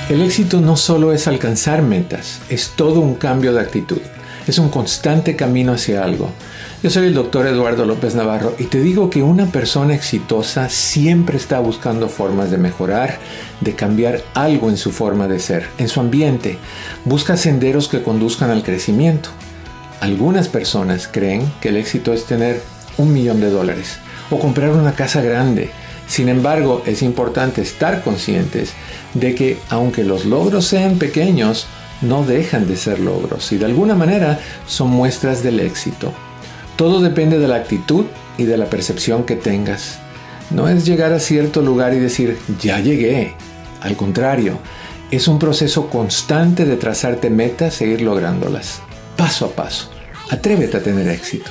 El 0.08 0.22
éxito 0.22 0.60
no 0.60 0.76
solo 0.76 1.12
es 1.12 1.26
alcanzar 1.26 1.82
metas, 1.82 2.40
es 2.48 2.72
todo 2.76 3.00
un 3.00 3.16
cambio 3.16 3.52
de 3.52 3.60
actitud. 3.60 4.00
Es 4.46 4.58
un 4.58 4.70
constante 4.70 5.36
camino 5.36 5.72
hacia 5.72 6.04
algo. 6.04 6.30
Yo 6.82 6.90
soy 6.90 7.06
el 7.06 7.14
doctor 7.14 7.46
Eduardo 7.46 7.84
López 7.84 8.14
Navarro 8.14 8.54
y 8.58 8.64
te 8.64 8.80
digo 8.80 9.08
que 9.08 9.22
una 9.22 9.46
persona 9.46 9.94
exitosa 9.94 10.68
siempre 10.68 11.36
está 11.36 11.60
buscando 11.60 12.08
formas 12.08 12.50
de 12.50 12.58
mejorar, 12.58 13.18
de 13.60 13.74
cambiar 13.74 14.20
algo 14.34 14.68
en 14.68 14.76
su 14.76 14.90
forma 14.90 15.28
de 15.28 15.38
ser, 15.38 15.68
en 15.78 15.88
su 15.88 16.00
ambiente. 16.00 16.58
Busca 17.04 17.36
senderos 17.36 17.88
que 17.88 18.02
conduzcan 18.02 18.50
al 18.50 18.64
crecimiento. 18.64 19.30
Algunas 20.02 20.48
personas 20.48 21.06
creen 21.06 21.48
que 21.60 21.68
el 21.68 21.76
éxito 21.76 22.12
es 22.12 22.24
tener 22.24 22.60
un 22.98 23.12
millón 23.12 23.40
de 23.40 23.50
dólares 23.50 23.98
o 24.32 24.40
comprar 24.40 24.70
una 24.70 24.96
casa 24.96 25.22
grande. 25.22 25.70
Sin 26.08 26.28
embargo, 26.28 26.82
es 26.86 27.02
importante 27.02 27.62
estar 27.62 28.02
conscientes 28.02 28.72
de 29.14 29.36
que 29.36 29.58
aunque 29.68 30.02
los 30.02 30.24
logros 30.24 30.66
sean 30.66 30.98
pequeños, 30.98 31.68
no 32.00 32.24
dejan 32.24 32.66
de 32.66 32.76
ser 32.76 32.98
logros 32.98 33.52
y 33.52 33.58
de 33.58 33.66
alguna 33.66 33.94
manera 33.94 34.40
son 34.66 34.90
muestras 34.90 35.44
del 35.44 35.60
éxito. 35.60 36.12
Todo 36.74 37.00
depende 37.00 37.38
de 37.38 37.46
la 37.46 37.54
actitud 37.54 38.06
y 38.38 38.42
de 38.42 38.56
la 38.56 38.66
percepción 38.66 39.22
que 39.22 39.36
tengas. 39.36 40.00
No 40.50 40.68
es 40.68 40.84
llegar 40.84 41.12
a 41.12 41.20
cierto 41.20 41.62
lugar 41.62 41.94
y 41.94 42.00
decir, 42.00 42.38
ya 42.60 42.80
llegué. 42.80 43.34
Al 43.80 43.94
contrario, 43.94 44.58
es 45.12 45.28
un 45.28 45.38
proceso 45.38 45.88
constante 45.90 46.64
de 46.64 46.74
trazarte 46.74 47.30
metas 47.30 47.80
e 47.80 47.86
ir 47.86 48.02
lográndolas, 48.02 48.82
paso 49.16 49.46
a 49.46 49.48
paso. 49.50 49.90
Atrévete 50.30 50.76
a 50.78 50.82
tener 50.82 51.08
éxito. 51.08 51.50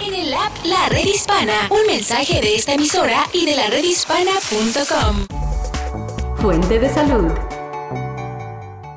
En 0.00 0.14
el 0.14 0.32
app 0.34 0.52
La 0.64 0.88
Red 0.88 1.06
Hispana, 1.06 1.68
un 1.70 1.86
mensaje 1.86 2.40
de 2.40 2.56
esta 2.56 2.74
emisora 2.74 3.26
y 3.32 3.46
de 3.46 3.56
la 3.56 3.66
redhispana.com. 3.68 5.26
Fuente 6.36 6.78
de 6.78 6.88
salud. 6.92 7.32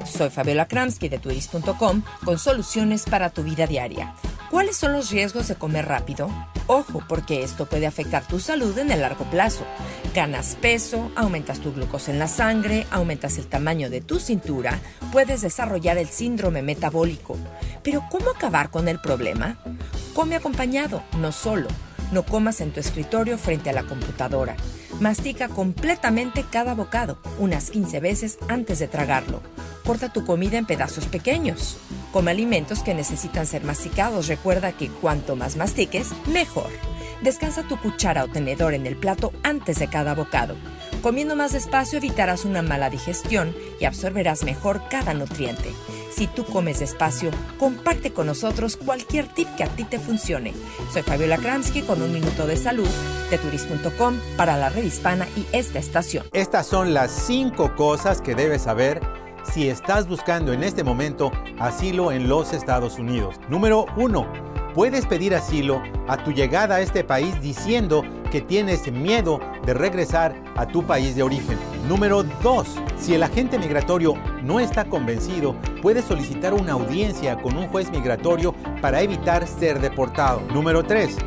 Soy 0.06 0.30
Fabiola 0.30 0.68
Kramsky 0.68 1.10
de 1.10 1.20
turis.com 1.20 2.02
con 2.24 2.40
soluciones 2.40 3.04
para 3.04 3.30
tu 3.30 3.44
vida 3.44 3.68
diaria. 3.68 4.14
¿Cuáles 4.50 4.78
son 4.78 4.94
los 4.94 5.12
riesgos 5.12 5.50
de 5.50 5.56
comer 5.56 5.88
rápido? 5.88 6.30
Ojo, 6.68 7.04
porque 7.10 7.44
esto 7.44 7.66
puede 7.66 7.86
afectar 7.86 8.26
tu 8.26 8.40
salud 8.40 8.78
en 8.78 8.92
el 8.92 9.02
largo 9.02 9.26
plazo. 9.26 9.66
Ganas 10.16 10.56
peso, 10.62 11.12
aumentas 11.18 11.60
tu 11.60 11.74
glucosa 11.74 12.12
en 12.12 12.20
la 12.20 12.30
sangre, 12.30 12.88
aumentas 12.90 13.38
el 13.38 13.48
tamaño 13.48 13.90
de 13.90 14.00
tu 14.00 14.20
cintura, 14.20 14.80
puedes 15.12 15.42
desarrollar 15.42 15.98
el 15.98 16.08
síndrome 16.08 16.62
metabólico. 16.62 17.38
Pero 17.84 18.04
¿cómo 18.10 18.30
acabar 18.30 18.70
con 18.70 18.88
el 18.88 19.02
problema? 19.02 19.60
Come 20.14 20.38
acompañado, 20.38 21.04
no 21.20 21.34
solo. 21.34 21.68
No 22.14 22.24
comas 22.24 22.62
en 22.62 22.72
tu 22.72 22.80
escritorio 22.80 23.38
frente 23.38 23.70
a 23.70 23.74
la 23.74 23.84
computadora. 23.84 24.56
Mastica 25.02 25.50
completamente 25.50 26.46
cada 26.50 26.74
bocado, 26.74 27.20
unas 27.38 27.70
15 27.70 28.00
veces 28.00 28.40
antes 28.48 28.80
de 28.80 28.88
tragarlo. 28.88 29.42
Corta 29.86 30.12
tu 30.14 30.26
comida 30.26 30.58
en 30.58 30.66
pedazos 30.66 31.06
pequeños. 31.06 31.78
Come 32.12 32.32
alimentos 32.32 32.84
que 32.84 32.94
necesitan 32.94 33.46
ser 33.46 33.64
masticados. 33.64 34.28
Recuerda 34.28 34.72
que 34.72 34.90
cuanto 34.90 35.36
más 35.36 35.56
mastiques, 35.56 36.10
mejor. 36.28 36.70
Descansa 37.22 37.64
tu 37.64 37.78
cuchara 37.78 38.24
o 38.24 38.28
tenedor 38.28 38.74
en 38.74 38.86
el 38.86 38.96
plato 38.96 39.34
antes 39.44 39.80
de 39.80 39.88
cada 39.88 40.14
bocado. 40.14 40.56
Comiendo 41.02 41.36
más 41.36 41.54
despacio 41.54 41.98
evitarás 41.98 42.46
una 42.46 42.62
mala 42.62 42.90
digestión 42.90 43.56
y 43.80 43.86
absorberás 43.86 44.44
mejor 44.44 44.82
cada 44.90 45.14
nutriente. 45.14 45.74
Si 46.12 46.28
tú 46.28 46.46
comes 46.46 46.80
despacio, 46.80 47.32
comparte 47.60 48.12
con 48.12 48.28
nosotros 48.28 48.78
cualquier 48.78 49.28
tip 49.28 49.48
que 49.56 49.64
a 49.64 49.68
ti 49.68 49.84
te 49.84 50.00
funcione. 50.00 50.54
Soy 50.92 51.04
Fabiola 51.04 51.38
Kramsky 51.38 51.82
con 51.82 52.02
un 52.02 52.14
minuto 52.14 52.48
de 52.48 52.58
salud 52.58 52.90
de 53.30 53.38
turis.com 53.38 54.18
para 54.36 54.58
la 54.58 54.70
red 54.70 54.84
hispana 54.84 55.28
y 55.36 55.46
esta 55.52 55.80
estación. 55.80 56.26
Estas 56.34 56.68
son 56.68 56.94
las 56.94 57.12
cinco 57.12 57.76
cosas 57.76 58.22
que 58.22 58.36
debes 58.36 58.64
saber 58.64 59.02
si 59.54 59.70
estás 59.70 60.08
buscando 60.08 60.54
en 60.54 60.64
este 60.64 60.84
momento 60.84 61.32
asilo 61.60 62.12
en 62.12 62.28
los 62.28 62.54
Estados 62.54 63.00
Unidos. 63.00 63.40
Número 63.50 63.86
1. 63.96 64.48
Puedes 64.74 65.06
pedir 65.06 65.34
asilo 65.34 65.82
a 66.08 66.18
tu 66.18 66.32
llegada 66.32 66.76
a 66.76 66.82
este 66.82 67.04
país 67.04 67.42
diciendo 67.42 68.04
que 68.32 68.42
tienes 68.42 68.92
miedo 68.92 69.40
de 69.66 69.74
regresar 69.74 70.36
a 70.56 70.68
tu 70.68 70.86
país 70.86 71.16
de 71.16 71.24
origen. 71.24 71.58
Número 71.88 72.24
2. 72.24 72.68
Si 73.00 73.14
el 73.14 73.24
agente 73.24 73.58
migratorio 73.58 74.14
no 74.44 74.60
está 74.60 74.86
convencido, 74.86 75.56
puedes 75.82 76.06
solicitar 76.06 76.54
una 76.54 76.74
audiencia 76.74 77.42
con 77.42 77.58
un 77.58 77.68
juez 77.68 77.90
migratorio 77.90 78.54
para 78.82 79.02
evitar 79.02 79.48
ser 79.48 79.80
deportado. 79.80 80.42
Número 80.54 80.84
3. 80.84 81.18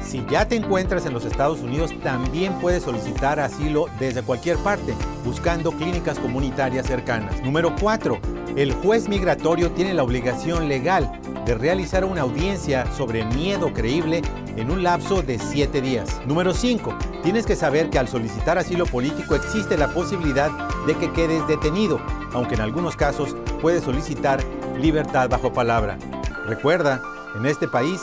Si 0.00 0.24
ya 0.30 0.46
te 0.46 0.56
encuentras 0.56 1.06
en 1.06 1.12
los 1.12 1.24
Estados 1.24 1.60
Unidos, 1.60 1.92
también 2.02 2.52
puedes 2.60 2.84
solicitar 2.84 3.40
asilo 3.40 3.86
desde 3.98 4.22
cualquier 4.22 4.56
parte, 4.58 4.94
buscando 5.24 5.72
clínicas 5.72 6.18
comunitarias 6.18 6.86
cercanas. 6.86 7.42
Número 7.42 7.74
4. 7.80 8.18
El 8.56 8.72
juez 8.72 9.08
migratorio 9.08 9.70
tiene 9.72 9.94
la 9.94 10.02
obligación 10.02 10.68
legal 10.68 11.20
de 11.44 11.54
realizar 11.54 12.04
una 12.04 12.22
audiencia 12.22 12.90
sobre 12.92 13.24
miedo 13.24 13.72
creíble 13.72 14.22
en 14.56 14.70
un 14.70 14.82
lapso 14.82 15.22
de 15.22 15.38
7 15.38 15.80
días. 15.80 16.20
Número 16.26 16.54
5. 16.54 16.96
Tienes 17.22 17.44
que 17.46 17.56
saber 17.56 17.90
que 17.90 17.98
al 17.98 18.08
solicitar 18.08 18.58
asilo 18.58 18.86
político 18.86 19.34
existe 19.34 19.76
la 19.76 19.88
posibilidad 19.88 20.50
de 20.86 20.94
que 20.94 21.12
quedes 21.12 21.46
detenido, 21.46 22.00
aunque 22.32 22.54
en 22.54 22.62
algunos 22.62 22.96
casos 22.96 23.36
puedes 23.60 23.84
solicitar 23.84 24.42
libertad 24.78 25.28
bajo 25.28 25.52
palabra. 25.52 25.98
Recuerda, 26.46 27.02
en 27.36 27.46
este 27.46 27.68
país 27.68 28.00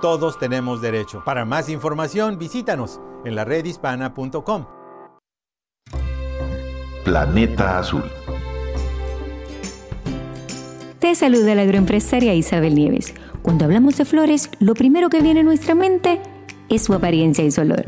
todos 0.00 0.38
tenemos 0.38 0.80
derecho. 0.80 1.22
Para 1.24 1.44
más 1.44 1.68
información, 1.68 2.38
visítanos 2.38 3.00
en 3.24 3.34
la 3.34 3.44
redhispana.com. 3.44 4.66
Planeta 7.04 7.78
Azul. 7.78 8.04
Te 10.98 11.14
saluda 11.14 11.54
la 11.54 11.62
agroempresaria 11.62 12.34
Isabel 12.34 12.74
Nieves. 12.74 13.14
Cuando 13.42 13.64
hablamos 13.64 13.96
de 13.96 14.04
flores, 14.04 14.50
lo 14.60 14.74
primero 14.74 15.08
que 15.08 15.22
viene 15.22 15.40
a 15.40 15.42
nuestra 15.44 15.74
mente 15.74 16.20
es 16.39 16.39
su 16.78 16.94
apariencia 16.94 17.44
y 17.44 17.50
su 17.50 17.62
olor. 17.62 17.86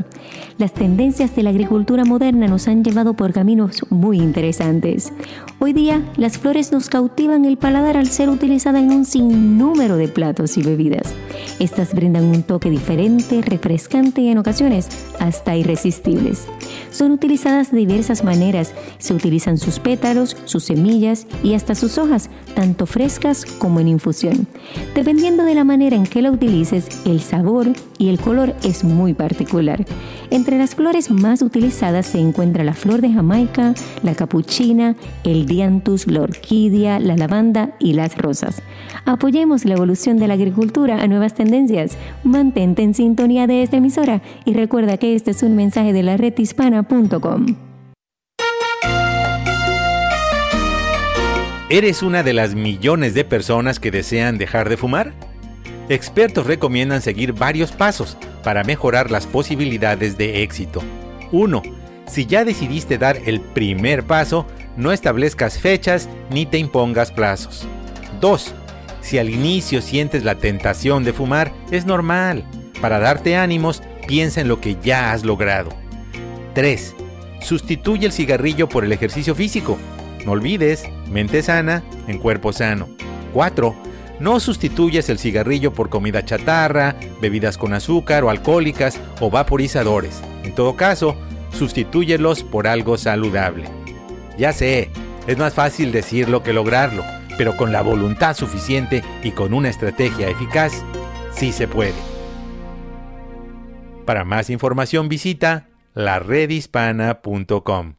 Las 0.57 0.73
tendencias 0.73 1.35
de 1.35 1.43
la 1.43 1.49
agricultura 1.49 2.05
moderna 2.05 2.47
nos 2.47 2.67
han 2.67 2.83
llevado 2.83 3.15
por 3.15 3.33
caminos 3.33 3.85
muy 3.89 4.19
interesantes. 4.19 5.11
Hoy 5.59 5.73
día, 5.73 6.01
las 6.17 6.37
flores 6.37 6.71
nos 6.71 6.89
cautivan 6.89 7.45
el 7.45 7.57
paladar 7.57 7.97
al 7.97 8.07
ser 8.07 8.29
utilizadas 8.29 8.83
en 8.83 8.91
un 8.91 9.05
sinnúmero 9.05 9.97
de 9.97 10.07
platos 10.07 10.57
y 10.57 10.63
bebidas. 10.63 11.13
Estas 11.59 11.93
brindan 11.93 12.25
un 12.25 12.43
toque 12.43 12.69
diferente, 12.69 13.41
refrescante 13.41 14.21
y 14.21 14.29
en 14.29 14.37
ocasiones 14.37 14.89
hasta 15.19 15.55
irresistibles. 15.55 16.47
Son 16.91 17.11
utilizadas 17.11 17.71
de 17.71 17.77
diversas 17.79 18.23
maneras. 18.23 18.73
Se 18.99 19.13
utilizan 19.13 19.57
sus 19.57 19.79
pétalos, 19.79 20.37
sus 20.45 20.65
semillas 20.65 21.25
y 21.43 21.53
hasta 21.53 21.75
sus 21.75 21.97
hojas, 21.97 22.29
tanto 22.55 22.85
frescas 22.85 23.45
como 23.45 23.79
en 23.79 23.87
infusión. 23.87 24.47
Dependiendo 24.93 25.43
de 25.43 25.55
la 25.55 25.63
manera 25.63 25.95
en 25.95 26.05
que 26.05 26.21
la 26.21 26.31
utilices, 26.31 26.87
el 27.05 27.21
sabor 27.21 27.67
y 27.97 28.09
el 28.09 28.19
color 28.19 28.55
es 28.63 28.72
muy 28.81 29.13
particular. 29.13 29.85
Entre 30.31 30.57
las 30.57 30.75
flores 30.75 31.11
más 31.11 31.41
utilizadas 31.41 32.05
se 32.05 32.19
encuentra 32.19 32.63
la 32.63 32.73
flor 32.73 33.01
de 33.01 33.11
Jamaica, 33.11 33.73
la 34.03 34.15
capuchina, 34.15 34.95
el 35.25 35.45
dianthus, 35.45 36.07
la 36.07 36.21
orquídea, 36.21 36.99
la 36.99 37.17
lavanda 37.17 37.71
y 37.79 37.93
las 37.93 38.17
rosas. 38.17 38.61
Apoyemos 39.05 39.65
la 39.65 39.73
evolución 39.73 40.17
de 40.17 40.27
la 40.29 40.35
agricultura 40.35 41.01
a 41.01 41.07
nuevas 41.07 41.33
tendencias. 41.33 41.97
Mantente 42.23 42.83
en 42.83 42.93
sintonía 42.93 43.47
de 43.47 43.63
esta 43.63 43.77
emisora 43.77 44.21
y 44.45 44.53
recuerda 44.53 44.97
que 44.97 45.15
este 45.15 45.31
es 45.31 45.43
un 45.43 45.57
mensaje 45.57 45.91
de 45.91 46.03
la 46.03 46.15
redhispana.com. 46.15 47.55
¿Eres 51.69 52.03
una 52.03 52.21
de 52.21 52.33
las 52.33 52.53
millones 52.53 53.15
de 53.15 53.25
personas 53.25 53.79
que 53.79 53.89
desean 53.89 54.37
dejar 54.37 54.69
de 54.69 54.77
fumar? 54.77 55.32
Expertos 55.89 56.47
recomiendan 56.47 57.01
seguir 57.01 57.33
varios 57.33 57.71
pasos 57.71 58.17
para 58.43 58.63
mejorar 58.63 59.11
las 59.11 59.27
posibilidades 59.27 60.17
de 60.17 60.43
éxito. 60.43 60.81
1. 61.31 61.61
Si 62.05 62.25
ya 62.25 62.45
decidiste 62.45 62.97
dar 62.97 63.17
el 63.25 63.41
primer 63.41 64.03
paso, 64.03 64.45
no 64.77 64.91
establezcas 64.91 65.59
fechas 65.59 66.09
ni 66.29 66.45
te 66.45 66.57
impongas 66.57 67.11
plazos. 67.11 67.67
2. 68.21 68.53
Si 69.01 69.17
al 69.17 69.29
inicio 69.29 69.81
sientes 69.81 70.23
la 70.23 70.35
tentación 70.35 71.03
de 71.03 71.11
fumar, 71.11 71.51
es 71.69 71.85
normal. 71.85 72.45
Para 72.79 72.99
darte 72.99 73.35
ánimos, 73.35 73.83
piensa 74.07 74.39
en 74.39 74.47
lo 74.47 74.61
que 74.61 74.77
ya 74.81 75.11
has 75.11 75.25
logrado. 75.25 75.69
3. 76.53 76.95
Sustituye 77.41 78.05
el 78.05 78.13
cigarrillo 78.13 78.69
por 78.69 78.85
el 78.85 78.93
ejercicio 78.93 79.35
físico. 79.35 79.77
No 80.25 80.31
olvides, 80.31 80.85
mente 81.09 81.41
sana 81.41 81.83
en 82.07 82.19
cuerpo 82.19 82.53
sano. 82.53 82.87
4 83.33 83.92
no 84.23 84.39
sustituyes 84.39 85.09
el 85.09 85.19
cigarrillo 85.19 85.73
por 85.73 85.89
comida 85.89 86.23
chatarra, 86.23 86.95
bebidas 87.19 87.57
con 87.57 87.73
azúcar 87.73 88.23
o 88.23 88.29
alcohólicas 88.29 89.01
o 89.19 89.29
vaporizadores. 89.29 90.21
En 90.43 90.55
todo 90.55 90.77
caso, 90.77 91.17
sustitúyelos 91.51 92.41
por 92.41 92.67
algo 92.67 92.97
saludable. 92.97 93.65
Ya 94.37 94.53
sé, 94.53 94.89
es 95.27 95.37
más 95.37 95.53
fácil 95.53 95.91
decirlo 95.91 96.41
que 96.41 96.53
lograrlo, 96.53 97.03
pero 97.37 97.57
con 97.57 97.73
la 97.73 97.81
voluntad 97.81 98.33
suficiente 98.33 99.03
y 99.23 99.31
con 99.31 99.53
una 99.53 99.67
estrategia 99.67 100.29
eficaz, 100.29 100.71
sí 101.33 101.51
se 101.51 101.67
puede. 101.67 101.91
Para 104.05 104.23
más 104.23 104.49
información 104.49 105.09
visita 105.09 105.67
laredhispana.com. 105.95 107.95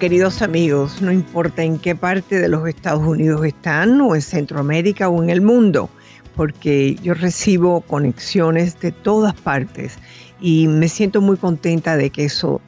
Queridos 0.00 0.40
amigos, 0.40 1.02
no 1.02 1.12
importa 1.12 1.62
en 1.62 1.78
qué 1.78 1.94
parte 1.94 2.40
de 2.40 2.48
los 2.48 2.66
Estados 2.66 3.06
Unidos 3.06 3.44
están, 3.44 4.00
o 4.00 4.14
en 4.14 4.22
Centroamérica 4.22 5.10
o 5.10 5.22
en 5.22 5.28
el 5.28 5.42
mundo, 5.42 5.90
porque 6.34 6.96
yo 7.02 7.12
recibo 7.12 7.82
conexiones 7.82 8.80
de 8.80 8.90
todas 8.90 9.34
partes 9.34 9.98
y 10.40 10.66
me 10.66 10.88
siento 10.88 11.20
muy 11.20 11.36
contenta 11.36 11.96
de 11.98 12.08
que 12.08 12.24
eso 12.24 12.62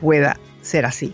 pueda 0.00 0.40
ser 0.62 0.86
así. 0.86 1.12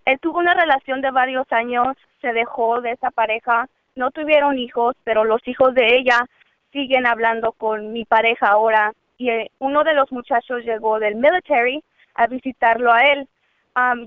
él 0.04 0.18
tuvo 0.20 0.38
una 0.38 0.54
relación 0.54 1.00
de 1.00 1.11
varios 1.11 1.50
años, 1.52 1.96
se 2.20 2.32
dejó 2.32 2.80
de 2.80 2.92
esa 2.92 3.11
pareja, 3.11 3.68
no 3.94 4.11
tuvieron 4.11 4.59
hijos, 4.59 4.96
pero 5.04 5.24
los 5.24 5.46
hijos 5.46 5.74
de 5.74 5.96
ella 5.96 6.26
siguen 6.72 7.06
hablando 7.06 7.52
con 7.52 7.92
mi 7.92 8.04
pareja 8.04 8.48
ahora. 8.48 8.92
Y 9.16 9.30
eh, 9.30 9.50
uno 9.59 9.84
de 9.84 9.94
los 9.94 10.11
muchachos 10.12 10.64
llegó 10.64 10.98
del 10.98 11.16
military 11.16 11.82
a 12.14 12.26
visitarlo 12.26 12.92
a 12.92 13.02
él. 13.02 13.28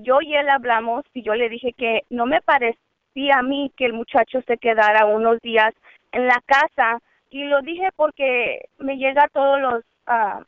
yo 0.02 0.20
y 0.20 0.34
él 0.34 0.48
hablamos 0.48 1.04
y 1.14 1.22
yo 1.22 1.34
le 1.34 1.48
dije 1.48 1.72
que 1.72 2.02
no 2.10 2.26
me 2.26 2.40
parecía 2.42 3.38
a 3.38 3.42
mí 3.42 3.72
que 3.76 3.86
el 3.86 3.92
muchacho 3.92 4.40
se 4.46 4.58
quedara 4.58 5.06
unos 5.06 5.40
días 5.40 5.72
en 6.12 6.26
la 6.26 6.40
casa. 6.46 6.98
Y 7.30 7.44
lo 7.44 7.62
dije 7.62 7.88
porque 7.96 8.68
me 8.78 8.96
llega 8.96 9.28
todos 9.28 9.60
los, 9.60 9.84
uh, 10.08 10.42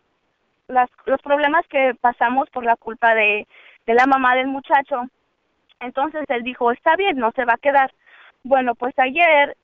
los 1.07 1.23
problemas 1.23 1.67
que 1.69 1.95
pasamos 2.01 2.51
por 2.51 2.65
la 2.65 2.77
culpa 2.77 3.15
de 3.15 3.47
de 3.87 3.95
la 3.95 4.07
mamá 4.07 4.35
del 4.35 4.47
muchacho. 4.47 5.03
Entonces 5.81 6.25
él 6.29 6.43
dijo, 6.43 6.73
está 6.73 6.97
bien, 6.97 7.17
no 7.17 7.33
se 7.33 7.45
va 7.45 7.55
a 7.55 7.59
quedar. 7.59 7.93
Bueno, 8.43 8.75
pues 8.75 8.95
ayer 8.99 9.57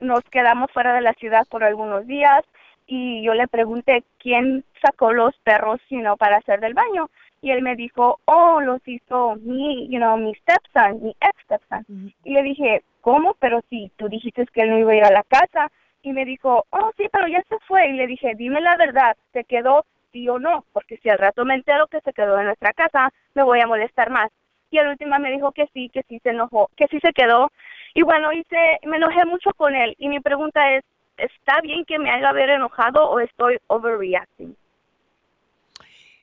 nos 0.00 0.24
quedamos 0.24 0.70
fuera 0.72 0.94
de 0.94 1.00
la 1.00 1.12
ciudad 1.14 1.46
por 1.48 1.64
algunos 1.64 2.06
días 2.06 2.42
y 2.86 3.22
yo 3.22 3.34
le 3.34 3.46
pregunté 3.46 4.02
quién 4.18 4.64
sacó 4.82 5.12
los 5.12 5.36
perros, 5.44 5.80
you 5.88 6.16
para 6.16 6.38
hacer 6.38 6.60
del 6.60 6.74
baño. 6.74 7.08
Y 7.42 7.52
él 7.52 7.62
me 7.62 7.76
dijo, 7.76 8.18
oh, 8.26 8.60
los 8.60 8.86
hizo 8.86 9.36
mi, 9.36 9.88
you 9.88 9.98
know, 9.98 10.16
mi 10.18 10.34
stepson, 10.34 11.02
mi 11.02 11.10
ex 11.20 11.42
stepson. 11.44 12.12
Y 12.24 12.34
le 12.34 12.42
dije, 12.42 12.82
¿cómo? 13.00 13.34
Pero 13.34 13.60
si 13.70 13.90
tú 13.96 14.08
dijiste 14.08 14.44
que 14.46 14.62
él 14.62 14.70
no 14.70 14.78
iba 14.78 14.92
a 14.92 14.96
ir 14.96 15.04
a 15.04 15.12
la 15.12 15.22
casa. 15.22 15.70
Y 16.02 16.12
me 16.12 16.24
dijo, 16.24 16.66
oh, 16.70 16.90
sí, 16.96 17.08
pero 17.12 17.28
ya 17.28 17.42
se 17.48 17.58
fue. 17.66 17.88
Y 17.88 17.92
le 17.92 18.06
dije, 18.06 18.34
dime 18.34 18.60
la 18.60 18.76
verdad, 18.76 19.16
¿se 19.32 19.44
quedó 19.44 19.84
sí 20.12 20.28
o 20.28 20.38
no, 20.38 20.64
porque 20.72 20.98
si 20.98 21.08
al 21.08 21.18
rato 21.18 21.44
me 21.44 21.54
entero 21.54 21.86
que 21.86 22.00
se 22.00 22.12
quedó 22.12 22.38
en 22.38 22.46
nuestra 22.46 22.72
casa, 22.72 23.12
me 23.34 23.42
voy 23.42 23.60
a 23.60 23.66
molestar 23.66 24.10
más. 24.10 24.30
Y 24.70 24.78
al 24.78 24.88
último 24.88 25.18
me 25.18 25.32
dijo 25.32 25.52
que 25.52 25.68
sí, 25.74 25.88
que 25.88 26.04
sí 26.08 26.20
se 26.22 26.30
enojó, 26.30 26.70
que 26.76 26.86
sí 26.88 27.00
se 27.00 27.12
quedó. 27.12 27.50
Y 27.94 28.02
bueno, 28.02 28.32
hice, 28.32 28.78
me 28.86 28.98
enojé 28.98 29.24
mucho 29.24 29.50
con 29.56 29.74
él. 29.74 29.96
Y 29.98 30.08
mi 30.08 30.20
pregunta 30.20 30.72
es, 30.74 30.84
¿está 31.16 31.60
bien 31.60 31.84
que 31.84 31.98
me 31.98 32.10
haga 32.10 32.32
ver 32.32 32.50
enojado 32.50 33.08
o 33.10 33.18
estoy 33.20 33.58
overreacting? 33.66 34.56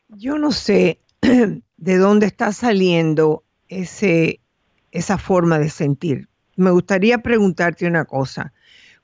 Yo 0.10 0.38
no 0.38 0.52
sé 0.52 1.00
de 1.22 1.98
dónde 1.98 2.28
está 2.28 2.54
saliendo 2.54 3.44
ese, 3.68 4.40
esa 4.92 5.18
forma 5.18 5.60
de 5.60 5.70
sentir. 5.70 6.30
Me 6.56 6.72
gustaría 6.72 7.20
preguntarte 7.20 7.86
una 7.86 8.06
cosa. 8.06 8.54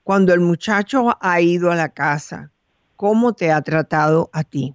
Cuando 0.02 0.32
el 0.34 0.40
muchacho 0.40 1.16
ha 1.20 1.40
ido 1.40 1.70
a 1.70 1.76
la 1.76 1.90
casa, 1.90 2.50
¿Cómo 2.96 3.32
te 3.32 3.50
ha 3.50 3.60
tratado 3.62 4.30
a 4.32 4.44
ti? 4.44 4.74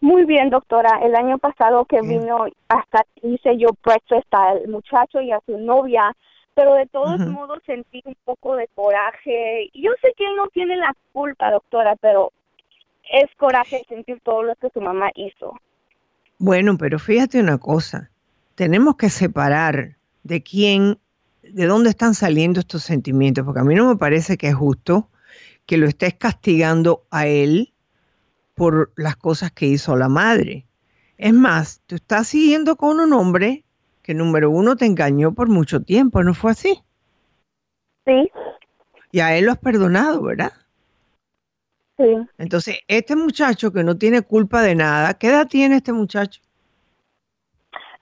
Muy 0.00 0.24
bien, 0.24 0.48
doctora. 0.48 1.00
El 1.02 1.14
año 1.14 1.38
pasado 1.38 1.84
que 1.84 2.00
vino, 2.00 2.46
hasta 2.68 3.04
hice 3.22 3.58
yo 3.58 3.68
breakfast 3.84 4.32
al 4.32 4.66
muchacho 4.68 5.20
y 5.20 5.30
a 5.30 5.40
su 5.44 5.58
novia, 5.58 6.16
pero 6.54 6.74
de 6.74 6.86
todos 6.86 7.20
modos 7.26 7.58
sentí 7.66 8.00
un 8.06 8.16
poco 8.24 8.56
de 8.56 8.66
coraje. 8.74 9.68
Yo 9.74 9.90
sé 10.00 10.12
que 10.16 10.24
él 10.24 10.36
no 10.36 10.48
tiene 10.48 10.76
la 10.76 10.94
culpa, 11.12 11.50
doctora, 11.50 11.96
pero 12.00 12.32
es 13.12 13.26
coraje 13.36 13.84
sentir 13.88 14.20
todo 14.22 14.42
lo 14.42 14.54
que 14.56 14.70
su 14.70 14.80
mamá 14.80 15.10
hizo. 15.14 15.54
Bueno, 16.38 16.78
pero 16.78 16.98
fíjate 16.98 17.38
una 17.38 17.58
cosa. 17.58 18.10
Tenemos 18.54 18.96
que 18.96 19.10
separar 19.10 19.96
de 20.22 20.42
quién, 20.42 20.98
de 21.42 21.66
dónde 21.66 21.90
están 21.90 22.14
saliendo 22.14 22.60
estos 22.60 22.84
sentimientos, 22.84 23.44
porque 23.44 23.60
a 23.60 23.64
mí 23.64 23.74
no 23.74 23.86
me 23.86 23.96
parece 23.96 24.38
que 24.38 24.48
es 24.48 24.54
justo 24.54 25.09
que 25.70 25.76
lo 25.76 25.86
estés 25.86 26.14
castigando 26.14 27.06
a 27.12 27.28
él 27.28 27.72
por 28.56 28.92
las 28.96 29.14
cosas 29.14 29.52
que 29.52 29.66
hizo 29.66 29.94
la 29.94 30.08
madre. 30.08 30.66
Es 31.16 31.32
más, 31.32 31.80
tú 31.86 31.94
estás 31.94 32.26
siguiendo 32.26 32.74
con 32.74 32.98
un 32.98 33.12
hombre 33.12 33.62
que 34.02 34.12
número 34.12 34.50
uno 34.50 34.74
te 34.74 34.86
engañó 34.86 35.32
por 35.32 35.48
mucho 35.48 35.80
tiempo, 35.80 36.24
¿no 36.24 36.34
fue 36.34 36.50
así? 36.50 36.82
Sí. 38.04 38.32
Y 39.12 39.20
a 39.20 39.36
él 39.36 39.44
lo 39.44 39.52
has 39.52 39.58
perdonado, 39.58 40.22
¿verdad? 40.22 40.52
Sí. 41.96 42.16
Entonces, 42.36 42.80
este 42.88 43.14
muchacho 43.14 43.72
que 43.72 43.84
no 43.84 43.96
tiene 43.96 44.22
culpa 44.22 44.62
de 44.62 44.74
nada, 44.74 45.14
¿qué 45.14 45.28
edad 45.28 45.46
tiene 45.46 45.76
este 45.76 45.92
muchacho? 45.92 46.40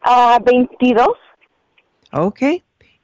Ah, 0.00 0.38
22. 0.42 1.06
Ok. 2.14 2.40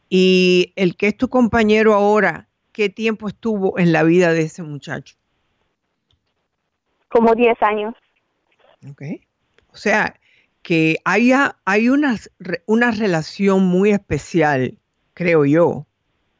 Y 0.09 0.73
el 0.75 0.97
que 0.97 1.09
es 1.09 1.19
tu 1.19 1.29
compañero 1.29 1.93
ahora, 1.93 2.49
qué 2.75 2.91
tiempo 2.91 3.29
estuvo 3.29 3.79
en 3.79 3.93
la 3.93 4.03
vida 4.03 4.33
de 4.33 4.43
ese 4.43 4.63
muchacho? 4.63 5.15
Como 7.09 7.35
10 7.35 7.63
años. 7.63 7.95
Ok. 8.91 9.03
O 9.73 9.77
sea, 9.77 10.21
que 10.63 10.99
haya, 11.05 11.57
hay 11.65 11.89
una, 11.89 12.19
una 12.67 12.91
relación 12.91 13.65
muy 13.65 13.91
especial, 13.93 14.77
creo 15.15 15.47
yo, 15.47 15.87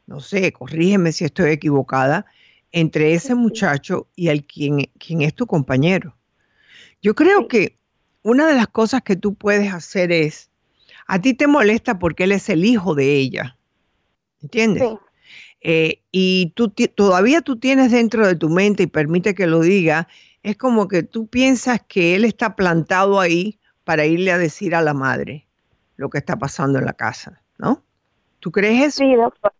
no 0.05 0.19
sé, 0.19 0.51
corrígeme 0.51 1.11
si 1.13 1.25
estoy 1.25 1.51
equivocada, 1.51 2.25
entre 2.71 3.13
ese 3.13 3.33
muchacho 3.33 4.07
y 4.15 4.27
el 4.27 4.45
quien, 4.45 4.89
quien 4.99 5.21
es 5.21 5.33
tu 5.33 5.47
compañero. 5.47 6.15
Yo 7.01 7.15
creo 7.15 7.47
que 7.47 7.77
una 8.21 8.45
de 8.45 8.55
las 8.55 8.67
cosas 8.67 9.01
que 9.03 9.15
tú 9.15 9.35
puedes 9.35 9.73
hacer 9.73 10.11
es, 10.11 10.49
a 11.07 11.21
ti 11.21 11.33
te 11.33 11.47
molesta 11.47 11.97
porque 11.97 12.25
él 12.25 12.33
es 12.33 12.49
el 12.49 12.65
hijo 12.65 12.93
de 12.93 13.13
ella, 13.13 13.57
¿entiendes? 14.41 14.83
Sí. 14.83 15.04
Eh, 15.67 16.03
y 16.11 16.51
tú 16.53 16.71
todavía 16.93 17.41
tú 17.41 17.57
tienes 17.57 17.91
dentro 17.91 18.27
de 18.27 18.35
tu 18.35 18.49
mente, 18.49 18.83
y 18.83 18.87
permite 18.87 19.33
que 19.33 19.47
lo 19.47 19.61
diga, 19.61 20.07
es 20.43 20.57
como 20.57 20.87
que 20.87 21.01
tú 21.01 21.25
piensas 21.25 21.81
que 21.81 22.13
él 22.13 22.23
está 22.23 22.55
plantado 22.55 23.19
ahí 23.19 23.57
para 23.83 24.05
irle 24.05 24.31
a 24.31 24.37
decir 24.37 24.75
a 24.75 24.83
la 24.83 24.93
madre 24.93 25.47
lo 25.95 26.11
que 26.11 26.19
está 26.19 26.37
pasando 26.37 26.77
en 26.77 26.85
la 26.85 26.93
casa, 26.93 27.41
¿no? 27.57 27.81
¿Tú 28.41 28.51
crees 28.51 28.89
eso? 28.89 28.97
Sí, 28.99 29.15
doctor. 29.15 29.53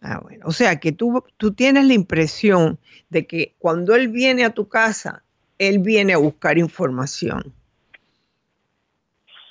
Ah, 0.00 0.18
bueno. 0.22 0.46
O 0.46 0.52
sea 0.52 0.80
que 0.80 0.92
tú, 0.92 1.22
tú 1.36 1.52
tienes 1.52 1.84
la 1.84 1.92
impresión 1.92 2.78
de 3.10 3.26
que 3.26 3.54
cuando 3.58 3.94
él 3.94 4.08
viene 4.08 4.46
a 4.46 4.54
tu 4.54 4.66
casa, 4.66 5.24
él 5.58 5.80
viene 5.80 6.14
a 6.14 6.18
buscar 6.18 6.56
información. 6.56 7.52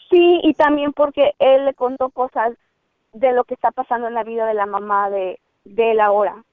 Sí, 0.10 0.40
y 0.42 0.56
también 0.56 0.92
porque 0.92 1.34
él 1.38 1.66
le 1.66 1.76
contó 1.76 2.10
cosas 2.10 2.54
de 3.14 3.32
lo 3.34 3.44
que 3.44 3.54
está 3.54 3.70
pasando 3.70 4.08
en 4.08 4.16
la 4.16 4.24
vida 4.24 4.48
de 4.48 4.56
la 4.56 4.66
mamá 4.66 5.12
de, 5.12 5.40
de 5.70 5.92
él 5.92 6.00
ahora. 6.00 6.44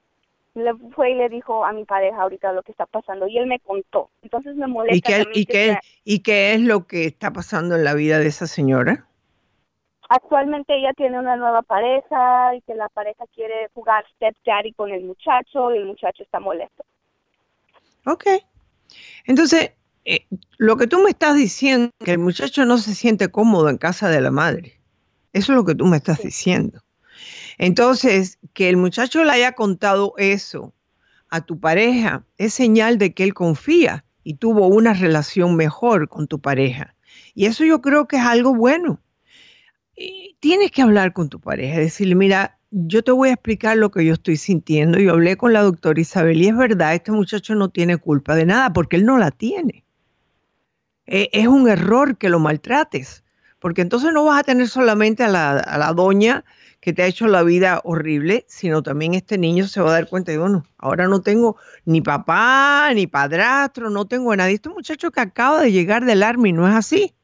Le 0.53 0.73
fue 0.95 1.11
y 1.11 1.15
le 1.15 1.27
dijo 1.27 1.65
a 1.65 1.73
mi 1.73 1.83
pareja 1.83 2.21
ahorita 2.21 2.53
lo 2.53 2.63
que 2.63 2.71
está 2.71 2.85
pasando 2.85 3.27
y 3.27 3.37
él 3.37 3.47
me 3.47 3.59
contó. 3.59 4.09
Entonces 4.21 4.55
me 4.55 4.67
molesta. 4.67 4.95
¿Y 4.95 5.01
qué, 5.01 5.25
y, 5.33 5.45
qué, 5.45 5.77
¿Y 6.03 6.19
qué 6.19 6.53
es 6.53 6.61
lo 6.61 6.87
que 6.87 7.05
está 7.05 7.33
pasando 7.33 7.75
en 7.75 7.83
la 7.83 7.93
vida 7.93 8.19
de 8.19 8.27
esa 8.27 8.47
señora? 8.47 9.05
Actualmente 10.07 10.77
ella 10.77 10.93
tiene 10.93 11.19
una 11.19 11.35
nueva 11.35 11.61
pareja 11.61 12.55
y 12.55 12.61
que 12.61 12.75
la 12.75 12.87
pareja 12.89 13.25
quiere 13.33 13.69
jugar 13.73 14.05
step 14.15 14.35
daddy 14.45 14.71
con 14.73 14.91
el 14.91 15.03
muchacho 15.03 15.73
y 15.73 15.77
el 15.77 15.85
muchacho 15.85 16.23
está 16.23 16.39
molesto. 16.39 16.85
Ok. 18.05 18.25
Entonces, 19.25 19.71
eh, 20.05 20.25
lo 20.57 20.77
que 20.77 20.87
tú 20.87 20.99
me 20.99 21.09
estás 21.09 21.35
diciendo, 21.35 21.91
que 22.03 22.11
el 22.11 22.19
muchacho 22.19 22.65
no 22.65 22.77
se 22.77 22.93
siente 22.93 23.29
cómodo 23.29 23.69
en 23.69 23.77
casa 23.77 24.07
de 24.09 24.21
la 24.21 24.31
madre. 24.31 24.79
Eso 25.33 25.51
es 25.51 25.55
lo 25.57 25.65
que 25.65 25.75
tú 25.75 25.85
me 25.85 25.97
estás 25.97 26.19
diciendo. 26.19 26.79
Entonces, 27.57 28.39
que 28.53 28.69
el 28.69 28.77
muchacho 28.77 29.23
le 29.23 29.31
haya 29.31 29.53
contado 29.53 30.13
eso 30.17 30.73
a 31.29 31.41
tu 31.41 31.59
pareja 31.59 32.23
es 32.37 32.53
señal 32.53 32.97
de 32.97 33.13
que 33.13 33.23
él 33.23 33.33
confía 33.33 34.05
y 34.23 34.35
tuvo 34.35 34.67
una 34.67 34.93
relación 34.93 35.55
mejor 35.55 36.09
con 36.09 36.27
tu 36.27 36.39
pareja. 36.39 36.95
Y 37.33 37.45
eso 37.45 37.63
yo 37.63 37.81
creo 37.81 38.07
que 38.07 38.17
es 38.17 38.23
algo 38.23 38.55
bueno. 38.55 38.99
Tienes 40.39 40.71
que 40.71 40.81
hablar 40.81 41.13
con 41.13 41.29
tu 41.29 41.39
pareja, 41.39 41.79
decirle, 41.79 42.15
mira, 42.15 42.57
yo 42.71 43.03
te 43.03 43.11
voy 43.11 43.29
a 43.29 43.33
explicar 43.33 43.77
lo 43.77 43.91
que 43.91 44.03
yo 44.03 44.13
estoy 44.13 44.37
sintiendo. 44.37 44.99
Yo 44.99 45.13
hablé 45.13 45.37
con 45.37 45.53
la 45.53 45.61
doctora 45.61 45.99
Isabel 45.99 46.41
y 46.41 46.47
es 46.47 46.57
verdad, 46.57 46.93
este 46.93 47.11
muchacho 47.11 47.55
no 47.55 47.69
tiene 47.69 47.97
culpa 47.97 48.35
de 48.35 48.45
nada 48.45 48.73
porque 48.73 48.97
él 48.97 49.05
no 49.05 49.17
la 49.17 49.31
tiene. 49.31 49.85
E, 51.05 51.29
es 51.31 51.47
un 51.47 51.69
error 51.69 52.17
que 52.17 52.29
lo 52.29 52.39
maltrates, 52.39 53.23
porque 53.59 53.81
entonces 53.81 54.11
no 54.11 54.25
vas 54.25 54.39
a 54.39 54.43
tener 54.43 54.67
solamente 54.67 55.23
a 55.23 55.27
la, 55.27 55.51
a 55.51 55.77
la 55.77 55.93
doña 55.93 56.43
que 56.85 56.93
te 56.93 57.01
ha 57.01 57.07
hecho 57.07 57.25
la 57.25 57.41
vida 57.41 57.81
horrible, 57.83 58.45
sino 58.47 58.83
también 58.83 59.15
este 59.15 59.39
niño 59.39 59.67
se 59.67 59.81
va 59.81 59.89
a 59.89 59.93
dar 59.93 60.07
cuenta 60.07 60.31
de, 60.31 60.37
bueno, 60.37 60.67
ahora 60.77 61.07
no 61.07 61.19
tengo 61.19 61.57
ni 61.83 61.99
papá, 61.99 62.91
ni 62.93 63.07
padrastro, 63.07 63.89
no 63.89 64.05
tengo 64.05 64.31
a 64.31 64.35
nadie. 64.35 64.53
Este 64.53 64.69
muchacho 64.69 65.09
que 65.09 65.19
acaba 65.19 65.61
de 65.61 65.71
llegar 65.71 66.05
del 66.05 66.21
Army, 66.21 66.51
¿no 66.51 66.67
es 66.67 66.75
así? 66.75 67.15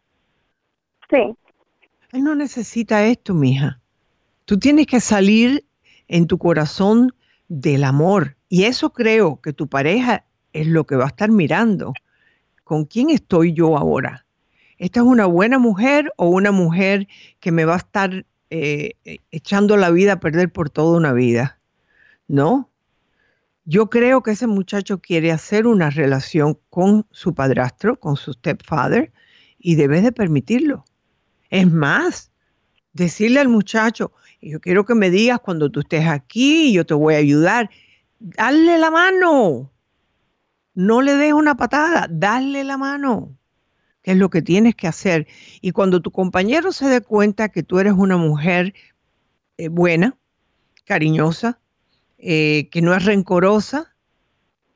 Sí. 1.12 1.38
Él 2.12 2.24
no 2.24 2.34
necesita 2.34 3.06
esto, 3.06 3.36
mija. 3.36 3.80
Tú 4.46 4.58
tienes 4.58 4.88
que 4.88 5.00
salir 5.00 5.64
en 6.08 6.26
tu 6.26 6.40
corazón 6.40 7.14
del 7.48 7.84
amor. 7.84 8.38
Y 8.50 8.64
eso 8.64 8.92
creo 8.92 9.42
que 9.42 9.54
tu 9.54 9.68
pareja 9.68 10.26
es 10.54 10.66
lo 10.66 10.88
que 10.88 10.96
va 10.96 11.04
a 11.04 11.10
estar 11.10 11.30
mirando. 11.30 11.94
¿Con 12.64 12.86
quién 12.86 13.12
estoy 13.12 13.54
yo 13.54 13.78
ahora? 13.78 14.26
¿Esta 14.80 15.02
es 15.02 15.06
una 15.06 15.28
buena 15.28 15.60
mujer 15.60 16.12
o 16.16 16.30
una 16.30 16.52
mujer 16.52 17.08
que 17.40 17.52
me 17.52 17.64
va 17.64 17.76
a 17.76 17.78
estar 17.78 18.26
eh, 18.52 18.96
echando 19.32 19.78
la 19.78 19.90
vida 19.90 20.14
a 20.14 20.20
perder 20.20 20.52
por 20.52 20.70
toda 20.70 20.98
una 20.98 21.14
vida? 21.14 21.60
No. 22.28 22.70
Yo 23.66 23.90
creo 23.90 24.22
que 24.22 24.32
ese 24.32 24.48
muchacho 24.48 25.00
quiere 25.00 25.32
hacer 25.32 25.66
una 25.66 25.90
relación 25.90 26.60
con 26.70 27.08
su 27.12 27.34
padrastro, 27.34 28.00
con 28.00 28.18
su 28.18 28.34
stepfather, 28.34 29.12
y 29.58 29.76
debes 29.76 30.04
de 30.04 30.12
permitirlo. 30.12 30.84
Es 31.50 31.72
más, 31.72 32.32
decirle 32.94 33.40
al 33.40 33.50
muchacho, 33.50 34.12
yo 34.42 34.60
quiero 34.60 34.86
que 34.86 34.96
me 34.96 35.10
digas 35.10 35.40
cuando 35.40 35.72
tú 35.72 35.82
estés 35.82 36.08
aquí, 36.08 36.74
yo 36.74 36.86
te 36.86 36.94
voy 36.94 37.14
a 37.14 37.18
ayudar. 37.18 37.70
Dale 38.20 38.78
la 38.78 38.92
mano. 38.92 39.72
No 40.74 41.02
le 41.02 41.16
des 41.16 41.34
una 41.34 41.56
patada, 41.56 42.08
dale 42.10 42.64
la 42.64 42.78
mano, 42.78 43.38
que 44.02 44.12
es 44.12 44.18
lo 44.18 44.30
que 44.30 44.42
tienes 44.42 44.76
que 44.76 44.88
hacer. 44.88 45.28
Y 45.62 45.72
cuando 45.72 46.02
tu 46.02 46.12
compañero 46.12 46.72
se 46.72 46.88
dé 46.88 47.02
cuenta 47.02 47.50
que 47.50 47.64
tú 47.64 47.80
eres 47.80 47.94
una 47.94 48.18
mujer 48.18 48.74
eh, 49.58 49.68
buena, 49.68 50.18
cariñosa, 50.86 51.60
eh, 52.18 52.70
que 52.70 52.82
no 52.82 52.94
es 52.94 53.06
rencorosa, 53.06 53.96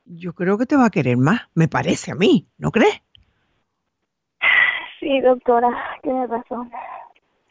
yo 0.05 0.33
creo 0.33 0.57
que 0.57 0.65
te 0.65 0.75
va 0.75 0.85
a 0.85 0.91
querer 0.91 1.17
más, 1.17 1.41
me 1.55 1.67
parece 1.67 2.11
a 2.11 2.15
mí, 2.15 2.47
¿no 2.57 2.71
crees? 2.71 3.01
Sí, 4.99 5.21
doctora, 5.21 5.69
tiene 6.03 6.27
razón. 6.27 6.71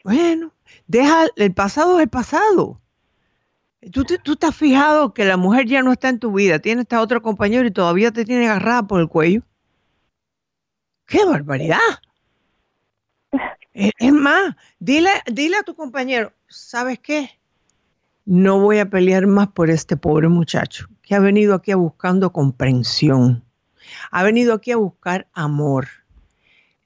Bueno, 0.05 0.53
deja, 0.87 1.27
el 1.37 1.55
pasado 1.55 1.99
es 1.99 2.05
el 2.05 2.11
pasado. 2.11 2.81
¿Tú, 3.93 4.05
tú 4.05 4.37
te 4.37 4.47
has 4.47 4.57
fijado 4.57 5.13
que 5.13 5.25
la 5.25 5.37
mujer 5.37 5.67
ya 5.67 5.83
no 5.83 5.93
está 5.93 6.09
en 6.09 6.19
tu 6.19 6.33
vida, 6.33 6.59
tiene 6.59 6.83
esta 6.83 7.01
otro 7.01 7.21
compañero 7.23 7.67
y 7.67 7.71
todavía 7.71 8.13
te 8.13 8.25
tiene 8.25 8.49
agarrada 8.49 8.87
por 8.87 9.01
el 9.01 9.09
cuello. 9.09 9.43
¡Qué 11.07 11.25
barbaridad! 11.25 11.79
Es, 13.73 14.13
más, 14.13 14.55
dile, 14.79 15.11
dile 15.27 15.57
a 15.57 15.63
tu 15.63 15.75
compañero, 15.75 16.33
¿sabes 16.49 17.01
qué? 17.01 17.31
No 18.25 18.61
voy 18.61 18.79
a 18.79 18.89
pelear 18.89 19.27
más 19.27 19.49
por 19.49 19.69
este 19.69 19.97
pobre 19.97 20.29
muchacho 20.29 20.87
que 21.03 21.15
ha 21.15 21.19
venido 21.19 21.55
aquí 21.55 21.75
buscando 21.75 22.33
comprensión. 22.33 23.45
Ha 24.11 24.23
venido 24.23 24.55
aquí 24.55 24.71
a 24.71 24.77
buscar 24.77 25.29
amor. 25.33 25.89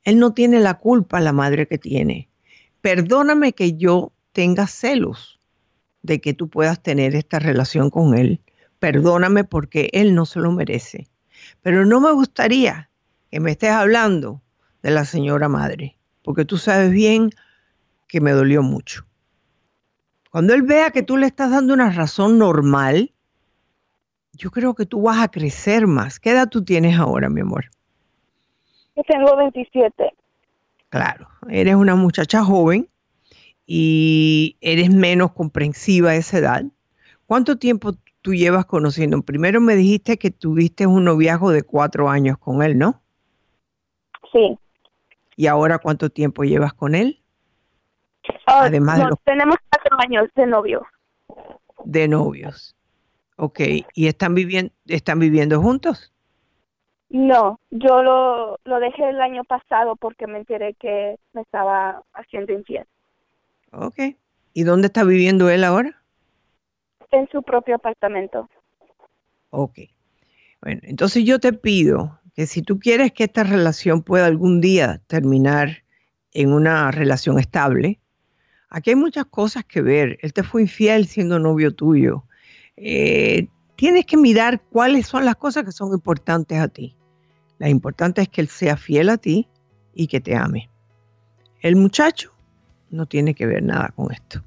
Él 0.02 0.18
no 0.18 0.32
tiene 0.32 0.60
la 0.60 0.74
culpa, 0.74 1.20
la 1.20 1.32
madre 1.32 1.68
que 1.68 1.78
tiene 1.78 2.28
perdóname 2.80 3.52
que 3.52 3.76
yo 3.76 4.12
tenga 4.32 4.66
celos 4.66 5.40
de 6.02 6.20
que 6.20 6.34
tú 6.34 6.48
puedas 6.48 6.82
tener 6.82 7.14
esta 7.14 7.38
relación 7.38 7.90
con 7.90 8.16
él. 8.16 8.40
Perdóname 8.78 9.44
porque 9.44 9.90
él 9.92 10.14
no 10.14 10.26
se 10.26 10.40
lo 10.40 10.52
merece. 10.52 11.08
Pero 11.62 11.84
no 11.84 12.00
me 12.00 12.12
gustaría 12.12 12.87
que 13.30 13.40
me 13.40 13.50
estés 13.52 13.70
hablando 13.70 14.42
de 14.82 14.90
la 14.90 15.04
señora 15.04 15.48
madre, 15.48 15.96
porque 16.22 16.44
tú 16.44 16.56
sabes 16.56 16.90
bien 16.90 17.30
que 18.06 18.20
me 18.20 18.32
dolió 18.32 18.62
mucho. 18.62 19.04
Cuando 20.30 20.54
él 20.54 20.62
vea 20.62 20.90
que 20.90 21.02
tú 21.02 21.16
le 21.16 21.26
estás 21.26 21.50
dando 21.50 21.74
una 21.74 21.90
razón 21.90 22.38
normal, 22.38 23.12
yo 24.32 24.50
creo 24.50 24.74
que 24.74 24.86
tú 24.86 25.02
vas 25.02 25.18
a 25.18 25.28
crecer 25.28 25.86
más. 25.86 26.20
¿Qué 26.20 26.30
edad 26.30 26.48
tú 26.48 26.64
tienes 26.64 26.98
ahora, 26.98 27.28
mi 27.28 27.40
amor? 27.40 27.66
Yo 28.96 29.02
tengo 29.04 29.36
27. 29.36 30.12
Claro, 30.90 31.28
eres 31.48 31.74
una 31.74 31.94
muchacha 31.94 32.42
joven 32.44 32.88
y 33.66 34.56
eres 34.60 34.90
menos 34.90 35.32
comprensiva 35.32 36.10
a 36.10 36.16
esa 36.16 36.38
edad. 36.38 36.64
¿Cuánto 37.26 37.58
tiempo 37.58 37.92
tú 38.22 38.34
llevas 38.34 38.64
conociendo? 38.64 39.20
Primero 39.22 39.60
me 39.60 39.76
dijiste 39.76 40.18
que 40.18 40.30
tuviste 40.30 40.86
un 40.86 41.04
noviazgo 41.04 41.50
de 41.50 41.62
cuatro 41.62 42.08
años 42.08 42.38
con 42.38 42.62
él, 42.62 42.78
¿no? 42.78 43.02
Sí. 44.32 44.58
¿Y 45.36 45.46
ahora 45.46 45.78
cuánto 45.78 46.10
tiempo 46.10 46.44
llevas 46.44 46.74
con 46.74 46.94
él? 46.94 47.22
Ah, 48.46 48.64
Además 48.64 49.00
tenemos 49.24 49.56
cuatro 49.70 49.96
años 50.00 50.28
de 50.34 50.46
novios. 50.46 50.82
De 51.84 52.08
novios. 52.08 52.76
Ok, 53.36 53.60
¿y 53.94 54.08
están 54.08 54.34
viviendo, 54.34 54.72
están 54.86 55.20
viviendo 55.20 55.60
juntos? 55.62 56.12
No, 57.08 57.60
yo 57.70 58.02
lo, 58.02 58.58
lo 58.64 58.80
dejé 58.80 59.08
el 59.08 59.20
año 59.20 59.44
pasado 59.44 59.96
porque 59.96 60.26
me 60.26 60.38
enteré 60.38 60.74
que 60.74 61.16
me 61.32 61.42
estaba 61.42 62.02
haciendo 62.12 62.52
infiel. 62.52 62.84
Ok. 63.72 64.00
¿Y 64.52 64.64
dónde 64.64 64.88
está 64.88 65.04
viviendo 65.04 65.48
él 65.48 65.64
ahora? 65.64 66.02
En 67.10 67.28
su 67.30 67.42
propio 67.42 67.76
apartamento. 67.76 68.48
Ok. 69.50 69.78
Bueno, 70.60 70.80
entonces 70.82 71.24
yo 71.24 71.38
te 71.38 71.52
pido 71.52 72.18
que 72.38 72.46
si 72.46 72.62
tú 72.62 72.78
quieres 72.78 73.10
que 73.10 73.24
esta 73.24 73.42
relación 73.42 74.04
pueda 74.04 74.26
algún 74.26 74.60
día 74.60 75.00
terminar 75.08 75.82
en 76.32 76.52
una 76.52 76.92
relación 76.92 77.40
estable, 77.40 77.98
aquí 78.70 78.90
hay 78.90 78.94
muchas 78.94 79.24
cosas 79.24 79.64
que 79.64 79.82
ver. 79.82 80.20
Él 80.22 80.32
te 80.32 80.44
fue 80.44 80.62
infiel 80.62 81.08
siendo 81.08 81.40
novio 81.40 81.74
tuyo. 81.74 82.22
Eh, 82.76 83.48
tienes 83.74 84.06
que 84.06 84.16
mirar 84.16 84.62
cuáles 84.70 85.08
son 85.08 85.24
las 85.24 85.34
cosas 85.34 85.64
que 85.64 85.72
son 85.72 85.92
importantes 85.92 86.60
a 86.60 86.68
ti. 86.68 86.94
La 87.58 87.68
importante 87.68 88.22
es 88.22 88.28
que 88.28 88.40
él 88.40 88.48
sea 88.48 88.76
fiel 88.76 89.08
a 89.08 89.16
ti 89.16 89.48
y 89.92 90.06
que 90.06 90.20
te 90.20 90.36
ame. 90.36 90.70
El 91.60 91.74
muchacho 91.74 92.30
no 92.90 93.06
tiene 93.06 93.34
que 93.34 93.46
ver 93.46 93.64
nada 93.64 93.92
con 93.96 94.12
esto. 94.12 94.44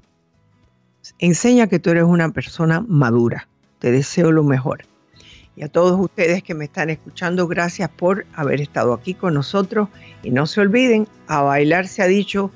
Enseña 1.18 1.66
que 1.66 1.78
tú 1.78 1.90
eres 1.90 2.04
una 2.04 2.30
persona 2.30 2.80
madura. 2.88 3.50
Te 3.80 3.92
deseo 3.92 4.32
lo 4.32 4.44
mejor. 4.44 4.86
Y 5.54 5.62
a 5.62 5.68
todos 5.68 6.00
ustedes 6.00 6.42
que 6.42 6.54
me 6.54 6.64
están 6.64 6.90
escuchando, 6.90 7.46
gracias 7.46 7.90
por 7.90 8.26
haber 8.34 8.60
estado 8.60 8.94
aquí 8.94 9.14
con 9.14 9.34
nosotros. 9.34 9.88
Y 10.22 10.30
no 10.30 10.46
se 10.46 10.60
olviden, 10.60 11.06
a 11.26 11.42
bailar 11.42 11.86
se 11.86 12.02
ha 12.02 12.06
dicho 12.06 12.50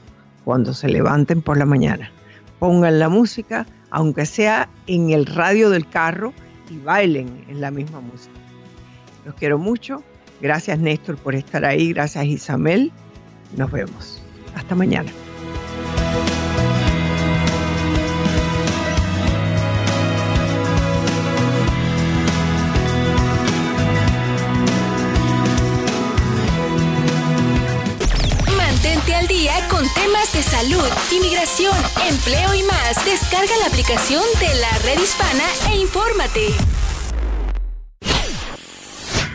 cuando 0.44 0.72
se 0.72 0.88
levanten 0.88 1.42
por 1.42 1.58
la 1.58 1.66
mañana. 1.66 2.10
Pongan 2.58 2.98
la 2.98 3.08
música, 3.08 3.66
aunque 3.90 4.24
sea 4.24 4.68
en 4.86 5.10
el 5.10 5.26
radio 5.26 5.68
del 5.68 5.88
carro, 5.88 6.32
y 6.70 6.78
bailen 6.78 7.44
en 7.48 7.60
la 7.60 7.70
misma 7.70 8.00
música. 8.00 8.34
Los 9.24 9.34
quiero 9.34 9.58
mucho. 9.58 10.02
Gracias 10.40 10.78
Néstor 10.78 11.16
por 11.16 11.34
estar 11.34 11.64
ahí. 11.64 11.92
Gracias 11.92 12.24
Isabel. 12.24 12.92
Nos 13.56 13.70
vemos. 13.70 14.22
Hasta 14.54 14.74
mañana. 14.74 15.10
Salud, 30.42 30.84
inmigración, 31.10 31.76
empleo 32.08 32.54
y 32.54 32.62
más. 32.64 33.04
Descarga 33.04 33.56
la 33.60 33.66
aplicación 33.66 34.22
de 34.40 34.54
la 34.60 34.78
red 34.78 35.00
hispana 35.00 35.44
e 35.70 35.78
infórmate. 35.78 36.46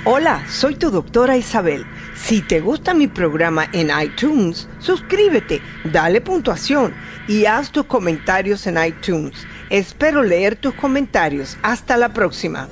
Hola, 0.04 0.44
soy 0.50 0.76
tu 0.76 0.90
doctora 0.90 1.38
Isabel. 1.38 1.86
Si 2.16 2.42
te 2.42 2.60
gusta 2.60 2.94
mi 2.94 3.08
programa 3.08 3.68
en 3.72 3.92
iTunes, 4.02 4.68
suscríbete, 4.80 5.62
dale 5.84 6.22
puntuación 6.22 6.94
y 7.28 7.46
haz 7.46 7.72
tus 7.72 7.86
comentarios 7.86 8.66
en 8.68 8.84
iTunes. 8.84 9.46
Espero 9.70 10.24
leer 10.24 10.56
tus 10.56 10.74
comentarios. 10.74 11.58
Hasta 11.62 11.98
la 11.98 12.10
próxima. 12.10 12.68